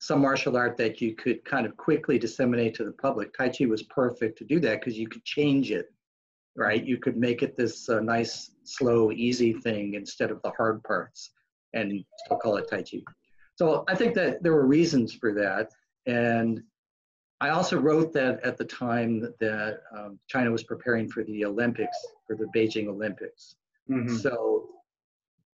some 0.00 0.20
martial 0.20 0.56
art 0.56 0.76
that 0.76 1.00
you 1.00 1.16
could 1.16 1.44
kind 1.44 1.66
of 1.66 1.76
quickly 1.76 2.18
disseminate 2.18 2.74
to 2.74 2.84
the 2.84 2.92
public. 2.92 3.36
Tai 3.36 3.48
Chi 3.48 3.66
was 3.66 3.82
perfect 3.84 4.38
to 4.38 4.44
do 4.44 4.60
that 4.60 4.80
because 4.80 4.96
you 4.96 5.08
could 5.08 5.24
change 5.24 5.72
it, 5.72 5.92
right? 6.56 6.84
You 6.84 6.98
could 6.98 7.16
make 7.16 7.42
it 7.42 7.56
this 7.56 7.88
uh, 7.88 7.98
nice, 7.98 8.52
slow, 8.62 9.10
easy 9.10 9.54
thing 9.54 9.94
instead 9.94 10.30
of 10.30 10.40
the 10.42 10.52
hard 10.56 10.84
parts 10.84 11.30
and 11.72 12.04
still 12.24 12.36
call 12.36 12.58
it 12.58 12.70
Tai 12.70 12.82
Chi. 12.82 13.02
So 13.56 13.84
I 13.88 13.96
think 13.96 14.14
that 14.14 14.40
there 14.40 14.52
were 14.52 14.66
reasons 14.66 15.12
for 15.12 15.34
that. 15.34 15.72
And 16.06 16.62
I 17.40 17.48
also 17.50 17.76
wrote 17.76 18.12
that 18.12 18.44
at 18.44 18.56
the 18.56 18.64
time 18.64 19.32
that 19.40 19.80
um, 19.96 20.18
China 20.28 20.52
was 20.52 20.62
preparing 20.62 21.08
for 21.08 21.24
the 21.24 21.44
Olympics, 21.44 21.96
for 22.24 22.36
the 22.36 22.46
Beijing 22.54 22.86
Olympics. 22.86 23.56
Mm-hmm. 23.90 24.16
So 24.16 24.68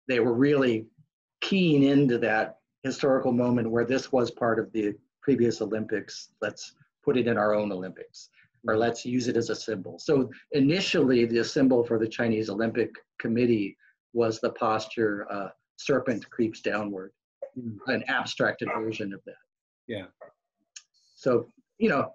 they 0.07 0.21
were 0.21 0.33
really 0.33 0.87
keen 1.41 1.83
into 1.83 2.17
that 2.19 2.57
historical 2.83 3.31
moment 3.31 3.69
where 3.69 3.85
this 3.85 4.11
was 4.11 4.31
part 4.31 4.59
of 4.59 4.71
the 4.71 4.93
previous 5.21 5.61
Olympics. 5.61 6.29
Let's 6.41 6.73
put 7.03 7.17
it 7.17 7.27
in 7.27 7.37
our 7.37 7.53
own 7.53 7.71
Olympics, 7.71 8.29
or 8.67 8.73
mm-hmm. 8.73 8.81
let's 8.81 9.05
use 9.05 9.27
it 9.27 9.37
as 9.37 9.49
a 9.49 9.55
symbol. 9.55 9.99
So 9.99 10.29
initially, 10.51 11.25
the 11.25 11.43
symbol 11.43 11.83
for 11.83 11.99
the 11.99 12.07
Chinese 12.07 12.49
Olympic 12.49 12.91
Committee 13.19 13.77
was 14.13 14.39
the 14.39 14.51
posture 14.51 15.27
uh, 15.31 15.49
serpent 15.77 16.29
creeps 16.29 16.61
downward 16.61 17.11
an 17.87 18.03
abstracted 18.07 18.69
version 18.77 19.13
of 19.13 19.21
that. 19.25 19.35
Yeah. 19.87 20.05
So, 21.15 21.51
you 21.77 21.89
know, 21.89 22.13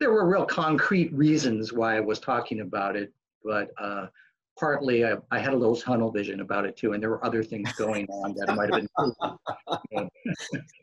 there 0.00 0.10
were 0.10 0.28
real 0.28 0.46
concrete 0.46 1.12
reasons 1.12 1.72
why 1.72 1.96
I 1.96 2.00
was 2.00 2.18
talking 2.18 2.60
about 2.60 2.96
it, 2.96 3.12
but 3.44 3.70
uh, 3.80 4.06
partly 4.58 5.04
I, 5.04 5.14
I, 5.30 5.38
had 5.38 5.52
a 5.52 5.56
little 5.56 5.76
tunnel 5.76 6.10
vision 6.10 6.40
about 6.40 6.64
it 6.64 6.76
too, 6.76 6.92
and 6.92 7.02
there 7.02 7.10
were 7.10 7.24
other 7.24 7.42
things 7.42 7.72
going 7.72 8.06
on 8.06 8.34
that 8.34 8.54
might 8.54 8.72
have 8.72 8.86
been. 9.90 10.08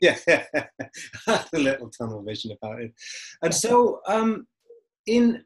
yeah, 0.00 0.18
a 1.26 1.58
little 1.58 1.90
tunnel 1.90 2.22
vision 2.22 2.56
about 2.60 2.82
it. 2.82 2.92
And 3.42 3.54
so, 3.54 4.00
um, 4.06 4.46
in 5.06 5.44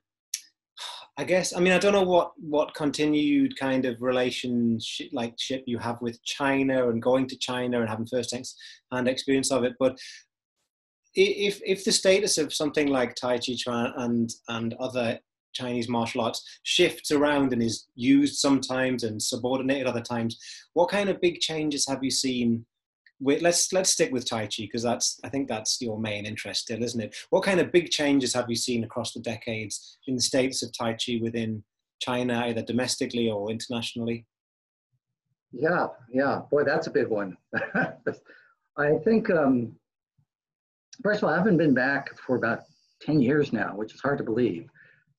I 1.18 1.24
guess 1.24 1.56
I 1.56 1.60
mean 1.60 1.72
I 1.72 1.78
don't 1.78 1.94
know 1.94 2.02
what 2.02 2.32
what 2.36 2.74
continued 2.74 3.58
kind 3.58 3.86
of 3.86 4.02
relationship 4.02 5.08
like 5.12 5.34
ship 5.38 5.64
you 5.66 5.78
have 5.78 6.00
with 6.02 6.22
China 6.24 6.90
and 6.90 7.00
going 7.00 7.26
to 7.28 7.38
China 7.38 7.80
and 7.80 7.88
having 7.88 8.06
first 8.06 8.34
hand 8.92 9.08
experience 9.08 9.50
of 9.50 9.64
it, 9.64 9.74
but 9.78 9.98
if 11.14 11.60
if 11.64 11.84
the 11.84 11.92
status 11.92 12.36
of 12.36 12.52
something 12.52 12.88
like 12.88 13.14
Tai 13.14 13.38
Chi 13.38 13.54
Chuan 13.56 13.92
and 13.96 14.30
and 14.48 14.74
other 14.74 15.18
Chinese 15.56 15.88
martial 15.88 16.20
arts 16.20 16.60
shifts 16.62 17.10
around 17.10 17.52
and 17.52 17.62
is 17.62 17.86
used 17.94 18.36
sometimes 18.36 19.02
and 19.04 19.22
subordinated 19.22 19.86
other 19.86 20.00
times, 20.00 20.38
what 20.74 20.90
kind 20.90 21.08
of 21.08 21.20
big 21.20 21.40
changes 21.40 21.86
have 21.88 22.02
you 22.02 22.10
seen 22.10 22.64
let's 23.20 23.72
let's 23.72 23.90
stick 23.90 24.12
with 24.12 24.28
Tai 24.28 24.44
Chi 24.46 24.62
because 24.64 24.82
that's 24.82 25.18
I 25.24 25.28
think 25.28 25.48
that's 25.48 25.80
your 25.80 25.98
main 25.98 26.26
interest 26.26 26.62
still, 26.62 26.82
isn't 26.82 27.00
it? 27.00 27.16
What 27.30 27.44
kind 27.44 27.60
of 27.60 27.72
big 27.72 27.90
changes 27.90 28.34
have 28.34 28.46
you 28.48 28.56
seen 28.56 28.84
across 28.84 29.12
the 29.12 29.20
decades 29.20 29.98
in 30.06 30.14
the 30.16 30.22
states 30.22 30.62
of 30.62 30.76
Tai 30.76 30.94
Chi 30.94 31.18
within 31.22 31.62
China, 32.00 32.44
either 32.46 32.62
domestically 32.62 33.30
or 33.30 33.50
internationally? 33.50 34.26
Yeah, 35.52 35.86
yeah, 36.12 36.42
boy, 36.50 36.64
that's 36.64 36.88
a 36.88 36.90
big 36.90 37.08
one. 37.08 37.36
I 38.78 38.92
think 39.04 39.30
um, 39.30 39.72
first 41.02 41.22
of 41.22 41.24
all, 41.24 41.34
I 41.34 41.38
haven't 41.38 41.56
been 41.56 41.74
back 41.74 42.18
for 42.18 42.36
about 42.36 42.60
ten 43.00 43.20
years 43.20 43.52
now, 43.52 43.74
which 43.74 43.94
is 43.94 44.00
hard 44.00 44.18
to 44.18 44.24
believe. 44.24 44.68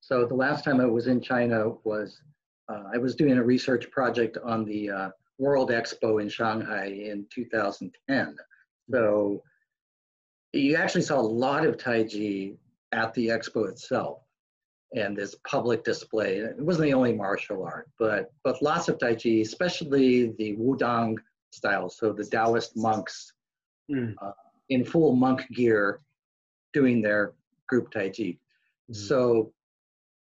So 0.07 0.25
the 0.25 0.35
last 0.35 0.63
time 0.63 0.79
I 0.79 0.85
was 0.85 1.07
in 1.07 1.19
China 1.19 1.73
was 1.83 2.21
uh, 2.69 2.83
I 2.93 2.97
was 2.97 3.13
doing 3.13 3.37
a 3.37 3.43
research 3.43 3.91
project 3.91 4.37
on 4.41 4.63
the 4.63 4.89
uh, 4.89 5.09
World 5.37 5.69
Expo 5.69 6.21
in 6.21 6.29
Shanghai 6.29 6.85
in 6.85 7.25
2010. 7.29 8.37
So 8.89 9.43
you 10.53 10.77
actually 10.77 11.01
saw 11.01 11.19
a 11.19 11.33
lot 11.43 11.65
of 11.65 11.75
Taiji 11.75 12.55
at 12.93 13.13
the 13.15 13.27
expo 13.27 13.67
itself 13.67 14.19
and 14.95 15.13
this 15.13 15.35
public 15.45 15.83
display. 15.83 16.37
It 16.37 16.57
wasn't 16.57 16.85
the 16.85 16.93
only 16.93 17.11
martial 17.11 17.65
art, 17.65 17.89
but 17.99 18.31
but 18.45 18.61
lots 18.61 18.87
of 18.87 18.99
Taiji, 18.99 19.41
especially 19.41 20.31
the 20.39 20.55
Wudang 20.55 21.17
style. 21.51 21.89
So 21.89 22.13
the 22.13 22.23
Taoist 22.23 22.77
monks 22.77 23.33
mm. 23.91 24.15
uh, 24.21 24.31
in 24.69 24.85
full 24.85 25.17
monk 25.17 25.41
gear 25.53 25.99
doing 26.71 27.01
their 27.01 27.33
group 27.67 27.91
Taiji. 27.91 28.39
Mm. 28.89 28.95
So 28.95 29.51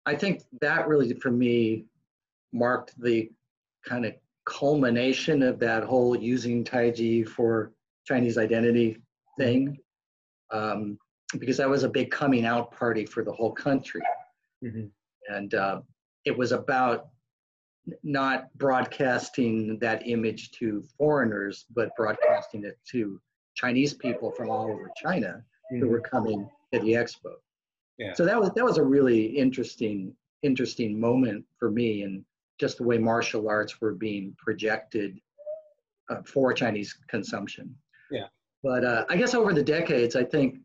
I 0.05 0.15
think 0.15 0.43
that 0.61 0.87
really, 0.87 1.13
for 1.15 1.31
me, 1.31 1.85
marked 2.53 2.99
the 3.01 3.31
kind 3.87 4.05
of 4.05 4.13
culmination 4.45 5.41
of 5.41 5.59
that 5.59 5.83
whole 5.83 6.15
using 6.15 6.63
Taiji 6.63 7.27
for 7.27 7.71
Chinese 8.05 8.37
identity 8.37 8.97
thing, 9.37 9.77
um, 10.51 10.97
because 11.39 11.57
that 11.57 11.69
was 11.69 11.83
a 11.83 11.89
big 11.89 12.11
coming 12.11 12.45
out 12.45 12.71
party 12.71 13.05
for 13.05 13.23
the 13.23 13.31
whole 13.31 13.51
country. 13.51 14.01
Mm-hmm. 14.63 14.85
And 15.33 15.53
uh, 15.55 15.81
it 16.23 16.37
was 16.37 16.51
about 16.51 17.07
not 18.03 18.55
broadcasting 18.57 19.79
that 19.79 20.07
image 20.07 20.51
to 20.51 20.83
foreigners, 20.97 21.65
but 21.75 21.89
broadcasting 21.97 22.63
it 22.63 22.77
to 22.91 23.19
Chinese 23.55 23.93
people 23.93 24.31
from 24.31 24.49
all 24.49 24.69
over 24.69 24.91
China 24.97 25.43
mm-hmm. 25.71 25.79
who 25.79 25.89
were 25.89 26.01
coming 26.01 26.47
to 26.73 26.79
the 26.79 26.93
expo. 26.93 27.33
Yeah. 27.97 28.13
So 28.13 28.25
that 28.25 28.39
was 28.39 28.51
that 28.55 28.65
was 28.65 28.77
a 28.77 28.84
really 28.84 29.25
interesting 29.25 30.13
interesting 30.43 30.99
moment 30.99 31.45
for 31.58 31.71
me, 31.71 32.03
and 32.03 32.23
just 32.60 32.77
the 32.77 32.84
way 32.84 32.97
martial 32.97 33.49
arts 33.49 33.81
were 33.81 33.93
being 33.93 34.36
projected 34.38 35.19
uh, 36.10 36.21
for 36.25 36.53
Chinese 36.53 36.97
consumption. 37.08 37.75
Yeah. 38.12 38.27
But 38.63 38.84
uh, 38.84 39.05
I 39.10 39.17
guess 39.17 39.34
over 39.34 39.53
the 39.53 39.63
decades, 39.63 40.15
I 40.15 40.23
think 40.23 40.60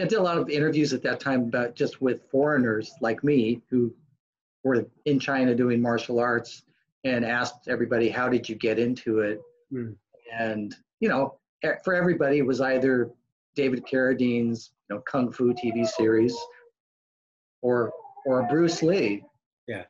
I 0.00 0.04
did 0.04 0.18
a 0.18 0.22
lot 0.22 0.38
of 0.38 0.48
interviews 0.48 0.92
at 0.92 1.02
that 1.02 1.18
time 1.18 1.42
about 1.42 1.74
just 1.74 2.00
with 2.00 2.22
foreigners 2.30 2.92
like 3.00 3.24
me 3.24 3.60
who 3.68 3.92
were 4.62 4.86
in 5.06 5.18
China 5.18 5.54
doing 5.54 5.82
martial 5.82 6.20
arts 6.20 6.62
and 7.04 7.24
asked 7.24 7.68
everybody, 7.68 8.08
how 8.08 8.28
did 8.28 8.48
you 8.48 8.54
get 8.54 8.78
into 8.78 9.20
it? 9.20 9.40
Mm. 9.72 9.96
And, 10.32 10.76
you 11.00 11.08
know, 11.08 11.38
for 11.82 11.94
everybody, 11.94 12.38
it 12.38 12.46
was 12.46 12.60
either 12.60 13.10
David 13.54 13.84
Carradine's 13.86 14.70
you 14.88 14.96
know, 14.96 15.02
Kung 15.10 15.32
Fu 15.32 15.52
TV 15.52 15.86
series 15.86 16.36
or 17.62 17.92
or 18.26 18.46
Bruce 18.48 18.82
Lee. 18.82 19.24
Yeah. 19.66 19.84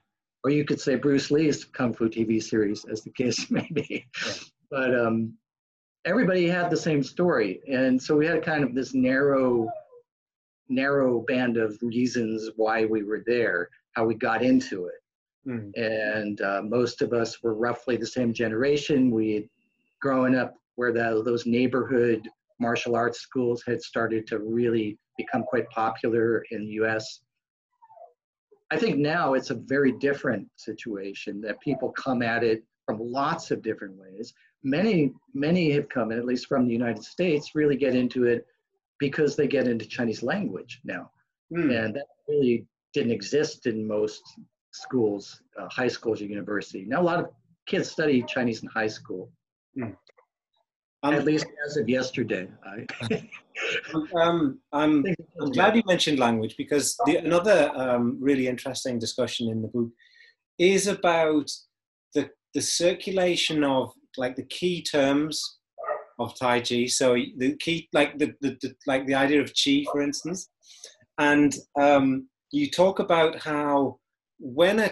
Or 0.45 0.51
you 0.51 0.65
could 0.65 0.81
say 0.81 0.95
Bruce 0.95 1.31
Lee's 1.31 1.65
Kung 1.65 1.93
Fu 1.93 2.09
TV 2.09 2.43
series, 2.43 2.85
as 2.91 3.03
the 3.03 3.11
case 3.11 3.51
may 3.51 3.69
be. 3.73 4.07
Yeah. 4.27 4.33
But 4.71 4.95
um, 4.99 5.35
everybody 6.05 6.47
had 6.49 6.71
the 6.71 6.77
same 6.77 7.03
story, 7.03 7.61
and 7.71 8.01
so 8.01 8.17
we 8.17 8.27
had 8.27 8.45
kind 8.45 8.63
of 8.63 8.75
this 8.75 8.95
narrow, 8.95 9.69
narrow 10.69 11.25
band 11.27 11.57
of 11.57 11.79
reasons 11.83 12.51
why 12.57 12.85
we 12.85 13.03
were 13.03 13.23
there, 13.27 13.69
how 13.93 14.05
we 14.05 14.15
got 14.15 14.43
into 14.43 14.87
it. 14.87 14.95
Mm. 15.49 15.73
And 15.77 16.41
uh, 16.43 16.63
most 16.63 17.01
of 17.03 17.13
us 17.13 17.43
were 17.43 17.55
roughly 17.55 17.97
the 17.97 18.07
same 18.07 18.33
generation. 18.33 19.11
We 19.11 19.35
had 19.35 19.49
grown 20.01 20.37
up 20.37 20.55
where 20.77 20.93
the, 20.93 21.23
those 21.25 21.47
neighborhood 21.47 22.29
martial 22.59 22.97
arts 22.97 23.21
schools 23.21 23.63
had 23.67 23.81
started 23.83 24.27
to 24.27 24.39
really 24.39 24.99
become 25.17 25.43
quite 25.43 25.69
popular 25.71 26.45
in 26.51 26.67
the 26.67 26.73
US. 26.85 27.21
I 28.71 28.77
think 28.77 28.99
now 28.99 29.35
it's 29.35 29.51
a 29.51 29.55
very 29.55 29.93
different 29.93 30.49
situation 30.57 31.41
that 31.43 31.61
people 31.61 31.91
come 31.93 32.23
at 32.23 32.45
it 32.45 32.65
from 32.85 32.99
lots 33.01 33.51
of 33.51 33.63
different 33.63 33.97
ways. 33.97 34.33
Many, 34.63 35.13
many 35.35 35.71
have 35.73 35.89
come, 35.89 36.13
at 36.13 36.25
least 36.25 36.47
from 36.47 36.67
the 36.67 36.73
United 36.73 37.03
States, 37.03 37.55
really 37.55 37.77
get 37.77 37.95
into 37.95 38.25
it 38.25 38.47
because 38.99 39.37
they 39.37 39.47
get 39.47 39.69
into 39.69 39.87
Chinese 39.87 40.23
language 40.23 40.81
now. 40.85 41.11
Mm. 41.53 41.85
And 41.85 41.95
that 41.95 42.07
really 42.29 42.67
didn't 42.93 43.13
exist 43.13 43.67
in 43.67 43.87
most 43.87 44.23
schools, 44.73 45.43
uh, 45.59 45.69
high 45.71 45.89
schools 45.89 46.21
or 46.21 46.27
university. 46.27 46.85
Now 46.87 47.01
a 47.01 47.03
lot 47.03 47.21
of 47.21 47.31
kids 47.67 47.91
study 47.91 48.23
Chinese 48.27 48.63
in 48.63 48.69
high 48.69 48.89
school. 48.89 49.31
Mm. 49.79 49.97
Um, 51.03 51.15
At 51.15 51.25
least 51.25 51.47
as 51.65 51.77
of 51.77 51.89
yesterday. 51.89 52.49
I... 52.65 52.87
um, 54.21 54.59
I'm, 54.73 55.05
I'm, 55.41 55.53
glad 55.53 55.77
you 55.77 55.83
mentioned 55.87 56.19
language 56.19 56.57
because 56.59 56.97
the, 57.07 57.17
another 57.17 57.71
um, 57.75 58.19
really 58.21 58.49
interesting 58.49 58.99
discussion 58.99 59.49
in 59.49 59.63
the 59.63 59.69
book 59.69 59.91
is 60.59 60.89
about 60.89 61.51
the, 62.15 62.31
the 62.55 62.61
circulation 62.61 63.63
of 63.63 63.93
like 64.17 64.35
the 64.35 64.47
key 64.47 64.83
terms 64.83 65.59
of 66.19 66.37
Tai 66.37 66.61
Chi. 66.61 66.87
So 66.87 67.15
the 67.37 67.57
key, 67.59 67.89
like 67.93 68.19
the, 68.19 68.35
the, 68.41 68.57
the 68.61 68.75
like 68.89 69.07
the 69.07 69.15
idea 69.15 69.41
of 69.41 69.53
Chi, 69.55 69.85
for 69.93 70.03
instance, 70.03 70.51
and 71.19 71.55
um, 71.81 72.29
you 72.51 72.71
talk 72.71 72.99
about 72.99 73.41
how 73.41 73.99
when 74.41 74.81
a, 74.81 74.91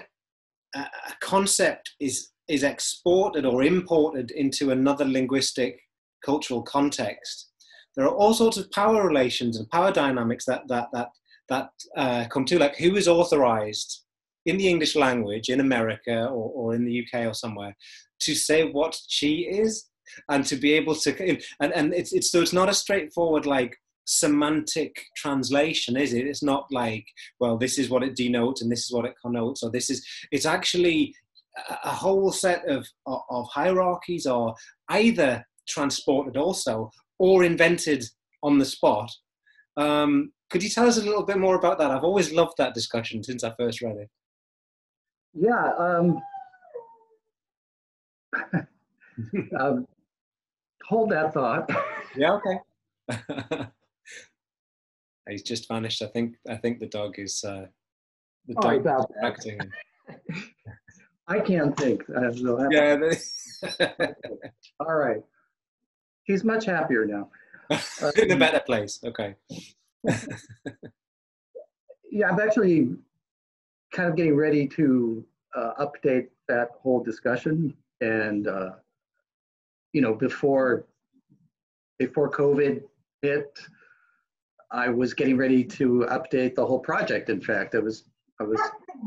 a 0.77 0.89
concept 1.21 1.93
is 1.99 2.31
is 2.49 2.63
exported 2.63 3.45
or 3.45 3.65
imported 3.65 4.31
into 4.31 4.71
another 4.71 5.05
linguistic 5.05 5.81
cultural 6.27 6.63
context, 6.63 7.51
there 7.95 8.05
are 8.07 8.15
all 8.15 8.35
sorts 8.35 8.59
of 8.59 8.71
power 8.73 9.07
relations 9.07 9.57
and 9.57 9.71
power 9.71 9.93
dynamics 9.93 10.45
that 10.47 10.63
that 10.69 10.89
that 10.93 11.09
that 11.49 11.71
uh, 11.97 12.25
come 12.29 12.45
to 12.47 12.59
like 12.59 12.77
who 12.77 12.97
is 12.97 13.09
authorized 13.09 14.03
in 14.45 14.59
the 14.59 14.69
English 14.69 14.95
language 14.97 15.49
in 15.49 15.61
America 15.61 16.27
or, 16.27 16.51
or 16.55 16.75
in 16.75 16.85
the 16.85 17.03
UK 17.03 17.27
or 17.27 17.35
somewhere 17.35 17.75
to 18.21 18.35
say 18.35 18.71
what 18.71 18.99
chi 19.21 19.45
is 19.49 19.89
and 20.29 20.45
to 20.47 20.57
be 20.57 20.73
able 20.73 20.95
to 20.95 21.39
and, 21.61 21.73
and 21.73 21.95
it's, 21.95 22.13
it's 22.13 22.31
so 22.31 22.41
it's 22.43 22.53
not 22.53 22.69
a 22.69 22.75
straightforward 22.75 23.47
like 23.47 23.77
semantic 24.09 25.05
translation 25.17 25.97
is 25.97 26.13
it? 26.13 26.27
It's 26.27 26.43
not 26.43 26.67
like 26.71 27.07
well 27.41 27.57
this 27.57 27.79
is 27.79 27.91
what 27.91 28.05
it 28.05 28.17
denotes 28.17 28.63
and 28.63 28.71
this 28.71 28.85
is 28.85 28.93
what 28.93 29.05
it 29.05 29.15
connotes 29.21 29.63
or 29.63 29.71
this 29.71 29.91
is 29.91 30.07
it's 30.31 30.47
actually 30.47 31.15
a 31.85 31.91
whole 31.91 32.31
set 32.33 32.69
of, 32.69 32.87
of 33.07 33.49
hierarchies 33.49 34.27
or 34.27 34.55
either 34.91 35.45
transported 35.67 36.37
also 36.37 36.91
or 37.19 37.45
invented 37.45 38.05
on 38.43 38.59
the 38.59 38.65
spot. 38.65 39.11
Um, 39.77 40.33
could 40.51 40.63
you 40.63 40.71
tell 40.71 40.87
us 40.87 40.99
a 40.99 41.03
little 41.03 41.25
bit 41.25 41.39
more 41.39 41.57
about 41.57 41.79
that? 41.79 41.91
I've 41.91 42.05
always 42.05 42.33
loved 42.33 42.55
that 42.59 42.75
discussion 42.75 43.23
since 43.23 43.43
I 43.45 43.53
first 43.59 43.83
read 43.83 43.97
it. 43.97 44.09
Yeah. 45.35 45.73
Um, 45.79 46.21
um, 49.59 49.87
hold 50.85 51.11
that 51.11 51.35
thought. 51.35 51.71
yeah. 52.17 52.33
Okay. 52.35 52.59
He's 55.29 55.43
just 55.43 55.67
vanished. 55.69 56.03
I 56.03 56.07
think. 56.07 56.37
I 56.49 56.57
think 56.57 56.79
the 56.79 56.87
dog 56.87 57.19
is. 57.19 57.43
Uh, 57.45 57.67
the 58.47 58.55
dog 58.55 58.87
oh, 58.87 59.07
acting. 59.25 59.59
I 61.27 61.41
can't 61.41 61.77
think. 61.77 62.05
Uh, 62.09 62.31
yeah. 62.71 63.11
All 64.79 64.95
right 64.95 65.23
he's 66.27 66.45
much 66.45 66.67
happier 66.67 67.07
now. 67.07 67.31
in 68.17 68.31
a 68.31 68.37
better 68.37 68.61
place. 68.61 69.01
Okay. 69.03 69.35
yeah, 72.11 72.31
I'm 72.31 72.39
actually 72.39 72.95
kind 73.93 74.09
of 74.09 74.17
getting 74.17 74.37
ready 74.37 74.69
to 74.69 75.25
uh, 75.55 75.73
update 75.81 76.29
that 76.49 76.69
whole 76.81 77.03
discussion, 77.03 77.75
and 78.01 78.47
uh, 78.47 78.71
you 79.93 80.01
know, 80.01 80.15
before 80.15 80.87
before 81.99 82.31
COVID 82.31 82.83
hit, 83.23 83.59
I 84.71 84.89
was 84.89 85.15
getting 85.15 85.37
ready 85.37 85.65
to 85.65 86.07
update 86.11 86.55
the 86.55 86.65
whole 86.65 86.79
project. 86.79 87.31
In 87.31 87.41
fact, 87.41 87.75
I 87.75 87.79
was 87.79 88.05
I 88.41 88.45
was 88.45 88.61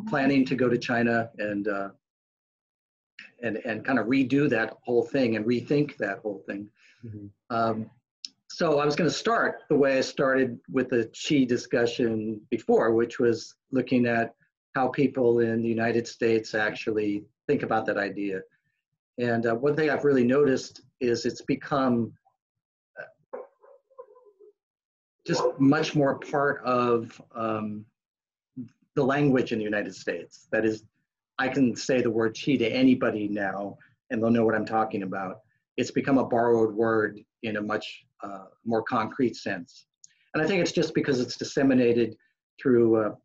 planning 0.08 0.44
to 0.46 0.56
go 0.56 0.68
to 0.68 0.78
China 0.78 1.30
and 1.38 1.68
uh, 1.68 1.90
and 3.42 3.58
and 3.66 3.86
kind 3.86 4.00
of 4.00 4.08
redo 4.08 4.50
that 4.50 4.78
whole 4.84 5.04
thing 5.04 5.36
and 5.36 5.46
rethink 5.46 5.98
that 5.98 6.20
whole 6.20 6.44
thing. 6.48 6.68
Mm-hmm. 7.06 7.28
Um, 7.56 7.90
so 8.52 8.80
I 8.80 8.86
was 8.86 8.96
going 8.96 9.10
to 9.10 9.16
start 9.16 9.62
the 9.70 9.76
way 9.76 9.98
I 9.98 10.02
started 10.02 10.60
with 10.72 10.90
the 10.90 11.10
Chi 11.14 11.44
discussion 11.44 12.42
before, 12.50 12.94
which 12.94 13.20
was 13.20 13.56
looking 13.72 14.08
at 14.08 14.34
how 14.76 14.88
people 14.88 15.40
in 15.40 15.62
the 15.62 15.70
United 15.70 16.08
States 16.08 16.56
actually 16.56 17.24
think 17.48 17.64
about 17.64 17.86
that 17.86 17.98
idea. 17.98 18.42
And 19.18 19.46
uh, 19.46 19.56
one 19.56 19.76
thing 19.76 19.90
I've 19.90 20.06
really 20.06 20.24
noticed 20.24 20.82
is 21.00 21.26
it's 21.26 21.42
become 21.42 22.14
uh, 23.00 23.40
just 25.28 25.44
much 25.60 25.96
more 25.96 26.18
part 26.20 26.64
of 26.64 27.22
um, 27.36 27.86
the 28.96 29.04
language 29.04 29.52
in 29.52 29.60
the 29.60 29.66
United 29.66 29.96
States. 29.96 30.48
That 30.52 30.66
is, 30.66 30.84
I 31.40 31.48
can 31.48 31.76
say 31.76 32.02
the 32.02 32.12
word 32.12 32.38
chi 32.38 32.58
to 32.58 32.68
anybody 32.68 33.28
now 33.28 33.78
and 34.10 34.22
they'll 34.22 34.30
know 34.30 34.46
what 34.46 34.56
I'm 34.56 34.66
talking 34.66 35.04
about. 35.04 35.40
It's 35.78 35.92
become 35.92 36.18
a 36.18 36.26
borrowed 36.26 36.76
word 36.76 37.20
in 37.44 37.58
a 37.58 37.62
much 37.62 38.06
uh, 38.24 38.46
more 38.66 38.84
concrete 38.84 39.36
sense. 39.36 39.86
And 40.34 40.44
I 40.44 40.48
think 40.48 40.62
it's 40.62 40.74
just 40.74 40.94
because 40.94 41.20
it's 41.20 41.38
disseminated 41.38 42.16
through 42.62 42.98
uh, 42.98 43.16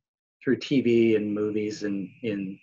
through 0.42 0.58
TV 0.58 1.16
and 1.16 1.34
movies 1.34 1.82
and 1.82 2.08
in 2.22 2.58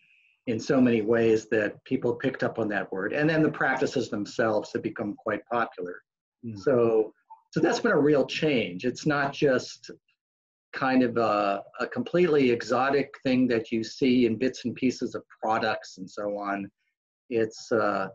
in 0.48 0.60
so 0.60 0.82
many 0.82 1.02
ways 1.02 1.48
that 1.50 1.84
people 1.84 2.16
picked 2.16 2.44
up 2.44 2.58
on 2.58 2.68
that 2.70 2.92
word. 2.92 3.14
And 3.14 3.30
then 3.30 3.44
the 3.44 3.52
practices 3.52 4.10
themselves 4.10 4.72
have 4.74 4.82
become 4.82 5.16
quite 5.16 5.46
popular. 5.52 6.02
Mm. 6.46 6.58
So 6.58 7.14
so 7.52 7.60
that's 7.60 7.82
been 7.82 7.92
a 7.92 8.00
real 8.00 8.26
change. 8.26 8.86
It's 8.86 9.06
not 9.06 9.34
just 9.34 9.92
kind 10.74 11.04
of 11.04 11.18
a, 11.18 11.64
a 11.80 11.88
completely 11.88 12.52
exotic 12.52 13.14
thing 13.24 13.48
that 13.48 13.72
you 13.72 13.84
see 13.84 14.26
in 14.26 14.38
bits 14.38 14.66
and 14.66 14.76
pieces 14.76 15.16
of 15.16 15.24
products 15.42 15.98
and 15.98 16.10
so 16.10 16.38
on. 16.38 16.70
It's 17.30 17.72
uh, 17.72 18.08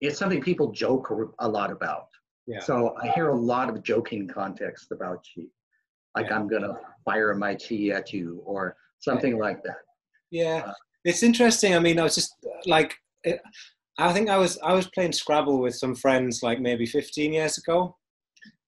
it's 0.00 0.18
something 0.18 0.40
people 0.40 0.72
joke 0.72 1.10
a 1.38 1.48
lot 1.48 1.70
about. 1.70 2.08
Yeah. 2.46 2.60
So 2.60 2.94
I 3.02 3.08
hear 3.08 3.28
a 3.28 3.36
lot 3.36 3.70
of 3.70 3.82
joking 3.82 4.28
context 4.28 4.92
about 4.92 5.24
chi, 5.24 5.44
like 6.14 6.28
yeah. 6.28 6.36
I'm 6.36 6.48
gonna 6.48 6.74
fire 7.04 7.34
my 7.34 7.54
chi 7.54 7.88
at 7.88 8.12
you 8.12 8.42
or 8.44 8.76
something 8.98 9.38
like 9.38 9.62
that. 9.62 9.78
Yeah, 10.30 10.62
uh, 10.66 10.72
it's 11.04 11.22
interesting. 11.22 11.74
I 11.74 11.78
mean, 11.78 11.98
I 11.98 12.02
was 12.04 12.14
just 12.14 12.34
like, 12.66 12.94
I 13.98 14.12
think 14.12 14.28
I 14.28 14.36
was 14.36 14.58
I 14.62 14.74
was 14.74 14.88
playing 14.88 15.12
Scrabble 15.12 15.60
with 15.60 15.74
some 15.74 15.94
friends 15.94 16.42
like 16.42 16.60
maybe 16.60 16.86
15 16.86 17.32
years 17.32 17.56
ago, 17.58 17.96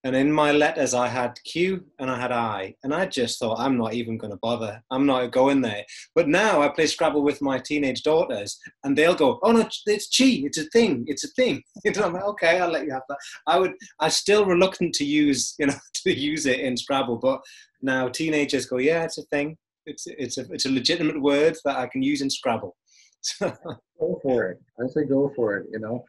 and 0.07 0.15
in 0.15 0.31
my 0.31 0.53
letters, 0.53 0.95
I 0.95 1.09
had 1.09 1.37
Q 1.43 1.85
and 1.99 2.09
I 2.09 2.21
had 2.21 2.31
I. 2.31 2.77
And 2.85 2.95
I 2.95 3.07
just 3.07 3.41
thought, 3.41 3.59
I'm 3.59 3.77
not 3.77 3.93
even 3.93 4.17
going 4.17 4.31
to 4.31 4.39
bother. 4.41 4.81
I'm 4.93 5.05
not 5.05 5.33
going 5.33 5.61
there. 5.63 5.85
But 6.15 6.29
now 6.29 6.63
I 6.63 6.69
play 6.69 6.87
Scrabble 6.87 7.25
with 7.25 7.43
my 7.43 7.59
teenage 7.59 8.05
daughters 8.05 8.57
and 8.85 8.97
they'll 8.97 9.17
go, 9.17 9.41
oh, 9.43 9.51
no, 9.51 9.69
it's 9.87 10.17
Chi. 10.17 10.45
It's 10.45 10.59
a 10.59 10.67
thing. 10.67 11.03
It's 11.09 11.25
a 11.25 11.29
thing. 11.29 11.61
You 11.85 11.91
know, 11.91 12.05
I'm 12.05 12.13
like, 12.13 12.23
okay, 12.23 12.61
I'll 12.61 12.71
let 12.71 12.85
you 12.85 12.93
have 12.93 13.03
that. 13.09 13.19
I 13.49 13.59
would, 13.59 13.73
I'm 13.99 14.11
still 14.11 14.47
reluctant 14.47 14.95
to 14.95 15.05
use, 15.05 15.57
you 15.59 15.67
know, 15.67 15.75
to 16.05 16.17
use 16.17 16.47
it 16.47 16.61
in 16.61 16.77
Scrabble. 16.77 17.17
But 17.17 17.41
now 17.83 18.09
teenagers 18.09 18.67
go, 18.67 18.79
yeah, 18.79 19.03
it's 19.03 19.19
a 19.19 19.23
thing. 19.25 19.57
It's, 19.87 20.05
it's, 20.07 20.39
a, 20.39 20.43
it's 20.53 20.67
a 20.67 20.71
legitimate 20.71 21.21
word 21.21 21.57
that 21.65 21.79
I 21.79 21.89
can 21.89 22.03
use 22.03 22.23
in 22.23 22.31
Scrabble. 22.31 22.77
go 23.41 24.21
for 24.23 24.51
it. 24.51 24.61
I 24.79 24.87
say 24.87 25.05
go 25.05 25.33
for 25.35 25.57
it, 25.57 25.67
you 25.73 25.81
know. 25.81 26.05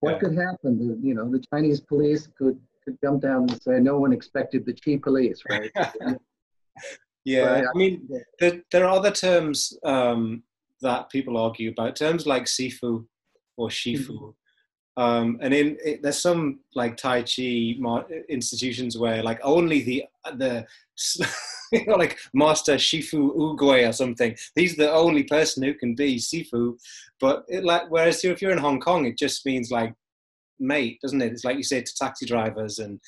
What 0.00 0.14
yeah. 0.14 0.18
could 0.18 0.36
happen? 0.36 1.00
You 1.00 1.14
know, 1.14 1.30
the 1.30 1.44
Chinese 1.52 1.80
police 1.80 2.28
could 2.36 2.58
could 2.86 2.98
come 3.04 3.18
down 3.18 3.42
and 3.42 3.62
say 3.62 3.78
no 3.80 3.98
one 3.98 4.12
expected 4.12 4.64
the 4.64 4.72
chief 4.72 5.02
police, 5.02 5.42
right? 5.50 5.70
yeah, 7.24 7.64
I 7.74 7.78
mean, 7.78 8.08
there, 8.38 8.62
there 8.70 8.84
are 8.84 8.96
other 8.96 9.10
terms 9.10 9.76
um, 9.84 10.42
that 10.80 11.10
people 11.10 11.36
argue 11.36 11.70
about, 11.70 11.96
terms 11.96 12.26
like 12.26 12.44
sifu 12.44 13.04
or 13.56 13.68
shifu. 13.68 14.08
Mm-hmm. 14.08 14.30
Um, 14.98 15.38
and 15.42 15.52
in 15.52 15.76
it, 15.84 16.02
there's 16.02 16.20
some 16.20 16.60
like 16.74 16.96
Tai 16.96 17.22
Chi 17.22 17.76
institutions 18.30 18.96
where 18.96 19.22
like 19.22 19.38
only 19.42 19.82
the 19.82 20.04
the 20.36 20.64
you 21.72 21.84
know 21.84 21.96
like 21.96 22.18
Master 22.32 22.76
Shifu 22.76 23.36
Ugoi 23.36 23.86
or 23.86 23.92
something. 23.92 24.34
He's 24.54 24.74
the 24.74 24.90
only 24.90 25.24
person 25.24 25.62
who 25.62 25.74
can 25.74 25.94
be 25.94 26.16
Sifu. 26.16 26.78
But 27.20 27.44
it, 27.48 27.62
like 27.62 27.90
whereas 27.90 28.24
if 28.24 28.40
you're 28.40 28.52
in 28.52 28.58
Hong 28.58 28.80
Kong, 28.80 29.04
it 29.04 29.18
just 29.18 29.44
means 29.44 29.70
like 29.70 29.92
mate, 30.58 30.98
doesn't 31.02 31.22
it? 31.22 31.32
It's 31.32 31.44
like 31.44 31.56
you 31.56 31.62
say 31.62 31.82
to 31.82 31.94
taxi 31.94 32.26
drivers 32.26 32.78
and 32.78 33.00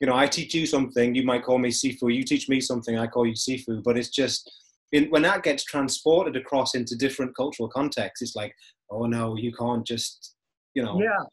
you 0.00 0.06
know, 0.06 0.14
I 0.14 0.26
teach 0.26 0.54
you 0.54 0.66
something, 0.66 1.14
you 1.14 1.24
might 1.24 1.44
call 1.44 1.58
me 1.58 1.70
Sifu. 1.70 2.14
You 2.14 2.22
teach 2.22 2.48
me 2.48 2.60
something, 2.60 2.98
I 2.98 3.06
call 3.06 3.26
you 3.26 3.32
Sifu. 3.32 3.82
But 3.82 3.96
it's 3.96 4.10
just 4.10 4.50
in, 4.92 5.06
when 5.06 5.22
that 5.22 5.42
gets 5.42 5.64
transported 5.64 6.36
across 6.36 6.74
into 6.74 6.96
different 6.96 7.34
cultural 7.34 7.68
contexts, 7.68 8.22
it's 8.22 8.36
like, 8.36 8.54
oh 8.90 9.06
no, 9.06 9.36
you 9.36 9.52
can't 9.52 9.86
just, 9.86 10.34
you 10.74 10.82
know. 10.82 11.00
Yeah, 11.00 11.24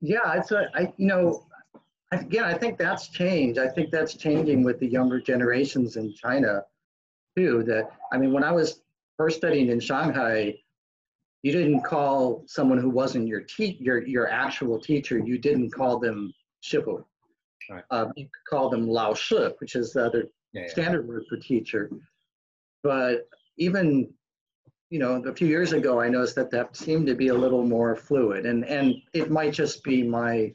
yeah. 0.00 0.38
It's 0.38 0.50
a, 0.50 0.66
I, 0.74 0.92
you 0.96 1.06
know, 1.06 1.46
again, 2.10 2.44
I 2.44 2.54
think 2.54 2.76
that's 2.76 3.08
changed. 3.08 3.58
I 3.58 3.68
think 3.68 3.90
that's 3.92 4.14
changing 4.14 4.64
with 4.64 4.80
the 4.80 4.88
younger 4.88 5.20
generations 5.20 5.96
in 5.96 6.12
China, 6.14 6.62
too. 7.36 7.62
That 7.68 7.90
I 8.12 8.18
mean, 8.18 8.32
when 8.32 8.42
I 8.42 8.50
was 8.50 8.80
first 9.16 9.36
studying 9.36 9.70
in 9.70 9.78
Shanghai, 9.78 10.56
you 11.46 11.52
didn't 11.52 11.82
call 11.82 12.42
someone 12.48 12.76
who 12.76 12.90
wasn't 12.90 13.28
your 13.28 13.42
te- 13.42 13.78
your 13.78 14.04
your 14.04 14.28
actual 14.28 14.80
teacher. 14.80 15.16
You 15.16 15.38
didn't 15.38 15.70
call 15.70 16.00
them 16.00 16.34
shifu. 16.60 17.04
Right. 17.70 17.84
Um, 17.92 18.12
you 18.16 18.24
could 18.24 18.50
call 18.50 18.68
them 18.68 18.88
lao 18.88 19.14
shi, 19.14 19.50
which 19.60 19.76
is 19.76 19.92
the 19.92 20.06
other 20.06 20.24
yeah, 20.52 20.62
yeah. 20.62 20.68
standard 20.68 21.06
word 21.06 21.22
for 21.28 21.36
teacher. 21.36 21.88
But 22.82 23.28
even 23.58 24.12
you 24.90 24.98
know 24.98 25.22
a 25.22 25.32
few 25.32 25.46
years 25.46 25.72
ago, 25.72 26.00
I 26.00 26.08
noticed 26.08 26.34
that 26.34 26.50
that 26.50 26.76
seemed 26.76 27.06
to 27.06 27.14
be 27.14 27.28
a 27.28 27.34
little 27.34 27.64
more 27.64 27.94
fluid, 27.94 28.44
and 28.44 28.64
and 28.64 28.96
it 29.12 29.30
might 29.30 29.52
just 29.52 29.84
be 29.84 30.02
my 30.02 30.52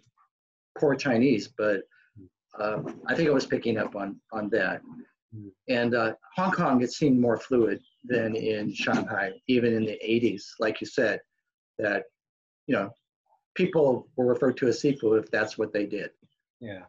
poor 0.77 0.93
Chinese, 0.95 1.47
but 1.57 1.83
uh, 2.59 2.81
I 3.07 3.15
think 3.15 3.29
I 3.29 3.33
was 3.33 3.45
picking 3.45 3.77
up 3.77 3.95
on 3.95 4.19
on 4.33 4.49
that. 4.49 4.81
Hmm. 5.33 5.47
And 5.69 5.95
uh, 5.95 6.15
Hong 6.35 6.51
Kong, 6.51 6.81
it 6.81 6.91
seemed 6.91 7.17
more 7.17 7.37
fluid 7.37 7.79
than 8.03 8.35
in 8.35 8.73
Shanghai, 8.73 9.33
even 9.47 9.73
in 9.73 9.85
the 9.85 9.99
80s, 10.03 10.43
like 10.59 10.81
you 10.81 10.87
said, 10.87 11.21
that, 11.77 12.03
you 12.67 12.75
know, 12.75 12.89
people 13.55 14.07
were 14.15 14.25
referred 14.25 14.57
to 14.57 14.67
as 14.67 14.81
sifu 14.81 15.19
if 15.19 15.29
that's 15.31 15.57
what 15.57 15.73
they 15.73 15.85
did. 15.85 16.11
Yeah. 16.59 16.83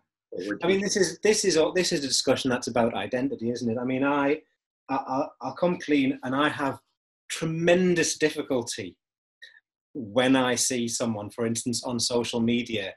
I 0.63 0.67
mean, 0.67 0.81
this 0.81 0.97
is 0.97 1.19
this 1.19 1.45
is 1.45 1.59
this 1.75 1.93
is 1.93 2.05
a 2.05 2.09
discussion 2.09 2.49
that's 2.51 2.69
about 2.69 2.95
identity, 2.95 3.51
isn't 3.51 3.71
it? 3.71 3.79
I 3.79 3.85
mean, 3.85 4.03
I, 4.03 4.41
I 4.89 5.27
I'll 5.43 5.55
come 5.55 5.79
clean, 5.79 6.19
and 6.23 6.35
I 6.35 6.49
have 6.49 6.79
tremendous 7.29 8.17
difficulty 8.17 8.97
when 9.95 10.35
I 10.35 10.55
see 10.55 10.89
someone, 10.89 11.29
for 11.29 11.45
instance, 11.45 11.85
on 11.85 12.01
social 12.01 12.41
media, 12.41 12.95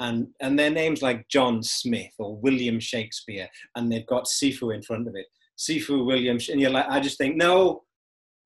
and 0.00 0.28
and 0.40 0.58
their 0.58 0.70
names 0.70 1.02
like 1.02 1.28
John 1.28 1.62
Smith 1.62 2.12
or 2.18 2.36
William 2.36 2.80
Shakespeare, 2.80 3.48
and 3.76 3.92
they've 3.92 4.06
got 4.06 4.24
Sifu 4.24 4.74
in 4.74 4.82
front 4.82 5.08
of 5.08 5.14
it. 5.14 5.26
Sifu 5.58 6.04
Williams, 6.04 6.48
and 6.48 6.60
you're 6.60 6.70
like, 6.70 6.86
I 6.88 7.00
just 7.00 7.18
think, 7.18 7.36
no, 7.36 7.84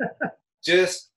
just 0.64 1.10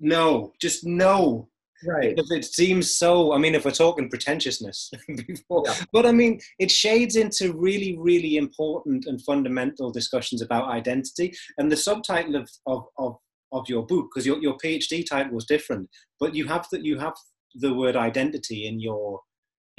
no, 0.00 0.52
just 0.60 0.86
no. 0.86 1.48
Right. 1.82 2.14
Because 2.14 2.30
it 2.30 2.44
seems 2.44 2.94
so, 2.94 3.32
I 3.32 3.38
mean, 3.38 3.54
if 3.54 3.64
we're 3.64 3.70
talking 3.70 4.10
pretentiousness 4.10 4.90
before, 5.26 5.62
yeah. 5.66 5.74
but 5.92 6.04
I 6.04 6.12
mean, 6.12 6.38
it 6.58 6.70
shades 6.70 7.16
into 7.16 7.54
really, 7.54 7.96
really 7.98 8.36
important 8.36 9.06
and 9.06 9.22
fundamental 9.22 9.90
discussions 9.90 10.42
about 10.42 10.68
identity. 10.68 11.32
And 11.56 11.72
the 11.72 11.78
subtitle 11.78 12.36
of, 12.36 12.50
of, 12.66 12.84
of, 12.98 13.16
of 13.52 13.68
your 13.68 13.86
book, 13.86 14.10
because 14.12 14.26
your, 14.26 14.38
your 14.42 14.58
PhD 14.58 15.08
title 15.08 15.32
was 15.32 15.46
different, 15.46 15.88
but 16.18 16.34
you 16.34 16.46
have 16.48 16.66
that 16.70 16.84
you 16.84 16.98
have 16.98 17.14
the 17.54 17.72
word 17.72 17.96
identity 17.96 18.66
in 18.66 18.78
your 18.78 19.20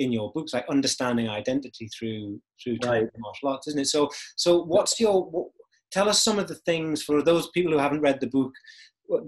in 0.02 0.12
your 0.12 0.32
books, 0.34 0.54
like 0.54 0.66
understanding 0.70 1.30
identity 1.30 1.88
through 1.88 2.40
through 2.62 2.78
right. 2.84 3.08
martial 3.18 3.50
arts, 3.50 3.68
isn't 3.68 3.80
it? 3.80 3.88
So, 3.88 4.10
so 4.36 4.64
what's 4.64 5.00
your 5.00 5.26
what, 5.26 5.48
tell 5.92 6.10
us 6.10 6.24
some 6.24 6.40
of 6.40 6.48
the 6.48 6.56
things 6.56 7.04
for 7.04 7.22
those 7.22 7.50
people 7.50 7.72
who 7.72 7.78
haven't 7.78 8.02
read 8.02 8.20
the 8.20 8.28
book. 8.28 8.52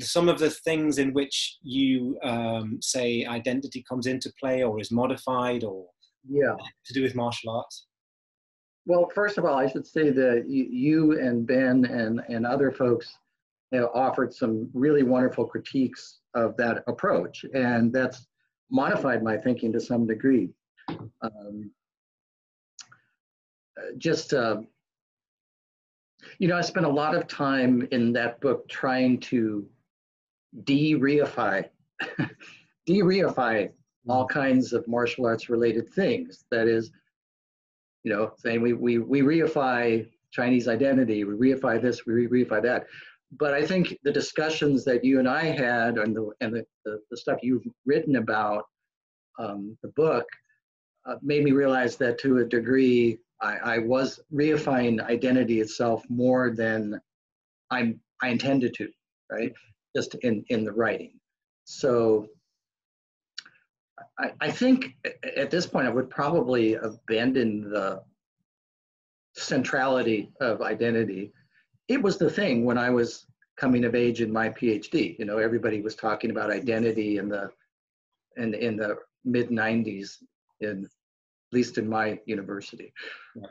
Some 0.01 0.29
of 0.29 0.39
the 0.39 0.49
things 0.49 0.97
in 0.97 1.13
which 1.13 1.57
you 1.62 2.17
um, 2.23 2.79
say 2.81 3.25
identity 3.25 3.83
comes 3.88 4.07
into 4.07 4.31
play 4.39 4.63
or 4.63 4.79
is 4.79 4.91
modified 4.91 5.63
or 5.63 5.86
yeah 6.27 6.55
to 6.86 6.93
do 6.93 7.03
with 7.03 7.15
martial 7.15 7.51
arts. 7.51 7.88
Well, 8.86 9.09
first 9.13 9.38
of 9.38 9.45
all, 9.45 9.55
I 9.55 9.67
should 9.67 9.88
say 9.88 10.09
that 10.09 10.45
you 10.47 11.19
and 11.19 11.45
Ben 11.45 11.86
and 11.86 12.21
and 12.29 12.45
other 12.45 12.71
folks 12.71 13.13
have 13.73 13.89
offered 13.93 14.33
some 14.33 14.69
really 14.73 15.03
wonderful 15.03 15.45
critiques 15.45 16.19
of 16.33 16.56
that 16.58 16.83
approach, 16.87 17.43
and 17.54 17.91
that's 17.91 18.25
modified 18.71 19.21
my 19.21 19.37
thinking 19.37 19.71
to 19.73 19.79
some 19.79 20.08
degree 20.08 20.50
um, 21.21 21.71
just 23.98 24.33
uh, 24.33 24.58
you 26.39 26.48
know 26.48 26.58
i 26.58 26.62
spent 26.62 26.85
a 26.85 26.89
lot 26.89 27.15
of 27.15 27.27
time 27.27 27.87
in 27.91 28.13
that 28.13 28.39
book 28.39 28.67
trying 28.69 29.19
to 29.19 29.67
de-reify 30.63 31.65
de-reify 32.85 33.69
all 34.08 34.25
kinds 34.27 34.73
of 34.73 34.87
martial 34.87 35.25
arts 35.25 35.50
related 35.50 35.89
things. 35.94 36.46
That 36.52 36.67
is 36.67 36.91
you 38.04 38.13
know 38.13 38.33
saying 38.37 38.62
we 38.62 38.73
we, 38.73 38.98
we 38.98 39.21
reify 39.21 40.06
chinese 40.31 40.67
identity 40.67 41.23
we 41.23 41.33
reify 41.54 41.81
this 41.81 42.06
we 42.06 42.27
reify 42.27 42.62
that. 42.63 42.85
But 43.39 43.54
i 43.54 43.65
think 43.65 43.98
the 44.04 44.12
discussions 44.12 44.83
that 44.85 45.04
you 45.04 45.19
and 45.19 45.27
i 45.27 45.46
had 45.46 45.98
and 45.98 46.15
the 46.15 46.31
and 46.41 46.54
the, 46.54 46.65
the, 46.85 47.00
the 47.10 47.17
stuff 47.17 47.39
you've 47.41 47.65
written 47.85 48.17
about 48.17 48.65
um, 49.39 49.77
the 49.81 49.89
book 49.89 50.25
uh, 51.06 51.15
made 51.21 51.43
me 51.43 51.51
realize 51.51 51.95
that 51.97 52.17
to 52.19 52.39
a 52.39 52.45
degree 52.45 53.19
I, 53.41 53.58
I, 53.58 53.77
was 53.79 54.21
reifying 54.33 55.06
identity 55.06 55.60
itself 55.60 56.04
more 56.10 56.51
than 56.51 56.99
I'm, 57.69 57.99
I 58.21 58.29
intended 58.29 58.73
to, 58.75 58.89
right? 59.29 59.51
Just 59.95 60.15
in, 60.15 60.45
in 60.47 60.63
the 60.63 60.71
writing. 60.71 61.19
So 61.65 62.27
I, 64.17 64.31
I 64.39 64.51
think 64.51 64.95
at 65.35 65.51
this 65.51 65.65
point 65.65 65.87
I 65.87 65.89
would 65.89 66.10
probably 66.10 66.75
abandon 66.75 67.69
the 67.69 68.01
centrality 69.35 70.31
of 70.39 70.62
identity. 70.62 71.33
It 71.87 72.01
was 72.01 72.17
the 72.17 72.29
thing 72.29 72.63
when 72.63 72.77
I 72.77 72.89
was 72.89 73.25
coming 73.58 73.83
of 73.83 73.95
age 73.95 74.21
in 74.21 74.31
my 74.31 74.49
PhD. 74.49 75.17
You 75.19 75.25
know, 75.25 75.37
everybody 75.37 75.81
was 75.81 75.95
talking 75.95 76.31
about 76.31 76.51
identity 76.51 77.17
in 77.17 77.29
the 77.29 77.51
in 78.37 78.54
in 78.54 78.77
the 78.77 78.97
mid 79.25 79.49
90s 79.49 80.17
in 80.62 80.85
at 80.85 81.56
least 81.56 81.77
in 81.77 81.87
my 81.87 82.19
university, 82.25 82.91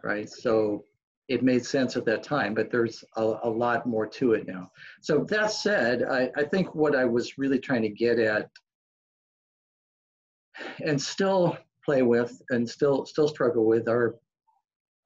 right? 0.02 0.28
So 0.28 0.84
it 1.28 1.42
made 1.42 1.64
sense 1.64 1.96
at 1.96 2.04
that 2.04 2.22
time, 2.22 2.52
but 2.52 2.70
there's 2.70 3.04
a, 3.16 3.34
a 3.44 3.48
lot 3.48 3.86
more 3.86 4.06
to 4.06 4.32
it 4.32 4.46
now. 4.46 4.70
So 5.00 5.24
that 5.30 5.52
said, 5.52 6.02
I, 6.02 6.30
I 6.36 6.44
think 6.44 6.74
what 6.74 6.96
I 6.96 7.04
was 7.04 7.38
really 7.38 7.58
trying 7.58 7.82
to 7.82 7.88
get 7.88 8.18
at 8.18 8.50
and 10.84 11.00
still 11.00 11.56
play 11.84 12.02
with 12.02 12.40
and 12.50 12.68
still 12.68 13.06
still 13.06 13.28
struggle 13.28 13.64
with 13.64 13.88
are 13.88 14.16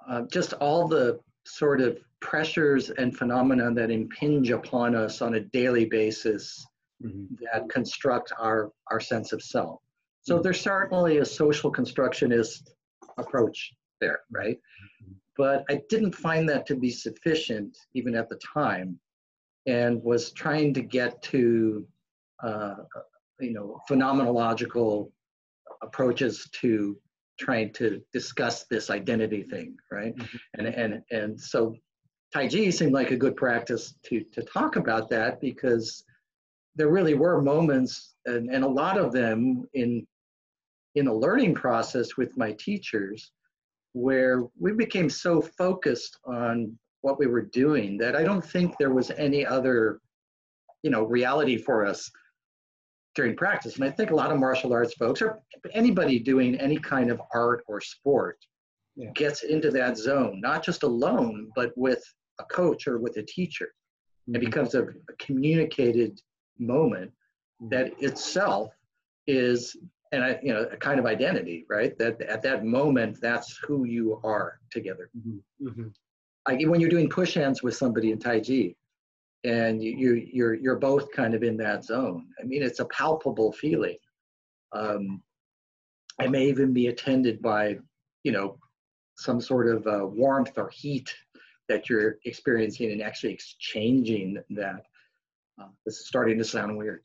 uh, 0.09 0.22
just 0.32 0.53
all 0.55 0.88
the 0.88 1.20
sort 1.47 1.80
of 1.80 1.99
pressures 2.20 2.90
and 2.90 3.16
phenomena 3.16 3.72
that 3.72 3.90
impinge 3.90 4.51
upon 4.51 4.94
us 4.94 5.22
on 5.22 5.34
a 5.34 5.40
daily 5.40 5.84
basis 5.84 6.66
mm-hmm. 7.05 7.34
that 7.53 7.68
construct 7.68 8.32
our 8.38 8.72
our 8.90 9.01
sense 9.01 9.32
of 9.32 9.42
self. 9.42 9.80
So 10.27 10.41
there's 10.41 10.61
certainly 10.61 11.18
a 11.18 11.24
social 11.24 11.70
constructionist 11.70 12.74
approach 13.16 13.72
there, 14.01 14.20
right? 14.33 14.59
But 15.37 15.64
I 15.70 15.83
didn't 15.89 16.16
find 16.16 16.49
that 16.49 16.66
to 16.66 16.74
be 16.74 16.91
sufficient 16.91 17.79
even 17.95 18.16
at 18.16 18.29
the 18.29 18.41
time, 18.53 18.99
and 19.66 20.03
was 20.03 20.33
trying 20.33 20.74
to 20.74 20.83
get 20.83 21.22
to 21.31 21.87
uh, 22.43 22.74
you 23.39 23.53
know 23.53 23.81
phenomenological 23.89 25.12
approaches 25.81 26.49
to 26.55 26.99
trying 27.39 27.72
to 27.74 28.03
discuss 28.12 28.64
this 28.64 28.91
identity 28.91 29.45
thing, 29.45 29.77
right? 29.93 30.16
Mm-hmm. 30.16 30.37
And 30.55 30.66
and 30.66 31.03
and 31.12 31.41
so 31.41 31.77
Tai 32.35 32.49
Chi 32.49 32.70
seemed 32.70 32.93
like 32.93 33.12
a 33.12 33.16
good 33.16 33.37
practice 33.37 33.95
to 34.07 34.24
to 34.33 34.43
talk 34.43 34.74
about 34.74 35.09
that 35.11 35.41
because 35.41 36.03
there 36.74 36.89
really 36.89 37.14
were 37.14 37.41
moments 37.41 38.16
and, 38.27 38.51
and 38.51 38.64
a 38.64 38.68
lot 38.68 38.99
of 38.99 39.12
them 39.12 39.64
in 39.72 40.07
in 40.97 41.07
a 41.07 41.14
learning 41.14 41.55
process 41.55 42.16
with 42.16 42.36
my 42.36 42.53
teachers 42.59 43.30
where 43.92 44.42
we 44.59 44.72
became 44.72 45.09
so 45.09 45.40
focused 45.40 46.18
on 46.26 46.76
what 47.03 47.18
we 47.18 47.26
were 47.26 47.42
doing 47.42 47.97
that 47.99 48.16
I 48.16 48.24
don't 48.24 48.44
think 48.44 48.76
there 48.76 48.92
was 48.92 49.11
any 49.12 49.47
other 49.47 50.01
you 50.82 50.90
know 50.90 51.05
reality 51.05 51.57
for 51.57 51.86
us 51.86 52.11
during 53.14 53.34
practice. 53.34 53.76
And 53.76 53.84
I 53.84 53.90
think 53.90 54.11
a 54.11 54.14
lot 54.14 54.30
of 54.30 54.38
martial 54.38 54.72
arts 54.72 54.94
folks, 54.94 55.22
or 55.22 55.40
anybody 55.72 56.18
doing 56.18 56.55
any 56.57 56.76
kind 56.76 57.11
of 57.11 57.20
art 57.34 57.64
or 57.66 57.80
sport, 57.80 58.38
yeah. 58.94 59.11
gets 59.14 59.42
into 59.42 59.70
that 59.70 59.97
zone, 59.97 60.40
not 60.40 60.62
just 60.62 60.82
alone, 60.82 61.51
but 61.57 61.72
with 61.76 62.03
a 62.40 62.44
coach 62.44 62.86
or 62.86 62.99
with 62.99 63.16
a 63.16 63.22
teacher. 63.22 63.68
Mm-hmm. 64.28 64.36
It 64.36 64.40
becomes 64.40 64.74
a, 64.74 64.82
a 64.82 65.14
communicated 65.18 66.20
moment 66.59 67.11
mm-hmm. 67.62 67.68
that 67.70 67.92
itself 68.03 68.72
is 69.26 69.76
and 70.12 70.24
I, 70.24 70.38
you 70.42 70.52
know, 70.52 70.62
a 70.70 70.76
kind 70.76 70.98
of 70.98 71.07
identity, 71.07 71.66
right? 71.68 71.96
That 71.98 72.20
at 72.22 72.42
that 72.42 72.64
moment, 72.64 73.20
that's 73.20 73.59
who 73.66 73.84
you 73.84 74.20
are 74.24 74.61
together. 74.70 75.11
Mm-hmm. 75.16 75.68
Mm-hmm. 75.68 75.88
Like 76.48 76.66
when 76.68 76.80
you're 76.80 76.90
doing 76.90 77.09
push 77.09 77.34
hands 77.34 77.62
with 77.62 77.76
somebody 77.76 78.12
in 78.12 78.18
Tai 78.18 78.40
Chi, 78.40 78.74
and 79.44 79.82
you, 79.82 80.14
you're 80.32 80.54
you're 80.54 80.78
both 80.78 81.11
kind 81.12 81.34
of 81.34 81.42
in 81.42 81.57
that 81.59 81.84
zone. 81.84 82.26
I 82.40 82.44
mean, 82.44 82.62
it's 82.62 82.80
a 82.80 82.86
palpable 82.86 83.52
feeling. 83.52 83.96
Um, 84.72 85.22
I 86.20 86.26
may 86.26 86.46
even 86.48 86.72
be 86.72 86.86
attended 86.86 87.42
by, 87.42 87.78
you 88.24 88.32
know, 88.32 88.59
some 89.16 89.40
sort 89.40 89.68
of 89.68 89.86
uh, 89.86 90.07
warmth 90.07 90.57
or 90.57 90.70
heat 90.70 91.14
that 91.68 91.88
you're 91.88 92.16
experiencing 92.24 92.92
and 92.92 93.02
actually 93.02 93.32
exchanging 93.32 94.38
that. 94.50 94.82
Uh, 95.61 95.68
this 95.84 95.98
is 95.98 96.07
starting 96.07 96.38
to 96.38 96.44
sound 96.44 96.76
weird, 96.76 97.02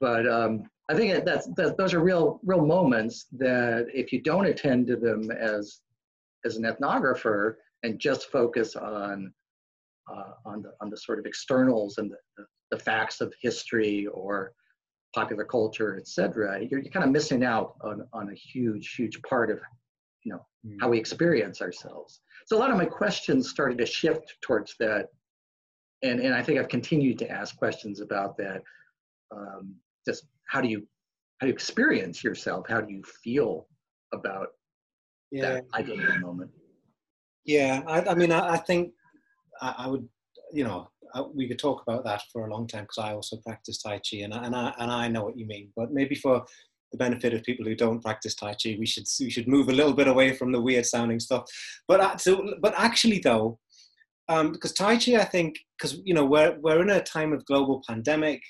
but 0.00 0.28
um, 0.28 0.68
I 0.92 0.94
think 0.94 1.24
that's, 1.24 1.46
that 1.56 1.76
those 1.78 1.94
are 1.94 2.00
real 2.00 2.38
real 2.44 2.66
moments 2.66 3.26
that 3.32 3.86
if 3.92 4.12
you 4.12 4.20
don't 4.20 4.46
attend 4.46 4.86
to 4.88 4.96
them 4.96 5.30
as 5.30 5.80
as 6.44 6.56
an 6.56 6.64
ethnographer 6.64 7.54
and 7.82 7.98
just 7.98 8.30
focus 8.30 8.76
on 8.76 9.32
uh, 10.12 10.32
on 10.44 10.62
the 10.62 10.72
on 10.80 10.90
the 10.90 10.96
sort 10.96 11.18
of 11.18 11.26
externals 11.26 11.98
and 11.98 12.10
the, 12.10 12.16
the, 12.36 12.44
the 12.72 12.78
facts 12.78 13.20
of 13.20 13.32
history 13.40 14.06
or 14.08 14.52
popular 15.14 15.44
culture, 15.44 15.96
etc., 15.98 16.58
you're, 16.70 16.80
you're 16.80 16.92
kind 16.92 17.04
of 17.04 17.10
missing 17.10 17.44
out 17.44 17.74
on, 17.82 18.06
on 18.12 18.30
a 18.30 18.34
huge, 18.34 18.94
huge 18.94 19.20
part 19.22 19.50
of 19.50 19.60
you 20.24 20.32
know 20.32 20.44
mm. 20.66 20.76
how 20.80 20.88
we 20.88 20.98
experience 20.98 21.62
ourselves. 21.62 22.20
So 22.46 22.56
a 22.56 22.60
lot 22.60 22.70
of 22.70 22.76
my 22.76 22.84
questions 22.84 23.50
started 23.50 23.78
to 23.78 23.86
shift 23.86 24.36
towards 24.42 24.74
that, 24.80 25.08
and 26.02 26.20
and 26.20 26.34
I 26.34 26.42
think 26.42 26.58
I've 26.58 26.68
continued 26.68 27.18
to 27.20 27.30
ask 27.30 27.56
questions 27.56 28.00
about 28.00 28.36
that. 28.38 28.62
Um, 29.34 29.76
just 30.06 30.26
how 30.52 30.60
do 30.60 30.68
you 30.68 30.86
how 31.40 31.46
do 31.46 31.48
you 31.48 31.54
experience 31.54 32.22
yourself? 32.22 32.66
How 32.68 32.80
do 32.80 32.92
you 32.92 33.02
feel 33.24 33.66
about 34.12 34.48
yeah. 35.32 35.54
that 35.54 35.64
identity 35.74 36.18
moment? 36.20 36.50
Yeah, 37.44 37.82
I, 37.88 38.02
I 38.02 38.14
mean, 38.14 38.30
I, 38.30 38.54
I 38.54 38.56
think 38.58 38.92
I, 39.60 39.74
I 39.78 39.86
would, 39.88 40.06
you 40.52 40.62
know, 40.62 40.88
we 41.34 41.48
could 41.48 41.58
talk 41.58 41.82
about 41.82 42.04
that 42.04 42.22
for 42.32 42.46
a 42.46 42.50
long 42.50 42.68
time 42.68 42.84
because 42.84 42.98
I 42.98 43.12
also 43.12 43.38
practice 43.38 43.82
Tai 43.82 44.00
Chi 44.08 44.18
and 44.18 44.32
I, 44.32 44.44
and 44.44 44.54
I 44.54 44.74
and 44.78 44.90
I 44.90 45.08
know 45.08 45.24
what 45.24 45.38
you 45.38 45.46
mean. 45.46 45.70
But 45.74 45.92
maybe 45.92 46.14
for 46.14 46.44
the 46.92 46.98
benefit 46.98 47.32
of 47.32 47.42
people 47.42 47.64
who 47.64 47.74
don't 47.74 48.02
practice 48.02 48.34
Tai 48.34 48.54
Chi, 48.62 48.76
we 48.78 48.86
should 48.86 49.06
we 49.20 49.30
should 49.30 49.48
move 49.48 49.68
a 49.68 49.72
little 49.72 49.94
bit 49.94 50.08
away 50.08 50.34
from 50.34 50.52
the 50.52 50.60
weird 50.60 50.86
sounding 50.86 51.18
stuff. 51.18 51.44
But 51.88 52.00
uh, 52.00 52.16
so, 52.18 52.54
but 52.60 52.74
actually 52.76 53.18
though, 53.18 53.58
um, 54.28 54.52
because 54.52 54.74
Tai 54.74 54.98
Chi, 54.98 55.16
I 55.16 55.24
think, 55.24 55.56
because 55.76 55.98
you 56.04 56.14
know 56.14 56.26
we're 56.26 56.56
we're 56.60 56.82
in 56.82 56.90
a 56.90 57.02
time 57.02 57.32
of 57.32 57.44
global 57.46 57.82
pandemic. 57.88 58.42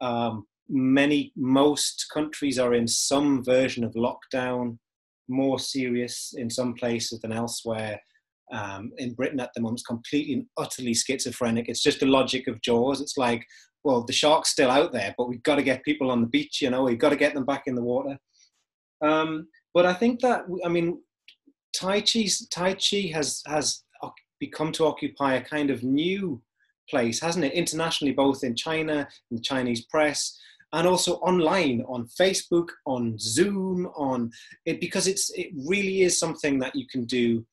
Um, 0.00 0.46
many 0.68 1.32
most 1.36 2.06
countries 2.12 2.58
are 2.58 2.74
in 2.74 2.88
some 2.88 3.44
version 3.44 3.84
of 3.84 3.94
lockdown, 3.94 4.78
more 5.28 5.58
serious 5.58 6.34
in 6.36 6.50
some 6.50 6.74
places 6.74 7.20
than 7.20 7.32
elsewhere 7.32 8.00
um, 8.52 8.92
in 8.98 9.14
Britain 9.14 9.40
at 9.40 9.50
the 9.54 9.60
moment 9.60 9.80
it's 9.80 9.86
completely 9.86 10.34
and 10.34 10.46
utterly 10.56 10.94
schizophrenic. 10.94 11.68
It's 11.68 11.82
just 11.82 12.00
the 12.00 12.06
logic 12.06 12.46
of 12.46 12.60
Jaws. 12.60 13.00
It's 13.00 13.16
like, 13.16 13.44
well, 13.84 14.04
the 14.04 14.12
shark's 14.12 14.50
still 14.50 14.70
out 14.70 14.92
there, 14.92 15.14
but 15.16 15.28
we've 15.28 15.42
got 15.42 15.56
to 15.56 15.62
get 15.62 15.84
people 15.84 16.10
on 16.10 16.20
the 16.20 16.26
beach, 16.26 16.62
you 16.62 16.70
know, 16.70 16.84
we've 16.84 16.98
got 16.98 17.10
to 17.10 17.16
get 17.16 17.34
them 17.34 17.44
back 17.44 17.64
in 17.66 17.74
the 17.74 17.82
water. 17.82 18.18
Um, 19.02 19.48
but 19.74 19.86
I 19.86 19.92
think 19.92 20.20
that, 20.20 20.44
I 20.64 20.68
mean, 20.68 21.02
Tai 21.76 22.00
Chi, 22.02 22.26
tai 22.50 22.74
Chi 22.74 23.10
has, 23.12 23.42
has 23.46 23.82
become 24.40 24.72
to 24.72 24.86
occupy 24.86 25.34
a 25.34 25.44
kind 25.44 25.70
of 25.70 25.82
new 25.82 26.40
place, 26.88 27.20
hasn't 27.20 27.44
it? 27.44 27.52
Internationally, 27.52 28.12
both 28.12 28.44
in 28.44 28.54
China, 28.54 29.08
in 29.30 29.36
the 29.36 29.42
Chinese 29.42 29.84
press, 29.86 30.38
and 30.74 30.88
also 30.88 31.14
online 31.30 31.82
on 31.88 32.08
Facebook, 32.20 32.68
on 32.84 33.16
Zoom, 33.18 33.86
on 33.96 34.30
it, 34.66 34.80
because 34.80 35.06
it's, 35.06 35.30
it 35.30 35.50
really 35.54 36.02
is 36.02 36.18
something 36.18 36.58
that 36.58 36.74
you 36.74 36.86
can 36.88 37.04
do 37.04 37.46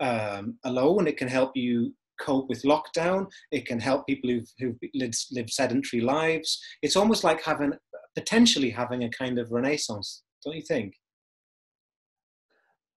um, 0.00 0.58
alone. 0.64 1.06
It 1.06 1.16
can 1.16 1.28
help 1.28 1.56
you 1.56 1.94
cope 2.20 2.48
with 2.48 2.62
lockdown. 2.62 3.30
It 3.52 3.64
can 3.64 3.78
help 3.78 4.06
people 4.06 4.28
who've, 4.28 4.50
who've 4.58 4.78
lived, 4.92 5.24
lived 5.30 5.50
sedentary 5.50 6.02
lives. 6.02 6.60
It's 6.82 6.96
almost 6.96 7.22
like 7.22 7.42
having 7.42 7.72
potentially 8.16 8.70
having 8.70 9.04
a 9.04 9.10
kind 9.10 9.38
of 9.38 9.52
renaissance, 9.52 10.22
don't 10.44 10.56
you 10.56 10.62
think? 10.62 10.94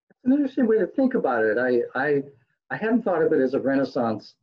It's 0.10 0.26
an 0.26 0.32
interesting 0.32 0.68
way 0.68 0.80
to 0.80 0.88
think 0.88 1.14
about 1.14 1.44
it. 1.44 1.58
I 1.58 1.82
I 2.00 2.24
I 2.70 2.78
hadn't 2.78 3.04
thought 3.04 3.24
of 3.24 3.32
it 3.32 3.42
as 3.42 3.54
a 3.54 3.60
renaissance, 3.60 4.36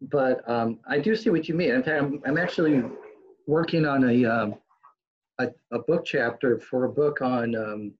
but 0.00 0.48
um, 0.48 0.78
I 0.88 0.98
do 0.98 1.16
see 1.16 1.30
what 1.30 1.48
you 1.48 1.54
mean. 1.54 1.70
In 1.70 1.82
fact, 1.82 2.02
I'm, 2.02 2.20
I'm 2.26 2.38
actually 2.38 2.84
working 3.46 3.86
on 3.86 4.08
a, 4.08 4.24
um, 4.24 4.54
a, 5.38 5.48
a 5.72 5.78
book 5.80 6.04
chapter 6.04 6.58
for 6.58 6.84
a 6.84 6.88
book 6.88 7.22
on 7.22 7.54
um, 7.54 7.92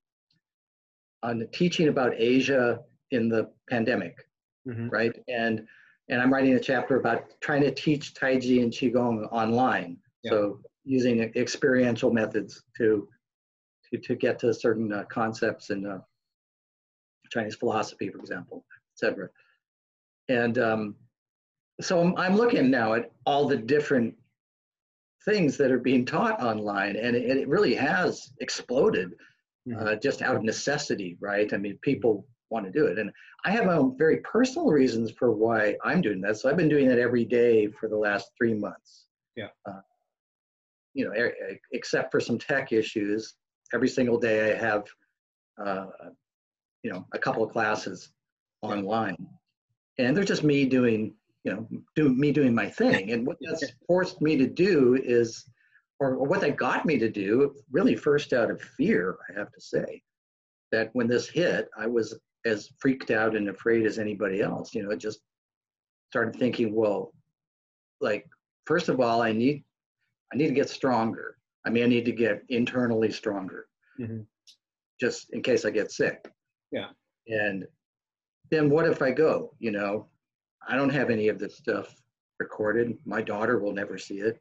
on 1.22 1.46
teaching 1.52 1.88
about 1.88 2.12
Asia 2.16 2.80
in 3.10 3.28
the 3.28 3.50
pandemic, 3.68 4.28
mm-hmm. 4.68 4.88
right? 4.88 5.12
And 5.28 5.66
and 6.10 6.20
I'm 6.20 6.32
writing 6.32 6.54
a 6.54 6.60
chapter 6.60 6.96
about 6.96 7.24
trying 7.40 7.62
to 7.62 7.70
teach 7.70 8.14
Tai 8.14 8.38
Chi 8.38 8.60
and 8.60 8.70
Qigong 8.70 9.26
online. 9.32 9.96
Yeah. 10.22 10.32
So 10.32 10.60
using 10.84 11.20
experiential 11.34 12.12
methods 12.12 12.62
to 12.76 13.08
to, 13.90 13.98
to 13.98 14.14
get 14.14 14.38
to 14.40 14.52
certain 14.52 14.92
uh, 14.92 15.04
concepts 15.04 15.70
in 15.70 15.86
uh, 15.86 15.98
Chinese 17.30 17.56
philosophy, 17.56 18.08
for 18.08 18.18
example, 18.18 18.64
etc. 18.94 19.28
And 20.28 20.58
um, 20.58 20.94
so 21.80 22.00
I'm, 22.00 22.16
I'm 22.16 22.36
looking 22.36 22.70
now 22.70 22.94
at 22.94 23.10
all 23.26 23.46
the 23.46 23.56
different 23.56 24.14
things 25.24 25.56
that 25.56 25.70
are 25.70 25.78
being 25.78 26.04
taught 26.04 26.42
online, 26.42 26.96
and 26.96 27.16
it, 27.16 27.38
it 27.38 27.48
really 27.48 27.74
has 27.74 28.32
exploded 28.40 29.12
mm-hmm. 29.68 29.86
uh, 29.86 29.94
just 29.96 30.22
out 30.22 30.36
of 30.36 30.42
necessity, 30.42 31.16
right? 31.20 31.52
I 31.52 31.56
mean, 31.56 31.78
people 31.82 32.26
want 32.50 32.66
to 32.66 32.72
do 32.72 32.86
it. 32.86 32.98
And 32.98 33.10
I 33.44 33.50
have 33.50 33.66
my 33.66 33.74
own 33.74 33.96
very 33.98 34.18
personal 34.18 34.68
reasons 34.68 35.10
for 35.10 35.32
why 35.32 35.76
I'm 35.84 36.00
doing 36.00 36.20
that. 36.22 36.36
So 36.36 36.48
I've 36.48 36.56
been 36.56 36.68
doing 36.68 36.88
that 36.88 36.98
every 36.98 37.24
day 37.24 37.68
for 37.68 37.88
the 37.88 37.96
last 37.96 38.30
three 38.38 38.54
months. 38.54 39.06
Yeah. 39.36 39.48
Uh, 39.66 39.80
you 40.94 41.04
know, 41.04 41.12
except 41.72 42.12
for 42.12 42.20
some 42.20 42.38
tech 42.38 42.72
issues, 42.72 43.34
every 43.72 43.88
single 43.88 44.18
day 44.18 44.52
I 44.52 44.56
have, 44.56 44.84
uh, 45.64 45.86
you 46.82 46.92
know, 46.92 47.06
a 47.12 47.18
couple 47.18 47.42
of 47.42 47.50
classes 47.50 48.10
online, 48.62 49.16
and 49.98 50.16
they're 50.16 50.24
just 50.24 50.44
me 50.44 50.64
doing, 50.64 51.14
you 51.44 51.52
know, 51.52 51.68
do 51.94 52.08
me 52.08 52.32
doing 52.32 52.54
my 52.54 52.68
thing. 52.68 53.12
And 53.12 53.26
what 53.26 53.36
that's 53.42 53.64
forced 53.86 54.20
me 54.20 54.36
to 54.36 54.46
do 54.46 54.98
is, 55.02 55.44
or, 56.00 56.14
or 56.14 56.26
what 56.26 56.40
that 56.40 56.56
got 56.56 56.84
me 56.86 56.98
to 56.98 57.08
do, 57.08 57.54
really 57.70 57.94
first 57.94 58.32
out 58.32 58.50
of 58.50 58.60
fear, 58.60 59.16
I 59.30 59.38
have 59.38 59.52
to 59.52 59.60
say, 59.60 60.02
that 60.72 60.90
when 60.94 61.06
this 61.06 61.28
hit, 61.28 61.68
I 61.78 61.86
was 61.86 62.18
as 62.44 62.70
freaked 62.78 63.10
out 63.10 63.36
and 63.36 63.48
afraid 63.48 63.86
as 63.86 63.98
anybody 63.98 64.40
else. 64.40 64.74
You 64.74 64.82
know, 64.82 64.90
it 64.90 64.98
just 64.98 65.20
started 66.10 66.36
thinking, 66.36 66.74
well, 66.74 67.12
like 68.00 68.26
first 68.66 68.88
of 68.88 69.00
all, 69.00 69.22
I 69.22 69.32
need 69.32 69.64
I 70.32 70.36
need 70.36 70.48
to 70.48 70.54
get 70.54 70.68
stronger. 70.68 71.36
I 71.66 71.70
mean, 71.70 71.84
I 71.84 71.86
need 71.86 72.04
to 72.06 72.12
get 72.12 72.42
internally 72.48 73.10
stronger, 73.10 73.66
mm-hmm. 74.00 74.22
just 75.00 75.32
in 75.32 75.42
case 75.42 75.64
I 75.64 75.70
get 75.70 75.92
sick. 75.92 76.28
Yeah. 76.72 76.88
And 77.28 77.64
then 78.50 78.68
what 78.68 78.86
if 78.86 79.00
I 79.00 79.12
go? 79.12 79.54
You 79.58 79.70
know, 79.70 80.08
I 80.68 80.76
don't 80.76 80.90
have 80.90 81.10
any 81.10 81.28
of 81.28 81.38
this 81.38 81.56
stuff 81.56 81.94
recorded. 82.38 82.96
My 83.04 83.22
daughter 83.22 83.58
will 83.58 83.72
never 83.72 83.98
see 83.98 84.18
it. 84.18 84.40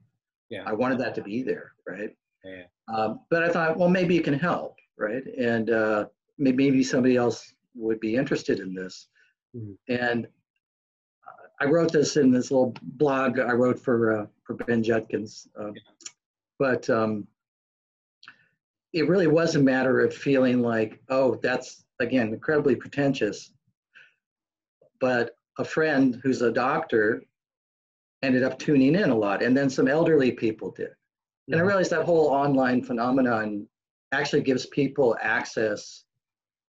Yeah. 0.50 0.64
I 0.66 0.74
wanted 0.74 1.00
that 1.00 1.16
to 1.16 1.22
be 1.22 1.44
there, 1.44 1.74
right? 1.88 2.16
Yeah. 2.44 2.64
Um, 2.94 3.22
but 3.30 3.44
I 3.44 3.50
thought, 3.50 3.78
well, 3.78 3.90
maybe 3.90 4.18
it 4.18 4.24
can 4.24 4.38
help, 4.38 4.78
right? 4.98 5.24
And 5.38 5.70
uh, 5.70 6.06
maybe 6.38 6.84
somebody 6.84 7.16
else 7.16 7.54
would 7.76 8.00
be 8.00 8.16
interested 8.16 8.60
in 8.60 8.74
this. 8.74 9.08
Mm-hmm. 9.56 9.94
And 9.94 10.28
I 11.60 11.66
wrote 11.66 11.92
this 11.92 12.18
in 12.18 12.32
this 12.32 12.52
little 12.52 12.76
blog 12.82 13.40
I 13.40 13.54
wrote 13.54 13.80
for 13.80 14.22
uh, 14.22 14.26
for 14.44 14.56
Ben 14.56 14.84
Judkins, 14.84 15.48
uh, 15.58 15.72
but 16.60 16.90
um, 16.90 17.26
it 18.92 19.08
really 19.08 19.28
was 19.28 19.56
a 19.56 19.60
matter 19.60 20.02
of 20.02 20.14
feeling 20.14 20.62
like, 20.62 21.02
oh, 21.10 21.36
that's 21.42 21.86
again 22.00 22.30
incredibly 22.30 22.76
pretentious. 22.76 23.52
But 25.00 25.38
a 25.58 25.66
friend 25.66 26.20
who's 26.24 26.42
a 26.42 26.52
doctor 26.52 27.24
ended 28.22 28.44
up 28.44 28.58
tuning 28.58 28.96
in 28.96 29.10
a 29.10 29.16
lot, 29.16 29.44
and 29.44 29.56
then 29.56 29.70
some 29.70 29.88
elderly 29.88 30.32
people 30.32 30.72
did. 30.72 30.90
And 31.50 31.60
I 31.60 31.64
realized 31.64 31.92
that 31.92 32.06
whole 32.06 32.28
online 32.28 32.82
phenomenon 32.82 33.68
actually 34.14 34.44
gives 34.44 34.66
people 34.68 35.18
access 35.22 36.06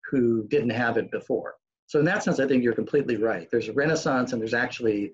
who 0.09 0.47
didn't 0.47 0.71
have 0.71 0.97
it 0.97 1.11
before. 1.11 1.55
So 1.87 1.99
in 1.99 2.05
that 2.05 2.23
sense, 2.23 2.39
I 2.39 2.47
think 2.47 2.63
you're 2.63 2.73
completely 2.73 3.17
right. 3.17 3.47
There's 3.51 3.69
a 3.69 3.73
renaissance, 3.73 4.33
and 4.33 4.41
there's 4.41 4.53
actually 4.53 5.13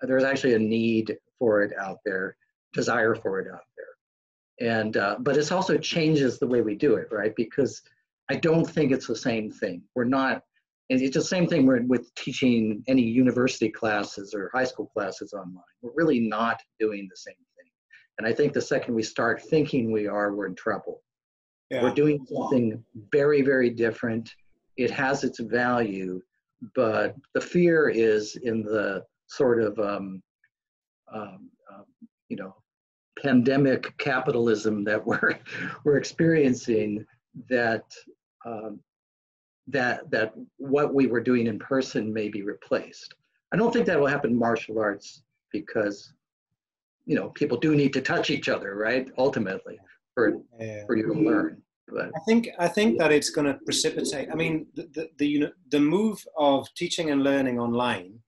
there's 0.00 0.24
actually 0.24 0.54
a 0.54 0.58
need 0.58 1.16
for 1.38 1.62
it 1.62 1.72
out 1.78 1.98
there, 2.04 2.36
desire 2.72 3.14
for 3.14 3.40
it 3.40 3.48
out 3.52 3.62
there, 3.76 4.68
and 4.74 4.96
uh, 4.96 5.16
but 5.20 5.36
it 5.36 5.52
also 5.52 5.78
changes 5.78 6.38
the 6.38 6.46
way 6.46 6.60
we 6.60 6.74
do 6.74 6.94
it, 6.94 7.08
right? 7.12 7.34
Because 7.36 7.82
I 8.28 8.36
don't 8.36 8.64
think 8.64 8.92
it's 8.92 9.06
the 9.06 9.16
same 9.16 9.50
thing. 9.50 9.82
We're 9.94 10.04
not. 10.04 10.42
It's 10.88 11.14
the 11.14 11.22
same 11.22 11.46
thing 11.46 11.66
with 11.88 12.14
teaching 12.14 12.82
any 12.88 13.02
university 13.02 13.68
classes 13.68 14.32
or 14.34 14.50
high 14.54 14.64
school 14.64 14.86
classes 14.86 15.34
online. 15.34 15.62
We're 15.82 15.92
really 15.94 16.20
not 16.20 16.62
doing 16.80 17.06
the 17.10 17.16
same 17.16 17.34
thing. 17.34 17.70
And 18.18 18.26
I 18.26 18.32
think 18.32 18.54
the 18.54 18.62
second 18.62 18.94
we 18.94 19.02
start 19.02 19.42
thinking 19.42 19.92
we 19.92 20.06
are, 20.06 20.34
we're 20.34 20.46
in 20.46 20.54
trouble. 20.54 21.02
Yeah. 21.70 21.82
We're 21.82 21.94
doing 21.94 22.26
something 22.26 22.82
very, 23.12 23.42
very 23.42 23.68
different 23.68 24.30
it 24.78 24.90
has 24.92 25.24
its 25.24 25.40
value, 25.40 26.22
but 26.74 27.14
the 27.34 27.40
fear 27.40 27.88
is 27.88 28.36
in 28.36 28.62
the 28.62 29.04
sort 29.26 29.60
of 29.60 29.78
um, 29.78 30.22
um, 31.12 31.50
um, 31.70 31.84
you 32.28 32.36
know 32.36 32.54
pandemic 33.20 33.96
capitalism 33.98 34.84
that 34.84 35.04
we're 35.04 35.38
we're 35.84 35.98
experiencing 35.98 37.04
that 37.50 37.84
um, 38.46 38.80
that 39.68 40.10
that 40.10 40.32
what 40.56 40.94
we 40.94 41.06
were 41.06 41.20
doing 41.20 41.46
in 41.46 41.58
person 41.58 42.12
may 42.12 42.28
be 42.28 42.42
replaced. 42.42 43.14
I 43.52 43.56
don't 43.56 43.72
think 43.72 43.86
that 43.86 43.98
will 43.98 44.06
happen 44.06 44.30
in 44.30 44.38
martial 44.38 44.78
arts 44.78 45.22
because 45.52 46.12
you 47.06 47.14
know 47.14 47.30
people 47.30 47.58
do 47.58 47.74
need 47.74 47.92
to 47.94 48.00
touch 48.00 48.30
each 48.30 48.48
other, 48.48 48.74
right? 48.74 49.08
Ultimately, 49.18 49.78
for 50.14 50.38
yeah. 50.58 50.84
for 50.86 50.96
you 50.96 51.06
to 51.06 51.12
learn. 51.12 51.62
But 51.88 52.10
I 52.14 52.20
think 52.26 52.48
I 52.58 52.68
think 52.68 52.98
that 52.98 53.12
it's 53.12 53.30
going 53.30 53.46
to 53.46 53.58
precipitate. 53.64 54.28
I 54.30 54.34
mean, 54.34 54.66
the 54.74 54.88
the 54.94 55.10
the, 55.18 55.52
the 55.70 55.80
move 55.80 56.22
of 56.36 56.66
teaching 56.74 57.10
and 57.10 57.22
learning 57.22 57.58
online, 57.58 58.18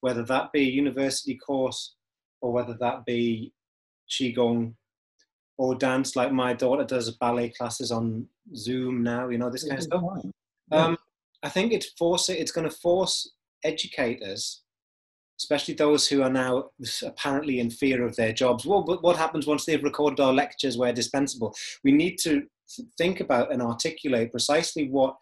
whether 0.00 0.22
that 0.24 0.52
be 0.52 0.60
a 0.60 0.70
university 0.70 1.36
course 1.36 1.94
or 2.40 2.52
whether 2.52 2.74
that 2.80 3.04
be 3.06 3.52
qigong 4.10 4.74
or 5.58 5.74
dance, 5.74 6.14
like 6.16 6.32
my 6.32 6.52
daughter 6.52 6.84
does 6.84 7.10
ballet 7.12 7.48
classes 7.48 7.90
on 7.90 8.28
Zoom 8.54 9.02
now. 9.02 9.28
You 9.28 9.38
know 9.38 9.50
this 9.50 9.64
kind 9.64 9.78
of 9.78 9.84
stuff. 9.84 10.02
Um, 10.72 10.96
I 11.42 11.48
think 11.48 11.72
it's 11.72 11.90
force 11.98 12.28
it's 12.28 12.52
going 12.52 12.68
to 12.68 12.76
force 12.76 13.30
educators 13.64 14.62
especially 15.38 15.74
those 15.74 16.08
who 16.08 16.22
are 16.22 16.30
now 16.30 16.70
apparently 17.02 17.60
in 17.60 17.70
fear 17.70 18.04
of 18.04 18.16
their 18.16 18.32
jobs. 18.32 18.64
Well, 18.64 18.82
but 18.82 19.02
what 19.02 19.16
happens 19.16 19.46
once 19.46 19.64
they've 19.64 19.82
recorded 19.82 20.20
our 20.20 20.32
lectures 20.32 20.78
where 20.78 20.92
dispensable? 20.92 21.54
We 21.84 21.92
need 21.92 22.16
to 22.22 22.44
think 22.98 23.20
about 23.20 23.52
and 23.52 23.62
articulate 23.62 24.30
precisely 24.30 24.88
what 24.88 25.16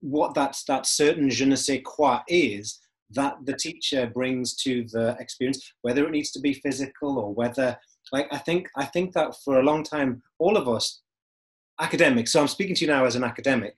what 0.00 0.34
that 0.34 0.56
that 0.68 0.86
certain 0.86 1.30
je 1.30 1.46
ne 1.46 1.56
sais 1.56 1.80
quoi 1.82 2.20
is 2.28 2.78
that 3.10 3.34
the 3.44 3.56
teacher 3.56 4.10
brings 4.12 4.54
to 4.54 4.84
the 4.92 5.16
experience, 5.18 5.72
whether 5.82 6.04
it 6.04 6.10
needs 6.10 6.30
to 6.32 6.40
be 6.40 6.52
physical 6.52 7.18
or 7.18 7.32
whether 7.32 7.76
like 8.12 8.28
I 8.30 8.38
think 8.38 8.68
I 8.76 8.84
think 8.84 9.14
that 9.14 9.34
for 9.44 9.58
a 9.58 9.64
long 9.64 9.82
time 9.82 10.22
all 10.38 10.56
of 10.56 10.68
us 10.68 11.00
academics. 11.80 12.32
So 12.32 12.40
I'm 12.40 12.48
speaking 12.48 12.74
to 12.76 12.84
you 12.84 12.90
now 12.90 13.04
as 13.04 13.16
an 13.16 13.24
academic. 13.24 13.74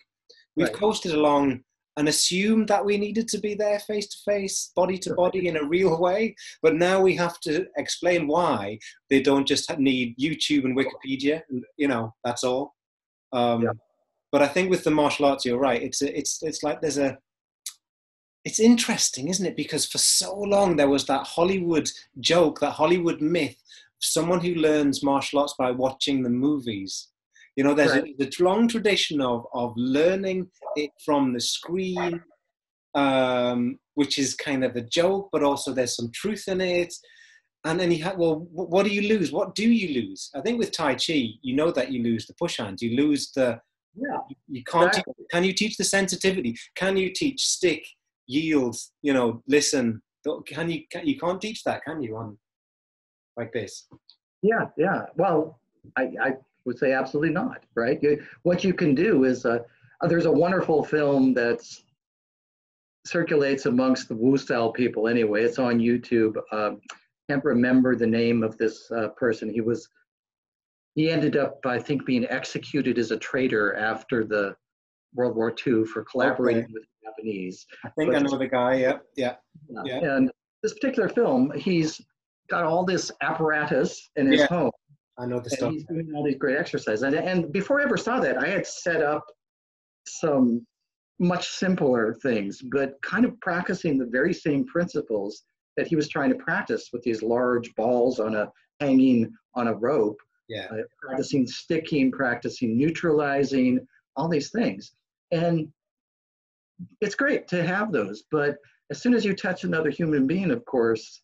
We've 0.59 0.67
right. 0.67 0.77
coasted 0.77 1.13
along 1.13 1.61
and 1.97 2.09
assumed 2.09 2.69
that 2.69 2.85
we 2.85 2.97
needed 2.97 3.29
to 3.29 3.39
be 3.39 3.55
there 3.55 3.79
face 3.79 4.09
to 4.09 4.19
face, 4.25 4.73
body 4.75 4.99
to 4.99 5.15
body 5.15 5.49
in 5.49 5.57
a 5.57 5.65
real 5.65 6.01
way. 6.01 6.35
But 6.63 6.75
now 6.75 7.01
we 7.01 7.15
have 7.17 7.39
to 7.41 7.67
explain 7.77 8.27
why 8.27 8.79
they 9.09 9.23
don't 9.23 9.47
just 9.47 9.77
need 9.79 10.17
YouTube 10.19 10.65
and 10.65 10.77
Wikipedia. 10.77 11.43
And, 11.49 11.65
you 11.77 11.89
know, 11.89 12.15
that's 12.25 12.45
all. 12.45 12.75
Um, 13.33 13.63
yeah. 13.63 13.71
But 14.33 14.43
I 14.43 14.49
think 14.49 14.69
with 14.69 14.85
the 14.85 14.91
martial 14.91 15.27
arts, 15.27 15.45
you're 15.45 15.59
right. 15.59 15.83
It's 15.83 16.03
a, 16.03 16.19
it's 16.19 16.43
it's 16.43 16.63
like 16.63 16.81
there's 16.81 16.99
a 16.99 17.17
it's 18.45 18.61
interesting, 18.61 19.29
isn't 19.29 19.47
it? 19.47 19.57
Because 19.57 19.87
for 19.87 19.99
so 19.99 20.37
long 20.37 20.77
there 20.77 20.89
was 20.89 21.07
that 21.07 21.27
Hollywood 21.27 21.89
joke, 22.21 22.61
that 22.61 22.73
Hollywood 22.73 23.21
myth, 23.21 23.57
someone 24.01 24.41
who 24.41 24.55
learns 24.55 25.03
martial 25.03 25.41
arts 25.41 25.55
by 25.59 25.71
watching 25.71 26.23
the 26.23 26.31
movies. 26.31 27.09
You 27.59 27.65
know, 27.65 27.75
there's 27.75 27.91
right. 27.91 28.15
a, 28.21 28.25
a, 28.25 28.45
long 28.45 28.69
tradition 28.69 29.21
of 29.21 29.45
of 29.53 29.73
learning 29.77 30.47
it 30.77 30.93
from 31.05 31.33
the 31.33 31.41
screen, 31.41 32.23
um, 32.95 33.81
which 33.95 34.17
is 34.17 34.37
kind 34.37 34.63
of 34.63 34.77
a 34.77 34.81
joke, 34.81 35.31
but 35.33 35.43
also 35.43 35.73
there's 35.73 35.97
some 35.97 36.13
truth 36.15 36.47
in 36.47 36.61
it. 36.61 36.95
And 37.65 37.81
then 37.81 37.91
you 37.91 38.05
have, 38.05 38.17
well, 38.17 38.47
what 38.53 38.85
do 38.85 38.91
you 38.91 39.13
lose? 39.13 39.33
What 39.33 39.57
do 39.57 39.69
you 39.69 40.03
lose? 40.03 40.31
I 40.37 40.41
think 40.41 40.61
with 40.61 40.71
Tai 40.71 40.95
Chi, 40.95 41.31
you 41.43 41.57
know 41.57 41.73
that 41.73 41.91
you 41.91 42.01
lose 42.05 42.29
the 42.29 42.35
push 42.35 42.59
hand. 42.59 42.81
You 42.81 42.97
lose 42.97 43.33
the, 43.33 43.61
yeah. 43.97 44.19
You 44.47 44.63
can't, 44.63 44.91
exactly. 44.91 45.15
teach, 45.19 45.27
can 45.33 45.43
you 45.43 45.53
teach 45.53 45.77
the 45.77 45.85
sensitivity? 45.85 46.55
Can 46.77 46.97
you 46.97 47.11
teach 47.13 47.45
stick, 47.45 47.85
yield, 48.29 48.77
you 49.03 49.13
know, 49.13 49.43
listen? 49.49 50.01
Can 50.47 50.71
you, 50.71 50.83
can, 50.93 51.09
you 51.09 51.19
can't 51.19 51.41
teach 51.41 51.65
that, 51.65 51.83
can 51.85 52.05
you, 52.05 52.17
on 52.19 52.39
like 53.37 53.53
this? 53.53 53.89
Yeah, 54.43 54.67
yeah. 54.77 55.07
Well, 55.17 55.59
I, 55.97 56.03
I 56.23 56.33
would 56.69 56.79
say 56.79 56.93
absolutely 56.93 57.33
not, 57.33 57.65
right? 57.75 58.01
You, 58.01 58.23
what 58.43 58.63
you 58.63 58.73
can 58.73 58.95
do 58.95 59.25
is, 59.25 59.45
uh, 59.45 59.59
there's 60.03 60.27
a 60.27 60.33
wonderful 60.33 60.85
film 60.85 61.35
that 61.35 61.61
circulates 63.05 63.67
amongst 63.67 64.09
the 64.09 64.15
Wu 64.15 64.37
style 64.37 64.71
people 64.71 65.09
anyway. 65.09 65.43
It's 65.43 65.59
on 65.59 65.81
YouTube. 65.81 66.37
Um, 66.53 66.81
can't 67.29 67.45
remember 67.45 67.97
the 67.97 68.07
name 68.07 68.43
of 68.43 68.57
this 68.59 68.91
uh, 68.91 69.09
person. 69.09 69.51
He 69.51 69.61
was 69.61 69.89
he 70.95 71.11
ended 71.11 71.37
up, 71.37 71.65
I 71.65 71.79
think, 71.79 72.05
being 72.05 72.27
executed 72.29 72.99
as 72.99 73.11
a 73.13 73.17
traitor 73.17 73.77
after 73.77 74.25
the 74.25 74.57
World 75.15 75.37
War 75.37 75.55
II 75.67 75.85
for 75.85 76.05
collaborating 76.05 76.65
okay. 76.65 76.73
with 76.73 76.83
the 76.83 77.09
Japanese. 77.09 77.67
I 77.85 77.91
think 77.91 78.13
but, 78.13 78.17
I 78.17 78.21
know 78.21 78.39
the 78.39 78.49
guy. 78.49 78.75
Yeah, 78.75 78.99
yeah, 79.17 79.35
yeah. 79.85 80.17
And 80.17 80.31
this 80.63 80.75
particular 80.75 81.09
film, 81.09 81.53
he's 81.53 82.01
got 82.51 82.65
all 82.65 82.85
this 82.85 83.13
apparatus 83.21 84.11
in 84.17 84.31
his 84.31 84.41
yeah. 84.41 84.47
home. 84.47 84.71
I 85.19 85.27
know 85.27 85.41
the 85.41 85.51
stuff. 85.51 85.73
He's 85.73 85.85
doing 85.85 86.13
all 86.15 86.25
these 86.25 86.37
great 86.37 86.57
exercises. 86.57 87.03
And, 87.03 87.15
and 87.15 87.53
before 87.53 87.81
I 87.81 87.85
ever 87.85 87.97
saw 87.97 88.21
that, 88.21 88.39
I 88.39 88.47
had 88.49 88.67
set 88.67 89.03
up 89.03 89.25
some 90.07 90.67
much 91.19 91.49
simpler 91.49 92.15
things, 92.23 92.63
but 92.63 93.01
kind 93.03 93.25
of 93.25 93.39
practicing 93.41 93.99
the 93.99 94.07
very 94.07 94.33
same 94.33 94.65
principles 94.65 95.43
that 95.77 95.87
he 95.87 95.97
was 95.97 96.09
trying 96.09 96.31
to 96.31 96.37
practice 96.37 96.91
with 96.93 97.03
these 97.03 97.23
large 97.23 97.75
balls 97.75 98.21
on 98.21 98.37
a 98.37 98.51
hanging 98.81 99.33
on 99.55 99.69
a 99.69 99.75
rope. 99.75 100.19
Yeah. 100.49 100.67
Uh, 100.71 100.83
practicing 101.03 101.47
sticking, 101.47 102.11
practicing 102.11 102.79
neutralizing, 102.79 103.87
all 104.17 104.29
these 104.29 104.51
things. 104.51 104.93
And 105.31 105.69
it's 107.01 107.15
great 107.15 107.49
to 107.49 107.67
have 107.67 107.93
those, 107.93 108.25
but 108.31 108.57
as 108.91 109.03
soon 109.03 109.15
as 109.15 109.25
you 109.25 109.35
touch 109.35 109.65
another 109.65 109.91
human 109.91 110.27
being, 110.27 110.51
of 110.51 110.65
course, 110.65 111.23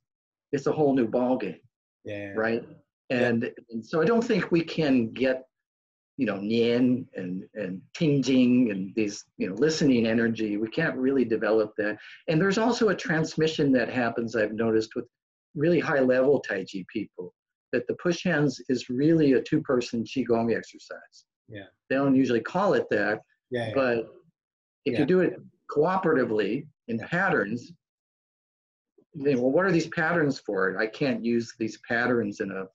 it's 0.53 0.67
a 0.67 0.73
whole 0.73 0.95
new 0.95 1.07
ball 1.07 1.39
game. 1.39 1.61
Yeah. 2.05 2.33
Right. 2.37 2.63
And, 3.11 3.51
and 3.71 3.85
so 3.85 4.01
I 4.01 4.05
don't 4.05 4.23
think 4.25 4.51
we 4.51 4.63
can 4.63 5.13
get 5.13 5.45
you 6.17 6.27
know, 6.27 6.35
Nian 6.37 7.07
and, 7.17 7.43
and 7.55 7.81
Tingjing 7.99 8.71
and 8.71 8.95
these, 8.95 9.25
you 9.37 9.49
know, 9.49 9.55
listening 9.57 10.07
energy. 10.07 10.57
We 10.57 10.69
can't 10.69 10.97
really 10.97 11.25
develop 11.25 11.73
that. 11.79 11.99
And 12.29 12.41
there's 12.41 12.59
also 12.59 12.91
a 12.91 12.95
transmission 12.95 13.73
that 13.73 13.89
happens, 13.89 14.37
I've 14.37 14.53
noticed, 14.53 14.95
with 14.95 15.07
really 15.57 15.81
high 15.81 16.01
level 16.01 16.41
Tai 16.41 16.65
Chi 16.73 16.85
people, 16.93 17.35
that 17.73 17.87
the 17.89 17.95
push 17.95 18.23
hands 18.23 18.61
is 18.69 18.89
really 18.89 19.33
a 19.33 19.43
two 19.43 19.61
person 19.63 20.05
Qigong 20.05 20.57
exercise. 20.57 21.25
Yeah. 21.49 21.65
They 21.91 21.97
don't 21.97 22.15
usually 22.15 22.41
call 22.41 22.75
it 22.75 22.87
that, 22.91 23.21
Yeah. 23.51 23.69
yeah. 23.69 23.73
but 23.75 24.07
if 24.85 24.95
Yeah. 24.95 25.01
you 25.01 25.07
do 25.07 25.21
it 25.21 25.35
cooperatively 25.69 26.67
in 26.87 26.99
patterns, 27.01 27.73
well, 29.15 29.51
what 29.51 29.65
are 29.65 29.73
these 29.73 29.89
patterns 29.89 30.39
for? 30.39 30.79
I 30.79 30.87
can't 30.87 31.25
use 31.25 31.55
these 31.59 31.79
patterns 31.89 32.41
in 32.41 32.53
a, 32.53 32.67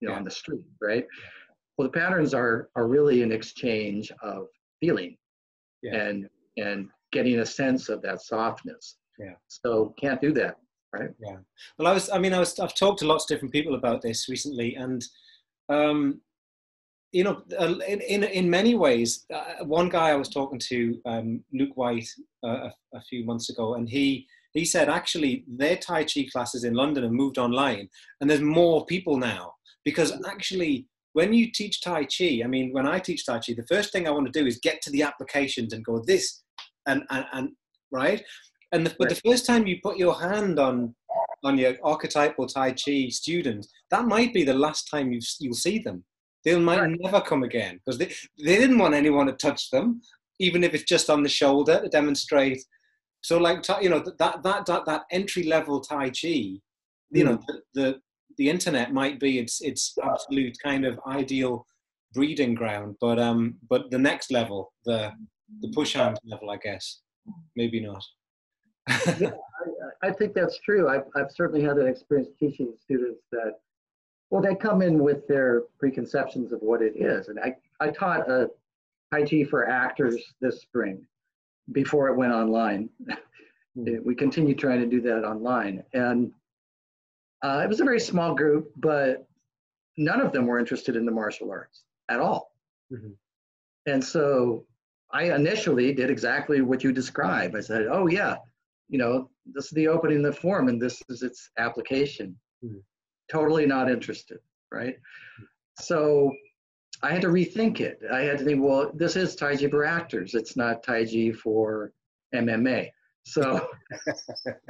you 0.00 0.08
know, 0.08 0.12
Yeah. 0.14 0.18
on 0.18 0.24
the 0.24 0.30
street, 0.30 0.62
right? 0.80 1.06
Well, 1.76 1.88
the 1.88 1.92
patterns 1.98 2.34
are 2.34 2.68
are 2.76 2.86
really 2.88 3.22
an 3.22 3.32
exchange 3.32 4.10
of 4.22 4.46
feeling, 4.80 5.16
Yeah. 5.82 5.94
and 6.02 6.28
and 6.56 6.88
getting 7.12 7.38
a 7.40 7.46
sense 7.46 7.88
of 7.88 8.02
that 8.02 8.20
softness. 8.22 8.96
Yeah. 9.18 9.34
So 9.46 9.94
can't 9.98 10.20
do 10.20 10.32
that, 10.34 10.56
right? 10.92 11.10
Yeah. 11.18 11.38
Well, 11.78 11.88
I 11.88 11.92
was, 11.94 12.10
I 12.10 12.18
mean, 12.18 12.34
I 12.34 12.38
was, 12.40 12.58
I've 12.58 12.74
talked 12.74 12.98
to 13.00 13.06
lots 13.06 13.24
of 13.24 13.28
different 13.28 13.52
people 13.52 13.74
about 13.76 14.02
this 14.02 14.28
recently, 14.28 14.74
and, 14.74 15.02
um, 15.70 16.20
you 17.12 17.24
know, 17.24 17.42
in, 17.58 18.00
in, 18.02 18.22
in 18.24 18.50
many 18.50 18.74
ways, 18.74 19.24
uh, 19.32 19.64
one 19.64 19.88
guy 19.88 20.10
I 20.10 20.16
was 20.16 20.28
talking 20.28 20.58
to, 20.68 21.00
um, 21.06 21.42
Luke 21.54 21.76
White, 21.76 22.08
uh, 22.44 22.68
a, 22.68 22.72
a 22.94 23.00
few 23.08 23.24
months 23.24 23.48
ago, 23.50 23.74
and 23.74 23.88
he, 23.88 24.26
he 24.52 24.64
said 24.64 24.88
actually 24.90 25.44
their 25.48 25.76
Tai 25.76 26.04
Chi 26.04 26.26
classes 26.30 26.64
in 26.64 26.74
London 26.74 27.04
have 27.04 27.12
moved 27.12 27.38
online, 27.38 27.88
and 28.20 28.28
there's 28.28 28.42
more 28.42 28.84
people 28.84 29.16
now 29.16 29.54
because 29.88 30.12
actually 30.26 30.86
when 31.14 31.32
you 31.32 31.50
teach 31.50 31.80
Tai 31.80 32.04
Chi, 32.04 32.42
I 32.44 32.46
mean, 32.46 32.66
when 32.74 32.86
I 32.86 32.98
teach 32.98 33.24
Tai 33.24 33.38
Chi, 33.38 33.54
the 33.54 33.72
first 33.74 33.90
thing 33.90 34.06
I 34.06 34.10
want 34.10 34.26
to 34.30 34.38
do 34.38 34.46
is 34.46 34.58
get 34.68 34.82
to 34.82 34.90
the 34.90 35.02
applications 35.02 35.72
and 35.72 35.82
go 35.82 36.02
this 36.10 36.42
and 36.86 37.00
and, 37.08 37.24
and 37.32 37.48
right. 37.90 38.22
And 38.72 38.84
the, 38.84 38.94
but 38.98 39.08
the 39.08 39.22
first 39.26 39.46
time 39.46 39.66
you 39.66 39.78
put 39.82 39.96
your 39.96 40.14
hand 40.14 40.58
on 40.58 40.94
on 41.42 41.56
your 41.56 41.74
archetypal 41.82 42.46
Tai 42.46 42.72
Chi 42.72 43.08
student, 43.08 43.66
that 43.90 44.04
might 44.04 44.34
be 44.34 44.44
the 44.44 44.60
last 44.66 44.90
time 44.90 45.10
you 45.10 45.20
you'll 45.40 45.54
see 45.54 45.78
them. 45.78 46.04
They 46.44 46.54
might 46.58 46.80
Right. 46.80 46.96
never 47.00 47.20
come 47.20 47.42
again 47.42 47.74
because 47.78 47.98
they, 47.98 48.10
they 48.46 48.56
didn't 48.58 48.78
want 48.78 48.94
anyone 48.94 49.26
to 49.26 49.32
touch 49.32 49.70
them, 49.70 50.02
even 50.38 50.62
if 50.62 50.74
it's 50.74 50.84
just 50.84 51.08
on 51.10 51.22
the 51.22 51.28
shoulder 51.40 51.80
to 51.80 51.88
demonstrate. 51.88 52.62
So, 53.22 53.38
like 53.38 53.64
you 53.80 53.90
know, 53.90 54.00
that 54.00 54.42
that 54.42 54.66
that, 54.66 54.86
that 54.90 55.02
entry 55.10 55.44
level 55.44 55.80
Tai 55.80 56.10
Chi, 56.10 56.36
you 57.18 57.24
know, 57.24 57.36
hmm. 57.36 57.44
the, 57.48 57.62
the 57.74 58.00
the 58.38 58.48
internet 58.48 58.92
might 58.92 59.20
be 59.20 59.38
its 59.38 59.60
its 59.60 59.94
absolute 60.02 60.56
kind 60.62 60.86
of 60.86 60.98
ideal 61.06 61.66
breeding 62.14 62.54
ground, 62.54 62.96
but 63.00 63.18
um, 63.18 63.56
but 63.68 63.90
the 63.90 63.98
next 63.98 64.30
level, 64.30 64.72
the 64.84 65.12
the 65.60 65.68
push 65.68 65.94
hand 65.94 66.18
level, 66.24 66.50
I 66.50 66.56
guess, 66.56 67.00
maybe 67.56 67.80
not. 67.80 68.04
I, 68.88 69.32
I 70.02 70.12
think 70.12 70.34
that's 70.34 70.58
true. 70.60 70.88
I've, 70.88 71.04
I've 71.16 71.30
certainly 71.30 71.62
had 71.62 71.78
an 71.78 71.86
experience 71.86 72.30
teaching 72.38 72.72
students 72.80 73.22
that, 73.32 73.54
well, 74.30 74.42
they 74.42 74.54
come 74.54 74.82
in 74.82 75.02
with 75.02 75.26
their 75.26 75.62
preconceptions 75.78 76.52
of 76.52 76.60
what 76.60 76.82
it 76.82 76.94
is. 76.96 77.28
And 77.28 77.38
I, 77.40 77.56
I 77.80 77.90
taught 77.90 78.30
a 78.30 78.48
IT 79.12 79.48
for 79.48 79.68
actors 79.68 80.16
this 80.40 80.60
spring 80.60 81.06
before 81.72 82.08
it 82.08 82.16
went 82.16 82.32
online. 82.32 82.88
we 83.74 84.14
continue 84.14 84.54
trying 84.54 84.80
to 84.80 84.86
do 84.86 85.00
that 85.00 85.24
online. 85.24 85.82
And 85.94 86.32
uh, 87.42 87.60
it 87.64 87.68
was 87.68 87.80
a 87.80 87.84
very 87.84 88.00
small 88.00 88.34
group, 88.34 88.72
but 88.76 89.26
none 89.96 90.20
of 90.20 90.32
them 90.32 90.46
were 90.46 90.58
interested 90.58 90.96
in 90.96 91.04
the 91.04 91.12
martial 91.12 91.50
arts 91.50 91.84
at 92.08 92.20
all. 92.20 92.52
Mhm. 92.92 93.16
And 93.86 94.04
so 94.04 94.66
I 95.10 95.34
initially 95.34 95.92
did 95.92 96.10
exactly 96.10 96.60
what 96.60 96.84
you 96.84 96.92
describe. 96.92 97.54
I 97.54 97.60
said, 97.60 97.86
oh, 97.90 98.06
yeah, 98.08 98.36
you 98.88 98.98
know, 98.98 99.30
this 99.46 99.66
is 99.66 99.70
the 99.72 99.88
opening 99.88 100.18
of 100.18 100.34
the 100.34 100.40
form 100.40 100.68
and 100.68 100.80
this 100.80 101.02
is 101.08 101.22
its 101.22 101.50
application. 101.58 102.38
Mhm. 102.64 102.82
Totally 103.30 103.66
not 103.66 103.90
interested, 103.90 104.40
right? 104.70 104.96
So 105.80 106.32
I 107.02 107.12
had 107.12 107.22
to 107.22 107.28
rethink 107.28 107.80
it. 107.80 108.00
I 108.10 108.22
had 108.22 108.38
to 108.38 108.44
think, 108.44 108.62
well, 108.62 108.90
this 108.92 109.14
is 109.16 109.36
Tai 109.36 109.56
Chi 109.56 109.68
for 109.68 109.84
actors. 109.84 110.34
It's 110.34 110.56
not 110.56 110.82
Tai 110.82 111.04
Chi 111.04 111.32
for 111.32 111.92
MMA. 112.34 112.92
So 113.28 113.68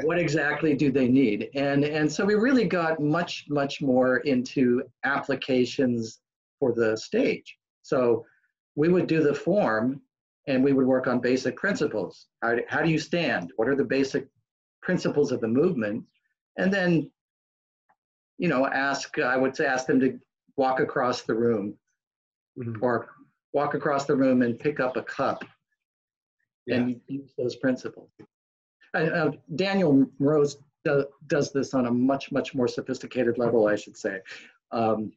what 0.02 0.18
exactly 0.18 0.74
do 0.74 0.90
they 0.90 1.08
need? 1.08 1.50
And 1.54 1.84
and 1.84 2.10
so 2.10 2.24
we 2.24 2.34
really 2.34 2.64
got 2.64 3.00
much 3.00 3.46
much 3.48 3.80
more 3.80 4.18
into 4.18 4.82
applications 5.04 6.20
for 6.58 6.72
the 6.72 6.96
stage. 6.96 7.56
So 7.82 8.26
we 8.74 8.88
would 8.88 9.06
do 9.06 9.22
the 9.22 9.34
form 9.34 10.00
and 10.48 10.64
we 10.64 10.72
would 10.72 10.86
work 10.86 11.06
on 11.06 11.20
basic 11.20 11.56
principles. 11.56 12.26
How 12.42 12.54
do, 12.56 12.62
how 12.68 12.82
do 12.82 12.90
you 12.90 12.98
stand? 12.98 13.52
What 13.56 13.68
are 13.68 13.76
the 13.76 13.84
basic 13.84 14.26
principles 14.82 15.30
of 15.30 15.40
the 15.40 15.48
movement? 15.48 16.04
And 16.56 16.72
then 16.72 17.10
you 18.38 18.48
know, 18.48 18.66
ask 18.66 19.18
I 19.18 19.36
would 19.36 19.58
ask 19.60 19.86
them 19.86 20.00
to 20.00 20.18
walk 20.56 20.80
across 20.80 21.22
the 21.22 21.34
room 21.34 21.76
Mhm. 22.58 22.82
or 22.82 23.10
walk 23.52 23.74
across 23.74 24.04
the 24.06 24.16
room 24.16 24.42
and 24.42 24.58
pick 24.58 24.80
up 24.80 24.96
a 24.96 25.02
cup 25.02 25.44
and 26.68 27.00
use 27.06 27.32
those 27.38 27.56
principles. 27.56 28.10
Uh, 28.94 28.98
uh, 28.98 29.30
Daniel 29.54 30.06
Mroz 30.20 30.56
do, 30.84 31.06
does 31.26 31.52
this 31.52 31.74
on 31.74 31.86
a 31.86 31.90
much, 31.90 32.32
much 32.32 32.54
more 32.54 32.68
sophisticated 32.68 33.38
level, 33.38 33.66
I 33.66 33.76
should 33.76 33.96
say. 33.96 34.20
Um, 34.72 35.12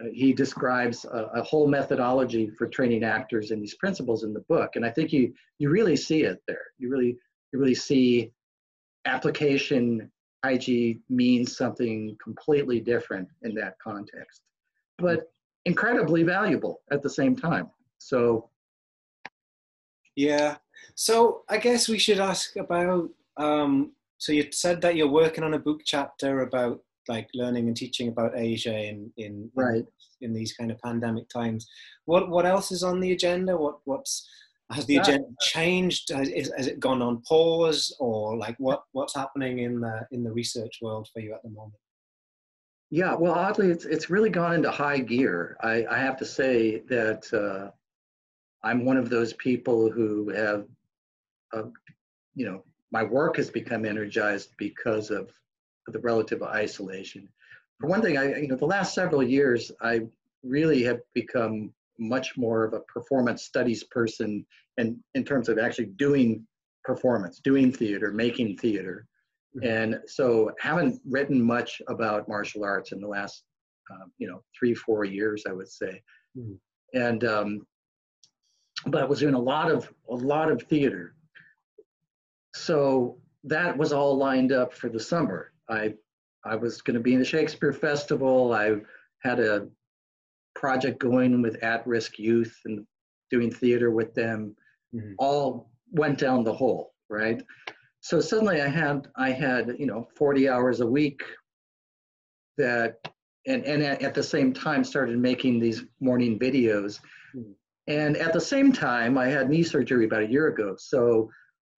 uh, 0.00 0.06
he 0.12 0.32
describes 0.32 1.04
a, 1.04 1.30
a 1.34 1.42
whole 1.42 1.66
methodology 1.66 2.50
for 2.50 2.66
training 2.66 3.04
actors 3.04 3.50
and 3.50 3.62
these 3.62 3.74
principles 3.74 4.24
in 4.24 4.32
the 4.32 4.40
book, 4.40 4.76
and 4.76 4.84
I 4.84 4.90
think 4.90 5.12
you 5.12 5.34
you 5.58 5.70
really 5.70 5.96
see 5.96 6.22
it 6.22 6.42
there. 6.46 6.64
You 6.78 6.90
really 6.90 7.16
you 7.52 7.58
really 7.58 7.74
see 7.74 8.32
application. 9.04 10.10
IG 10.42 11.00
means 11.10 11.54
something 11.54 12.16
completely 12.22 12.80
different 12.80 13.28
in 13.42 13.54
that 13.56 13.74
context, 13.78 14.40
but 14.96 15.30
incredibly 15.66 16.22
valuable 16.22 16.80
at 16.90 17.02
the 17.02 17.10
same 17.10 17.36
time. 17.36 17.68
So 17.98 18.48
Yeah. 20.16 20.56
So 20.94 21.42
I 21.48 21.58
guess 21.58 21.88
we 21.88 21.98
should 21.98 22.20
ask 22.20 22.56
about. 22.56 23.10
Um, 23.36 23.92
so 24.18 24.32
you 24.32 24.50
said 24.52 24.80
that 24.82 24.96
you're 24.96 25.08
working 25.08 25.44
on 25.44 25.54
a 25.54 25.58
book 25.58 25.80
chapter 25.84 26.42
about 26.42 26.80
like 27.08 27.28
learning 27.34 27.68
and 27.68 27.76
teaching 27.76 28.08
about 28.08 28.36
Asia 28.36 28.76
in 28.76 29.12
in 29.16 29.50
Right. 29.54 29.84
in 30.20 30.32
these 30.34 30.52
kind 30.52 30.70
of 30.70 30.78
pandemic 30.80 31.28
times. 31.28 31.66
What 32.04 32.28
what 32.28 32.46
else 32.46 32.70
is 32.72 32.82
on 32.82 33.00
the 33.00 33.12
agenda? 33.12 33.56
What 33.56 33.78
what's 33.84 34.28
has 34.70 34.86
the 34.86 34.94
Yeah. 34.94 35.00
agenda 35.02 35.28
changed? 35.40 36.10
Has, 36.10 36.28
is, 36.28 36.52
has 36.56 36.66
it 36.68 36.78
gone 36.78 37.02
on 37.02 37.22
pause, 37.22 37.96
or 37.98 38.36
like 38.36 38.56
what 38.58 38.84
what's 38.92 39.14
happening 39.14 39.60
in 39.60 39.80
the 39.80 40.06
in 40.12 40.22
the 40.22 40.32
research 40.32 40.78
world 40.82 41.08
for 41.12 41.20
you 41.20 41.34
at 41.34 41.42
the 41.42 41.48
moment? 41.50 41.74
Yeah, 42.90 43.14
well, 43.14 43.34
oddly, 43.34 43.70
it's 43.70 43.84
it's 43.84 44.10
really 44.10 44.30
gone 44.30 44.52
into 44.54 44.70
high 44.70 44.98
gear. 44.98 45.56
I, 45.62 45.86
I 45.86 45.98
have 45.98 46.16
to 46.18 46.24
say 46.26 46.80
that 46.88 47.22
uh, 47.32 47.70
I'm 48.62 48.84
one 48.84 48.96
of 48.96 49.08
those 49.08 49.32
people 49.34 49.90
who 49.90 50.30
have, 50.30 50.66
uh, 51.52 51.64
you 52.34 52.46
know, 52.46 52.62
my 52.92 53.02
work 53.04 53.36
has 53.36 53.50
become 53.50 53.84
energized 53.84 54.50
because 54.58 55.10
of 55.10 55.30
the 55.86 55.98
relative 56.00 56.42
isolation. 56.42 57.28
For 57.80 57.88
one 57.88 58.02
thing, 58.02 58.18
I 58.18 58.36
you 58.38 58.48
know 58.48 58.56
the 58.56 58.66
last 58.66 58.94
several 58.94 59.22
years, 59.22 59.72
I 59.80 60.06
really 60.42 60.82
have 60.84 61.00
become 61.14 61.72
much 61.98 62.36
more 62.36 62.64
of 62.64 62.72
a 62.74 62.80
performance 62.80 63.42
studies 63.44 63.84
person, 63.84 64.44
and 64.76 64.98
in 65.14 65.24
terms 65.24 65.48
of 65.48 65.58
actually 65.58 65.86
doing 65.86 66.46
performance, 66.84 67.40
doing 67.40 67.72
theater, 67.72 68.12
making 68.12 68.56
theater. 68.56 69.06
And 69.62 70.00
so 70.06 70.52
haven't 70.60 71.00
written 71.04 71.42
much 71.42 71.82
about 71.88 72.28
martial 72.28 72.64
arts 72.64 72.92
in 72.92 73.00
the 73.00 73.08
last, 73.08 73.42
um, 73.90 74.12
you 74.18 74.28
know, 74.28 74.42
three, 74.56 74.74
four 74.74 75.04
years, 75.04 75.44
I 75.48 75.52
would 75.52 75.68
say. 75.68 76.02
Mhm. 76.38 76.58
And, 76.94 77.24
um, 77.24 77.66
but 78.86 79.02
I 79.02 79.04
was 79.04 79.20
doing 79.20 79.34
a 79.34 79.38
lot 79.40 79.70
of, 79.70 79.92
a 80.08 80.14
lot 80.14 80.50
of 80.50 80.62
theater. 80.62 81.14
So 82.54 83.18
that 83.44 83.76
was 83.76 83.92
all 83.92 84.16
lined 84.16 84.52
up 84.52 84.72
for 84.74 84.88
the 84.88 85.00
summer. 85.00 85.52
I, 85.68 85.94
I 86.44 86.56
was 86.56 86.82
going 86.82 86.94
to 86.94 87.00
be 87.00 87.12
in 87.14 87.18
the 87.18 87.24
Shakespeare 87.24 87.72
Festival. 87.72 88.52
I 88.52 88.76
had 89.22 89.40
a 89.40 89.68
project 90.54 90.98
going 90.98 91.42
with 91.42 91.62
at-risk 91.62 92.18
youth 92.18 92.56
and 92.64 92.86
doing 93.30 93.50
theater 93.50 93.90
with 93.90 94.14
them. 94.14 94.56
Mhm. 94.94 95.14
All 95.18 95.70
went 95.92 96.18
down 96.18 96.44
the 96.44 96.52
hole, 96.52 96.94
right? 97.08 97.42
so 98.02 98.18
suddenly 98.20 98.60
i 98.62 98.66
had 98.68 99.08
i 99.16 99.30
had 99.30 99.76
you 99.78 99.86
know 99.86 100.08
40 100.16 100.48
hours 100.48 100.80
a 100.80 100.86
week 100.86 101.20
that 102.56 102.98
and 103.46 103.64
and 103.64 103.82
at, 103.82 104.02
at 104.02 104.14
the 104.14 104.22
same 104.22 104.52
time 104.52 104.84
started 104.84 105.18
making 105.18 105.58
these 105.60 105.84
morning 106.00 106.38
videos. 106.38 107.00
And 107.90 108.16
at 108.16 108.32
the 108.32 108.40
same 108.40 108.72
time 108.72 109.18
i 109.18 109.26
had 109.26 109.48
knee 109.50 109.62
surgery 109.62 110.04
about 110.06 110.22
a 110.22 110.30
year 110.30 110.46
ago 110.48 110.74
so 110.78 111.28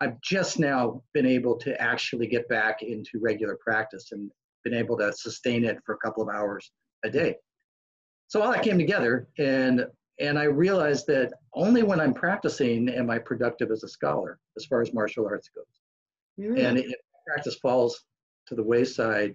i've 0.00 0.20
just 0.20 0.58
now 0.58 1.02
been 1.14 1.26
able 1.26 1.56
to 1.56 1.70
actually 1.80 2.26
get 2.26 2.48
back 2.48 2.82
into 2.82 3.18
regular 3.20 3.56
practice 3.64 4.12
and 4.12 4.30
been 4.64 4.74
able 4.74 4.96
to 4.96 5.12
sustain 5.12 5.64
it 5.64 5.78
for 5.84 5.94
a 5.94 5.98
couple 5.98 6.22
of 6.22 6.28
hours 6.28 6.70
a 7.04 7.10
day 7.10 7.34
so 8.28 8.40
all 8.40 8.52
that 8.52 8.62
came 8.62 8.78
together 8.78 9.26
and 9.38 9.86
And 10.18 10.38
I 10.38 10.44
realized 10.44 11.06
that 11.06 11.32
only 11.54 11.82
when 11.82 12.00
I'm 12.00 12.14
practicing 12.14 12.88
am 12.88 13.10
I 13.10 13.18
productive 13.18 13.70
as 13.70 13.82
a 13.82 13.88
scholar, 13.88 14.38
as 14.56 14.66
far 14.66 14.82
as 14.82 14.92
martial 14.92 15.26
arts 15.26 15.48
goes. 15.54 15.64
Yeah. 16.36 16.68
And 16.68 16.78
if 16.78 16.94
practice 17.26 17.56
falls 17.56 18.04
to 18.48 18.54
the 18.54 18.62
wayside, 18.62 19.34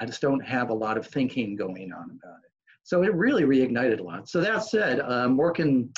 I 0.00 0.06
just 0.06 0.20
don't 0.20 0.44
have 0.44 0.70
a 0.70 0.74
lot 0.74 0.98
of 0.98 1.06
thinking 1.06 1.56
going 1.56 1.92
on 1.92 2.04
about 2.04 2.40
it. 2.44 2.52
So 2.82 3.02
it 3.02 3.14
really 3.14 3.44
reignited 3.44 4.00
a 4.00 4.02
lot. 4.02 4.28
So 4.28 4.40
that 4.40 4.64
said, 4.64 5.00
I'm 5.00 5.36
working, 5.36 5.90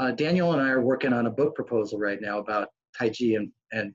uh, 0.00 0.10
Daniel 0.12 0.52
and 0.52 0.62
I 0.62 0.68
are 0.70 0.80
working 0.80 1.12
on 1.12 1.26
a 1.26 1.30
book 1.30 1.54
proposal 1.54 1.98
right 1.98 2.20
now 2.20 2.38
about 2.38 2.68
Tai 2.98 3.08
Chi 3.08 3.34
and, 3.36 3.50
and 3.72 3.94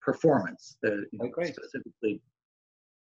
performance, 0.00 0.76
the, 0.82 1.04
Oh, 1.20 1.28
specifically 1.44 2.20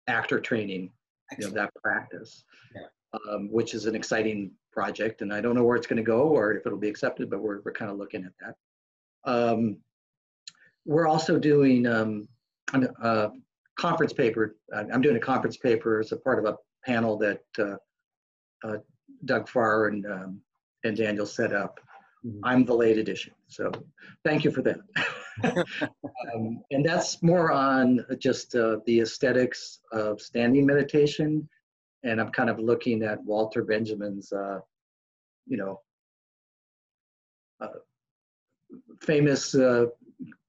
actor 0.07 0.39
training, 0.39 0.91
you 1.37 1.45
know, 1.47 1.53
that 1.53 1.71
practice, 1.83 2.43
Yeah. 2.75 2.81
um, 3.29 3.49
which 3.51 3.73
is 3.73 3.85
an 3.85 3.95
exciting 3.95 4.51
project. 4.71 5.21
And 5.21 5.33
I 5.33 5.41
don't 5.41 5.55
know 5.55 5.63
where 5.63 5.77
it's 5.77 5.87
going 5.87 5.97
to 5.97 6.03
go 6.03 6.21
or 6.23 6.53
if 6.53 6.65
it'll 6.65 6.77
be 6.79 6.89
accepted, 6.89 7.29
but 7.29 7.41
we're, 7.41 7.61
we're 7.63 7.71
kind 7.73 7.91
of 7.91 7.97
looking 7.97 8.25
at 8.25 8.33
that. 8.39 8.55
Um, 9.31 9.77
we're 10.85 11.07
also 11.07 11.37
doing 11.37 11.85
um, 11.85 12.27
a 12.73 13.29
conference 13.77 14.13
paper. 14.13 14.55
I'm 14.73 15.01
doing 15.01 15.17
a 15.17 15.19
conference 15.19 15.57
paper 15.57 15.99
as 15.99 16.11
a 16.11 16.17
part 16.17 16.39
of 16.39 16.45
a 16.45 16.57
panel 16.85 17.17
that 17.19 17.41
uh, 17.59 17.75
uh, 18.67 18.77
Doug 19.25 19.47
Farrer 19.47 19.87
and, 19.89 20.05
um, 20.05 20.41
and 20.83 20.97
Daniel 20.97 21.25
set 21.25 21.53
up. 21.53 21.79
Mhm. 22.25 22.39
I'm 22.43 22.65
the 22.65 22.73
late 22.75 22.97
edition, 22.97 23.33
so 23.47 23.71
thank 24.23 24.43
you 24.43 24.51
for 24.51 24.61
that. 24.61 24.79
um, 26.35 26.63
and 26.69 26.85
that's 26.85 27.23
more 27.23 27.51
on 27.51 28.05
just 28.19 28.55
uh, 28.55 28.77
the 28.85 28.99
aesthetics 29.01 29.79
of 29.91 30.21
standing 30.21 30.65
meditation. 30.65 31.49
And 32.03 32.19
I'm 32.21 32.29
kind 32.29 32.49
of 32.49 32.59
looking 32.59 33.03
at 33.03 33.23
Walter 33.23 33.63
Benjamin's, 33.63 34.31
uh, 34.31 34.59
you 35.47 35.57
know, 35.57 35.81
uh, 37.59 37.67
famous 39.01 39.55
uh, 39.55 39.85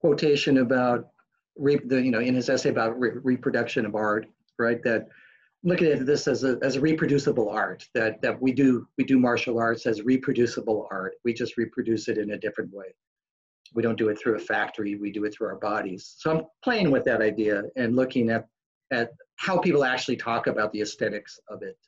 quotation 0.00 0.58
about 0.58 1.08
re- 1.56 1.80
the, 1.84 2.00
you 2.02 2.10
know, 2.10 2.20
in 2.20 2.34
his 2.34 2.48
essay 2.48 2.70
about 2.70 2.98
re- 2.98 3.18
reproduction 3.22 3.86
of 3.86 3.94
art, 3.94 4.26
right? 4.58 4.82
That 4.82 5.08
looking 5.64 5.88
at 5.88 6.06
this 6.06 6.26
as 6.26 6.44
a, 6.44 6.58
as 6.62 6.76
a 6.76 6.80
reproducible 6.80 7.48
art, 7.48 7.86
that, 7.94 8.20
that 8.22 8.40
we 8.40 8.52
do, 8.52 8.86
we 8.98 9.04
do 9.04 9.18
martial 9.18 9.58
arts 9.58 9.86
as 9.86 10.02
reproducible 10.02 10.88
art. 10.90 11.14
We 11.24 11.32
just 11.32 11.56
reproduce 11.56 12.08
it 12.08 12.18
in 12.18 12.32
a 12.32 12.38
different 12.38 12.72
way. 12.72 12.94
We 13.74 13.82
don't 13.82 13.96
do 13.96 14.08
it 14.08 14.18
through 14.18 14.36
a 14.36 14.40
factory, 14.40 14.96
we 14.96 15.10
do 15.10 15.24
it 15.24 15.34
through 15.34 15.48
our 15.48 15.58
bodies. 15.58 16.14
So 16.18 16.30
I'm 16.30 16.44
playing 16.62 16.90
with 16.90 17.04
that 17.04 17.22
idea 17.22 17.62
and 17.76 17.96
looking 17.96 18.28
at, 18.28 18.46
at 18.92 19.12
how 19.36 19.58
people 19.58 19.84
actually 19.84 20.16
talk 20.16 20.46
about 20.46 20.72
the 20.72 20.82
aesthetics 20.82 21.38
of 21.48 21.62
it 21.62 21.78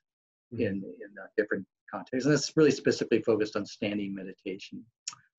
in, 0.53 0.61
in 0.61 0.83
uh, 1.20 1.27
different 1.37 1.66
contexts. 1.91 2.27
And 2.27 2.35
it's 2.35 2.53
really 2.57 2.70
specifically 2.70 3.22
focused 3.22 3.57
on 3.57 3.66
standing 3.66 4.14
meditation. 4.14 4.83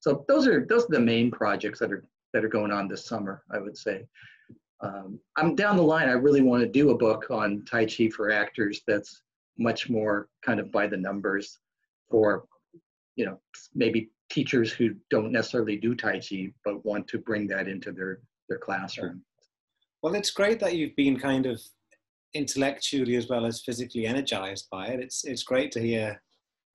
So 0.02 0.24
those 0.28 0.46
are 0.46 0.66
those 0.70 0.84
are 0.84 0.90
the 0.92 1.00
main 1.00 1.32
projects 1.32 1.80
that 1.80 1.92
are 1.92 2.06
that 2.34 2.46
are 2.46 2.50
going 2.50 2.72
on 2.72 2.88
this 2.88 3.08
summer, 3.08 3.44
I 3.52 3.60
would 3.60 3.78
say. 3.78 4.06
Um, 4.82 5.20
I'm 5.38 5.56
down 5.56 5.78
the 5.78 5.84
line. 5.84 6.10
I 6.10 6.14
really 6.14 6.42
want 6.42 6.62
to 6.64 6.70
do 6.70 6.92
a 6.92 6.98
book 6.98 7.28
on 7.30 7.64
Tai 7.66 7.86
Chi 7.86 8.10
for 8.10 8.32
actors 8.32 8.82
that's 8.88 9.22
much 9.58 9.90
more 9.90 10.28
kind 10.46 10.60
of 10.60 10.72
by 10.72 10.86
the 10.88 10.98
numbers 10.98 11.60
for, 12.10 12.46
you 13.16 13.26
know, 13.26 13.40
maybe 13.74 14.10
teachers 14.30 14.72
who 14.74 14.96
don't 15.10 15.32
necessarily 15.32 15.78
do 15.78 15.96
Tai 15.96 16.20
Chi 16.20 16.52
but 16.66 16.86
want 16.86 17.08
to 17.08 17.18
bring 17.20 17.48
that 17.48 17.68
into 17.68 17.92
their 17.92 18.20
their 18.50 18.60
classroom. 18.60 19.24
Well, 20.04 20.14
it's 20.16 20.30
great 20.32 20.60
that 20.60 20.76
you've 20.76 20.96
been 20.96 21.18
kind 21.20 21.46
of 21.46 21.60
intellectually 22.34 23.16
as 23.16 23.28
well 23.30 23.46
as 23.46 23.62
physically 23.62 24.06
energized 24.06 24.68
by 24.72 24.88
it. 24.88 25.00
It's 25.00 25.24
it's 25.24 25.44
great 25.44 25.72
to 25.72 25.80
hear 25.80 26.22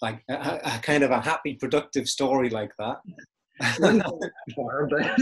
like 0.01 0.23
a, 0.31 0.35
a- 0.35 0.61
a 0.65 0.79
kind 0.83 1.03
of 1.05 1.11
a 1.11 1.21
happy, 1.21 1.55
productive 1.55 2.09
story 2.09 2.49
like 2.51 2.73
that. 2.79 2.97
Far, 4.57 4.87
but 4.87 5.19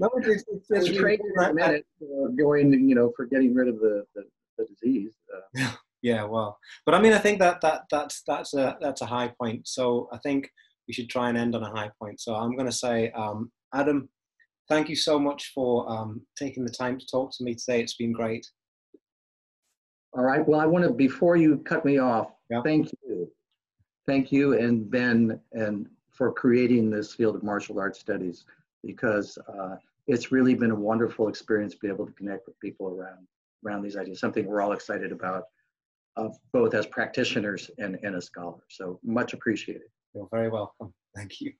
No, 0.00 0.10
it's, 0.16 0.28
it's, 0.28 0.44
It's 0.48 0.88
it's 0.88 0.98
great 0.98 1.20
in 1.20 1.44
a 1.44 1.52
minute 1.52 1.86
uh, 2.02 2.28
going, 2.38 2.72
you 2.88 2.94
know, 2.94 3.12
for 3.16 3.26
getting 3.26 3.54
rid 3.54 3.68
of 3.68 3.78
the, 3.80 4.04
the, 4.14 4.22
the 4.58 4.66
disease. 4.66 5.14
Uh, 5.34 5.70
Yeah, 6.02 6.24
well, 6.24 6.58
but 6.84 6.94
I 6.94 7.00
mean, 7.00 7.14
I 7.14 7.18
think 7.18 7.40
that 7.40 7.60
that 7.62 7.84
that's 7.90 8.22
that's 8.28 8.54
a 8.54 8.76
that's 8.80 9.00
a 9.00 9.06
high 9.06 9.32
point. 9.40 9.66
So 9.66 10.08
I 10.12 10.18
think 10.18 10.48
we 10.86 10.94
should 10.94 11.08
try 11.08 11.30
and 11.30 11.36
end 11.38 11.56
on 11.56 11.64
a 11.64 11.70
high 11.70 11.90
point. 12.00 12.20
So 12.20 12.34
I'm 12.36 12.54
going 12.54 12.66
to 12.66 12.72
say, 12.86 13.10
um, 13.12 13.50
Adam, 13.74 14.08
thank 14.68 14.88
you 14.88 14.94
so 14.94 15.18
much 15.18 15.50
for 15.52 15.90
um, 15.90 16.20
taking 16.38 16.64
the 16.64 16.70
time 16.70 16.98
to 16.98 17.06
talk 17.06 17.32
to 17.36 17.44
me 17.44 17.54
today. 17.56 17.80
It's 17.80 17.96
been 17.96 18.12
great. 18.12 18.46
All 20.12 20.22
right. 20.22 20.46
Well, 20.46 20.60
I 20.60 20.66
want 20.66 20.84
to, 20.84 20.92
before 20.92 21.34
you 21.36 21.58
cut 21.58 21.84
me 21.84 21.98
off, 21.98 22.28
Yeah. 22.50 22.62
thank 22.62 22.88
you. 23.02 23.28
Thank 24.06 24.30
you 24.30 24.52
and 24.56 24.88
Ben 24.88 25.40
and 25.52 25.88
for 26.16 26.32
creating 26.32 26.90
this 26.90 27.12
field 27.12 27.36
of 27.36 27.42
martial 27.42 27.78
arts 27.78 28.00
studies 28.00 28.46
because 28.82 29.38
uh, 29.48 29.76
it's 30.06 30.32
really 30.32 30.54
been 30.54 30.70
a 30.70 30.74
wonderful 30.74 31.28
experience 31.28 31.74
to 31.74 31.78
be 31.80 31.88
able 31.88 32.06
to 32.06 32.12
connect 32.12 32.46
with 32.46 32.58
people 32.60 32.88
around 32.88 33.26
around 33.64 33.82
these 33.82 33.96
ideas, 33.96 34.20
something 34.20 34.46
we're 34.46 34.60
all 34.60 34.72
excited 34.72 35.10
about, 35.12 35.44
uh, 36.16 36.28
both 36.52 36.74
as 36.74 36.86
practitioners 36.86 37.70
and, 37.78 37.98
and 38.02 38.14
as 38.14 38.26
scholars. 38.26 38.62
So 38.68 39.00
much 39.02 39.32
appreciated. 39.32 39.88
You're 40.14 40.28
very 40.30 40.48
welcome. 40.48 40.92
Thank 41.14 41.40
you. 41.40 41.52